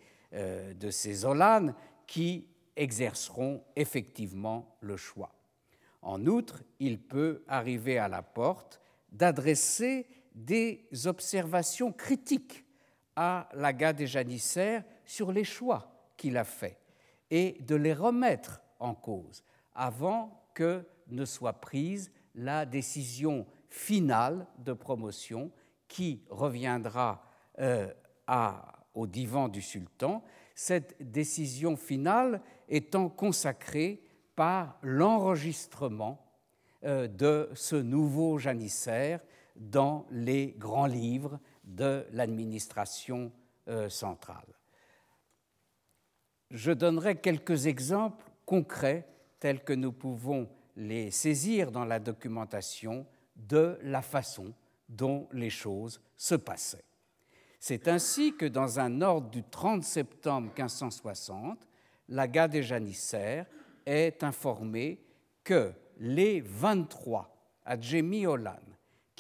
qui 2.07 2.46
exerceront 2.76 3.62
effectivement 3.76 4.76
le 4.80 4.96
choix. 4.96 5.32
En 6.03 6.26
outre, 6.26 6.62
il 6.78 6.98
peut 6.98 7.44
arriver 7.46 7.98
à 7.98 8.09
la 8.09 8.22
porte 8.22 8.80
d'adresser 9.12 10.07
des 10.35 10.89
observations 11.07 11.93
critiques 11.93 12.64
à 13.16 13.49
l'aga 13.55 13.93
des 13.93 14.07
janissaires 14.07 14.85
sur 15.05 15.33
les 15.33 15.45
choix 15.45 16.12
qu'il 16.16 16.37
a 16.37 16.45
faits 16.45 16.78
et 17.31 17.59
de 17.61 17.74
les 17.74 17.93
remettre 17.95 18.61
en 18.78 18.95
cause 18.95 19.45
avant 19.74 20.49
que 20.55 20.87
ne 21.09 21.24
soit 21.24 21.61
prise 21.61 22.11
la 22.35 22.66
décision 22.66 23.47
finale 23.68 24.47
de 24.59 24.72
promotion 24.72 25.51
qui 25.89 26.22
reviendra 26.28 27.22
euh, 27.59 27.93
au 28.95 29.07
divan 29.07 29.49
du 29.49 29.61
sultan. 29.61 30.22
Cette 30.55 31.11
décision 31.11 31.76
finale 31.76 32.43
étant 32.68 33.09
consacrée 33.09 34.03
par 34.37 34.78
l'enregistrement 34.83 36.24
euh, 36.85 37.09
de 37.09 37.51
ce 37.55 37.76
nouveau 37.76 38.39
janissaire 38.39 39.20
dans 39.61 40.06
les 40.11 40.54
grands 40.58 40.86
livres 40.86 41.38
de 41.64 42.06
l'administration 42.12 43.30
euh, 43.68 43.88
centrale. 43.88 44.46
Je 46.50 46.72
donnerai 46.72 47.20
quelques 47.20 47.66
exemples 47.66 48.24
concrets 48.46 49.06
tels 49.38 49.62
que 49.62 49.74
nous 49.74 49.92
pouvons 49.92 50.48
les 50.76 51.11
saisir 51.11 51.70
dans 51.70 51.84
la 51.84 52.00
documentation 52.00 53.06
de 53.36 53.78
la 53.82 54.02
façon 54.02 54.52
dont 54.88 55.28
les 55.32 55.50
choses 55.50 56.00
se 56.16 56.34
passaient. 56.34 56.84
C'est 57.61 57.86
ainsi 57.86 58.34
que 58.36 58.46
dans 58.46 58.80
un 58.80 59.02
ordre 59.02 59.28
du 59.28 59.44
30 59.44 59.84
septembre 59.84 60.48
1560, 60.48 61.68
la 62.08 62.26
des 62.48 62.62
janissaires 62.62 63.46
est 63.84 64.24
informé 64.24 65.04
que 65.44 65.72
les 65.98 66.40
23 66.40 67.36
Adjemi 67.66 68.26
Olan 68.26 68.58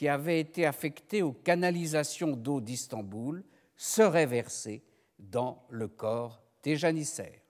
qui 0.00 0.08
avaient 0.08 0.40
été 0.40 0.64
affectés 0.64 1.20
aux 1.20 1.34
canalisations 1.34 2.34
d'eau 2.34 2.62
d'Istanbul 2.62 3.44
seraient 3.76 4.24
versés 4.24 4.82
dans 5.18 5.66
le 5.68 5.88
corps 5.88 6.42
des 6.62 6.74
janissaires. 6.76 7.42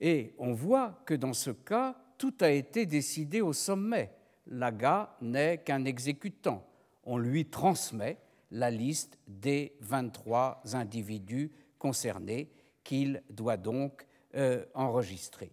Et 0.00 0.34
on 0.38 0.54
voit 0.54 1.02
que 1.04 1.12
dans 1.12 1.34
ce 1.34 1.50
cas, 1.50 1.98
tout 2.16 2.32
a 2.40 2.48
été 2.48 2.86
décidé 2.86 3.42
au 3.42 3.52
sommet. 3.52 4.10
L'AGA 4.46 5.18
n'est 5.20 5.58
qu'un 5.58 5.84
exécutant. 5.84 6.66
On 7.02 7.18
lui 7.18 7.44
transmet 7.44 8.16
la 8.50 8.70
liste 8.70 9.18
des 9.28 9.76
23 9.80 10.62
individus 10.72 11.52
concernés 11.78 12.50
qu'il 12.82 13.22
doit 13.28 13.58
donc 13.58 14.06
euh, 14.34 14.64
enregistrer. 14.72 15.52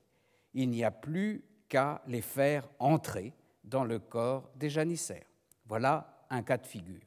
Il 0.54 0.70
n'y 0.70 0.86
a 0.86 0.92
plus 0.92 1.44
qu'à 1.68 2.02
les 2.08 2.22
faire 2.22 2.70
entrer 2.80 3.34
dans 3.66 3.84
le 3.84 4.00
corps 4.00 4.50
des 4.56 4.70
janissaires. 4.70 5.26
Voilà 5.72 6.26
un 6.30 6.44
cas 6.44 6.58
de 6.58 6.68
figure. 6.68 7.00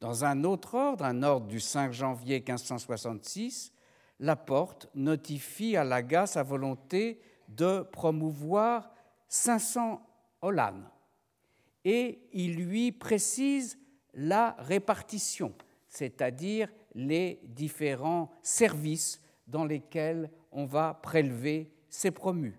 Dans 0.00 0.24
un 0.24 0.42
autre 0.42 0.74
ordre, 0.74 1.04
un 1.04 1.22
ordre 1.22 1.46
du 1.46 1.60
5 1.60 1.92
janvier 1.92 2.40
1566, 2.40 3.72
Laporte 4.18 4.88
notifie 4.96 5.76
à 5.76 5.84
Laga 5.84 6.26
sa 6.26 6.42
volonté 6.42 7.20
de 7.46 7.82
promouvoir 7.92 8.90
500 9.28 10.04
Hollandes 10.40 10.90
et 11.84 12.26
il 12.32 12.56
lui 12.56 12.90
précise 12.90 13.78
la 14.14 14.56
répartition, 14.58 15.54
c'est-à-dire 15.86 16.68
les 16.96 17.38
différents 17.44 18.32
services 18.42 19.20
dans 19.46 19.64
lesquels 19.64 20.28
on 20.50 20.66
va 20.66 20.94
prélever 20.94 21.72
ces 21.88 22.10
promus. 22.10 22.58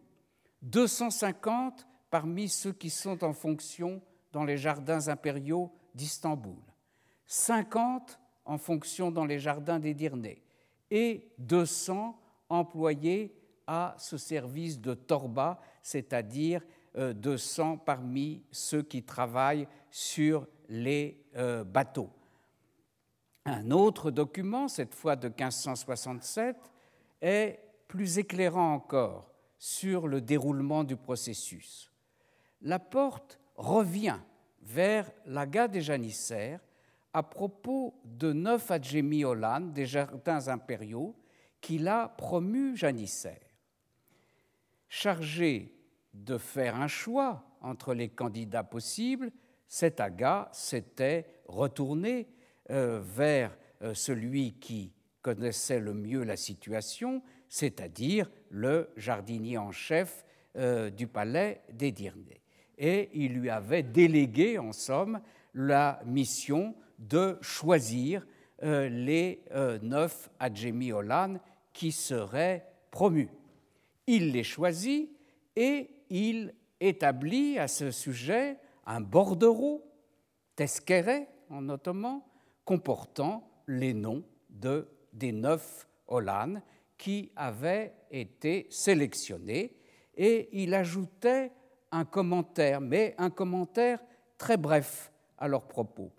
250 0.61 1.85
parmi 2.09 2.47
ceux 2.47 2.71
qui 2.71 2.89
sont 2.89 3.25
en 3.25 3.33
fonction 3.33 4.01
dans 4.33 4.43
les 4.43 4.57
jardins 4.57 5.07
impériaux 5.07 5.71
d'Istanbul, 5.95 6.57
50 7.27 8.19
en 8.45 8.57
fonction 8.57 9.11
dans 9.11 9.25
les 9.25 9.39
jardins 9.39 9.79
d'Edirne 9.79 10.27
et 10.91 11.31
200 11.37 12.19
employés 12.49 13.39
à 13.67 13.95
ce 13.97 14.17
service 14.17 14.81
de 14.81 14.93
Torba, 14.93 15.61
c'est-à-dire 15.81 16.61
200 16.95 17.73
euh, 17.73 17.77
parmi 17.85 18.43
ceux 18.51 18.81
qui 18.81 19.03
travaillent 19.03 19.67
sur 19.89 20.47
les 20.67 21.23
euh, 21.35 21.63
bateaux. 21.63 22.09
Un 23.45 23.71
autre 23.71 24.11
document, 24.11 24.67
cette 24.67 24.93
fois 24.93 25.15
de 25.15 25.27
1567, 25.27 26.57
est 27.21 27.59
plus 27.87 28.17
éclairant 28.17 28.73
encore 28.73 29.31
sur 29.57 30.07
le 30.07 30.21
déroulement 30.21 30.83
du 30.83 30.95
processus. 30.95 31.91
La 32.61 32.79
porte 32.79 33.39
revient 33.55 34.19
vers 34.61 35.11
l'Aga 35.25 35.67
des 35.67 35.81
janissaires 35.81 36.59
à 37.13 37.21
propos 37.21 37.93
de 38.03 38.33
neuf 38.33 38.71
adjémis 38.71 39.23
Hollande 39.23 39.73
des 39.73 39.85
jardins 39.85 40.47
impériaux 40.47 41.15
qu'il 41.61 41.87
a 41.87 42.09
promus 42.09 42.75
janissaires. 42.75 43.39
Chargé 44.89 45.73
de 46.13 46.37
faire 46.37 46.75
un 46.75 46.87
choix 46.87 47.43
entre 47.61 47.93
les 47.93 48.09
candidats 48.09 48.63
possibles, 48.63 49.31
cet 49.67 49.99
aga 49.99 50.49
s'était 50.51 51.25
retourné 51.47 52.27
euh, 52.69 53.01
vers 53.03 53.57
euh, 53.81 53.93
celui 53.93 54.53
qui 54.59 54.93
connaissait 55.21 55.79
le 55.79 55.93
mieux 55.93 56.23
la 56.23 56.37
situation, 56.37 57.23
c'est-à-dire 57.49 58.29
le 58.49 58.89
jardinier 58.97 59.57
en 59.57 59.71
chef 59.71 60.25
euh, 60.57 60.89
du 60.89 61.07
palais 61.07 61.61
d'Edirne. 61.71 62.25
Et 62.77 63.09
il 63.13 63.33
lui 63.33 63.49
avait 63.49 63.83
délégué, 63.83 64.57
en 64.57 64.71
somme, 64.71 65.21
la 65.53 66.01
mission 66.05 66.75
de 66.99 67.37
choisir 67.41 68.25
les 68.61 69.43
neuf 69.81 70.29
Adjemi 70.39 70.93
Olan 70.93 71.35
qui 71.73 71.91
seraient 71.91 72.65
promus. 72.91 73.29
Il 74.07 74.31
les 74.31 74.43
choisit 74.43 75.09
et 75.55 75.89
il 76.09 76.53
établit 76.79 77.57
à 77.59 77.67
ce 77.67 77.91
sujet 77.91 78.57
un 78.85 79.01
bordereau, 79.01 79.83
tesquere 80.55 81.27
en 81.49 81.69
ottoman, 81.69 82.21
comportant 82.65 83.49
les 83.67 83.93
noms 83.93 84.23
de, 84.49 84.87
des 85.13 85.31
neuf 85.31 85.87
Hollandes 86.07 86.61
qui 86.97 87.31
avaient 87.35 87.93
été 88.11 88.67
sélectionnés 88.69 89.75
et 90.15 90.49
il 90.51 90.73
ajoutait 90.73 91.51
un 91.93 92.05
commentaire, 92.05 92.81
mais 92.81 93.13
un 93.17 93.29
commentaire 93.29 94.03
très 94.37 94.57
bref 94.57 95.11
à 95.37 95.47
leur 95.47 95.67
propos. 95.67 96.11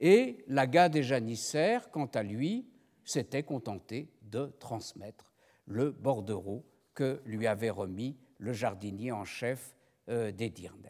Et 0.00 0.44
l'aga 0.48 0.88
des 0.88 1.04
janissaires, 1.04 1.90
quant 1.90 2.06
à 2.06 2.24
lui, 2.24 2.68
s'était 3.04 3.44
contenté 3.44 4.12
de 4.22 4.46
transmettre 4.58 5.32
le 5.66 5.92
bordereau 5.92 6.66
que 6.92 7.22
lui 7.24 7.46
avait 7.46 7.70
remis 7.70 8.18
le 8.38 8.52
jardinier 8.52 9.12
en 9.12 9.24
chef 9.24 9.76
euh, 10.08 10.32
d'Edirne. 10.32 10.88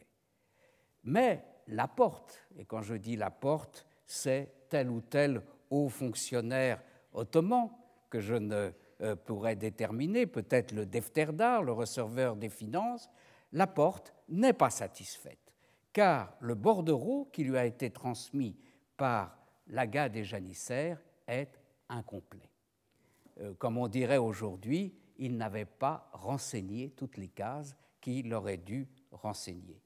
Mais 1.04 1.44
la 1.66 1.86
porte, 1.86 2.40
et 2.56 2.64
quand 2.64 2.80
je 2.80 2.94
dis 2.94 3.16
la 3.16 3.30
porte, 3.30 3.86
c'est 4.06 4.50
tel 4.70 4.88
ou 4.88 5.02
tel 5.02 5.42
haut 5.68 5.90
fonctionnaire 5.90 6.82
ottoman 7.12 7.70
que 8.08 8.20
je 8.20 8.34
ne 8.34 8.70
euh, 9.02 9.14
pourrais 9.14 9.56
déterminer, 9.56 10.26
peut-être 10.26 10.72
le 10.72 10.86
defterdar, 10.86 11.62
le 11.62 11.72
receveur 11.72 12.36
des 12.36 12.48
finances, 12.48 13.10
la 13.52 13.66
porte 13.66 14.14
n'est 14.28 14.52
pas 14.52 14.70
satisfaite, 14.70 15.52
car 15.92 16.34
le 16.40 16.54
bordereau 16.54 17.28
qui 17.32 17.44
lui 17.44 17.56
a 17.56 17.66
été 17.66 17.90
transmis 17.90 18.56
par 18.96 19.36
l'aga 19.68 20.08
des 20.08 20.24
janissaires 20.24 21.00
est 21.26 21.58
incomplet. 21.88 22.50
Euh, 23.40 23.54
comme 23.54 23.78
on 23.78 23.88
dirait 23.88 24.18
aujourd'hui, 24.18 24.94
il 25.18 25.36
n'avait 25.36 25.66
pas 25.66 26.08
renseigné 26.12 26.90
toutes 26.90 27.16
les 27.16 27.28
cases 27.28 27.76
qu'il 28.00 28.32
aurait 28.34 28.56
dû 28.56 28.88
renseigner. 29.10 29.80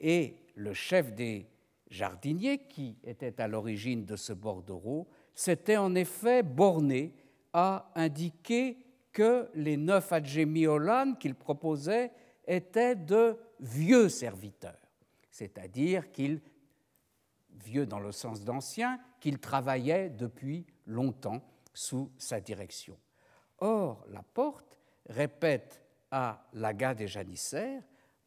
Et 0.00 0.36
le 0.54 0.72
chef 0.72 1.14
des 1.14 1.46
jardiniers, 1.88 2.66
qui 2.66 2.96
était 3.04 3.40
à 3.40 3.48
l'origine 3.48 4.04
de 4.04 4.16
ce 4.16 4.32
bordereau, 4.32 5.08
s'était 5.34 5.76
en 5.76 5.94
effet 5.94 6.42
borné 6.42 7.14
à 7.52 7.90
indiquer 7.94 8.78
que 9.12 9.48
les 9.54 9.76
neuf 9.76 10.12
adjémiolan 10.12 11.14
qu'il 11.14 11.34
proposait 11.34 12.12
étaient 12.50 12.96
de 12.96 13.38
vieux 13.60 14.08
serviteurs, 14.08 14.80
c'est-à-dire 15.30 16.10
qu'ils, 16.10 16.40
vieux 17.62 17.86
dans 17.86 18.00
le 18.00 18.10
sens 18.10 18.42
d'anciens, 18.42 18.98
qu'ils 19.20 19.38
travaillaient 19.38 20.10
depuis 20.10 20.66
longtemps 20.86 21.42
sous 21.72 22.10
sa 22.18 22.40
direction. 22.40 22.98
Or, 23.58 24.04
la 24.10 24.22
porte 24.22 24.78
répète 25.08 25.80
à 26.10 26.44
l'aga 26.54 26.92
des 26.94 27.06
janissaires, 27.06 27.82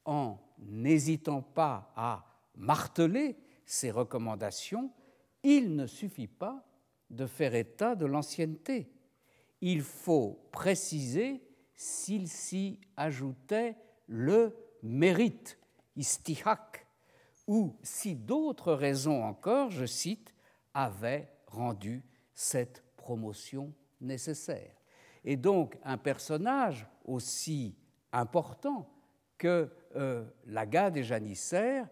en 0.05 0.37
n'hésitant 0.57 1.41
pas 1.41 1.91
à 1.95 2.23
marteler 2.55 3.35
ses 3.65 3.91
recommandations, 3.91 4.89
il 5.43 5.75
ne 5.75 5.85
suffit 5.85 6.27
pas 6.27 6.65
de 7.09 7.25
faire 7.25 7.55
état 7.55 7.95
de 7.95 8.05
l'ancienneté. 8.05 8.89
Il 9.59 9.81
faut 9.81 10.47
préciser 10.51 11.41
s'il 11.75 12.29
s'y 12.29 12.79
ajoutait 12.95 13.75
le 14.07 14.55
mérite, 14.81 15.57
istihak, 15.95 16.85
ou 17.47 17.75
si 17.83 18.15
d'autres 18.15 18.73
raisons 18.73 19.23
encore, 19.23 19.69
je 19.69 19.85
cite, 19.85 20.33
avaient 20.73 21.29
rendu 21.47 22.03
cette 22.33 22.83
promotion 22.97 23.73
nécessaire. 24.01 24.75
Et 25.23 25.37
donc 25.37 25.77
un 25.83 25.97
personnage 25.97 26.87
aussi 27.05 27.75
important 28.11 28.89
que 29.37 29.69
euh, 29.95 30.23
des 30.91 31.03
janissaires 31.03 31.87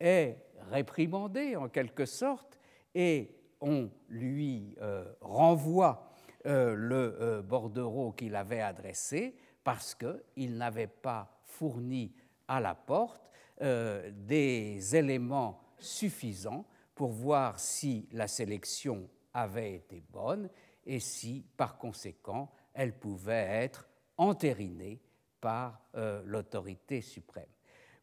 est 0.00 0.38
réprimandé 0.70 1.56
en 1.56 1.68
quelque 1.68 2.04
sorte 2.04 2.58
et 2.94 3.30
on 3.60 3.90
lui 4.08 4.74
euh, 4.80 5.04
renvoie 5.20 6.10
euh, 6.46 6.74
le 6.74 7.42
bordereau 7.42 8.12
qu'il 8.12 8.34
avait 8.34 8.60
adressé 8.60 9.36
parce 9.64 9.94
qu'il 9.94 10.56
n'avait 10.56 10.86
pas 10.86 11.35
fourni 11.58 12.12
à 12.48 12.60
la 12.60 12.74
porte 12.74 13.30
des 13.58 14.94
éléments 14.94 15.60
suffisants 15.78 16.66
pour 16.94 17.10
voir 17.10 17.58
si 17.58 18.08
la 18.12 18.28
sélection 18.28 19.08
avait 19.32 19.74
été 19.74 20.02
bonne 20.10 20.48
et 20.84 21.00
si, 21.00 21.44
par 21.56 21.78
conséquent, 21.78 22.50
elle 22.72 22.98
pouvait 22.98 23.46
être 23.64 23.88
entérinée 24.16 25.00
par 25.40 25.80
euh, 25.94 26.22
l'autorité 26.24 27.00
suprême. 27.00 27.44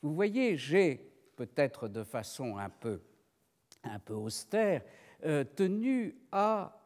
Vous 0.01 0.13
voyez, 0.13 0.57
j'ai 0.57 1.11
peut-être 1.35 1.87
de 1.87 2.03
façon 2.03 2.57
un 2.57 2.69
peu, 2.69 3.01
un 3.83 3.99
peu 3.99 4.13
austère 4.13 4.83
euh, 5.25 5.43
tenu 5.43 6.15
à 6.31 6.79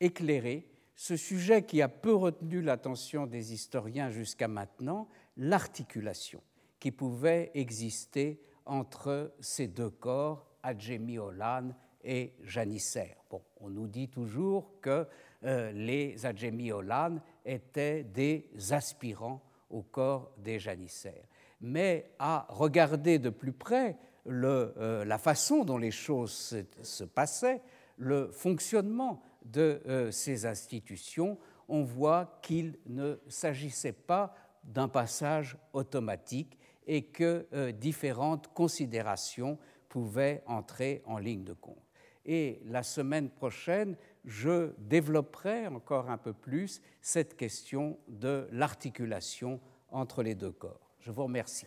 éclairer 0.00 0.68
ce 0.94 1.16
sujet 1.16 1.62
qui 1.62 1.80
a 1.80 1.88
peu 1.88 2.14
retenu 2.14 2.60
l'attention 2.60 3.26
des 3.26 3.52
historiens 3.52 4.10
jusqu'à 4.10 4.48
maintenant, 4.48 5.08
l'articulation 5.38 6.42
qui 6.78 6.90
pouvait 6.90 7.50
exister 7.54 8.40
entre 8.66 9.32
ces 9.40 9.68
deux 9.68 9.90
corps, 9.90 10.46
Adjemi 10.62 11.18
Olan 11.18 11.74
et 12.04 12.34
Janissaire. 12.42 13.16
Bon, 13.30 13.42
on 13.60 13.70
nous 13.70 13.88
dit 13.88 14.08
toujours 14.08 14.80
que 14.80 15.06
euh, 15.44 15.72
les 15.72 16.26
Adjemi 16.26 16.72
Olan 16.72 17.20
étaient 17.44 18.04
des 18.04 18.50
aspirants 18.70 19.42
au 19.70 19.82
corps 19.82 20.32
des 20.38 20.58
janissaires. 20.58 21.24
Mais 21.60 22.12
à 22.18 22.46
regarder 22.48 23.18
de 23.18 23.30
plus 23.30 23.52
près 23.52 23.96
euh, 24.26 25.04
la 25.04 25.18
façon 25.18 25.64
dont 25.64 25.78
les 25.78 25.90
choses 25.90 26.64
se, 26.82 27.04
passaient, 27.04 27.62
le 27.96 28.30
fonctionnement 28.30 29.22
de 29.44 29.80
euh, 29.86 30.10
ces 30.10 30.46
institutions, 30.46 31.38
on 31.68 31.82
voit 31.82 32.38
qu'il 32.42 32.78
ne 32.86 33.18
s'agissait 33.28 33.92
pas 33.92 34.34
d'un 34.68 34.88
passage 34.88 35.56
automatique 35.72 36.58
et 36.86 37.02
que 37.02 37.46
euh, 37.52 37.72
différentes 37.72 38.48
considérations 38.54 39.58
pouvaient 39.88 40.42
entrer 40.46 41.02
en 41.06 41.18
ligne 41.18 41.44
de 41.44 41.52
compte. 41.54 41.82
Et 42.24 42.60
la 42.66 42.82
semaine 42.82 43.30
prochaine, 43.30 43.96
je 44.24 44.72
développerai 44.78 45.66
encore 45.66 46.10
un 46.10 46.18
peu 46.18 46.34
plus 46.34 46.82
cette 47.00 47.36
question 47.36 47.98
de 48.08 48.46
l'articulation 48.52 49.60
entre 49.90 50.22
les 50.22 50.34
deux 50.34 50.52
corps. 50.52 50.92
Je 51.00 51.10
vous 51.10 51.24
remercie. 51.24 51.66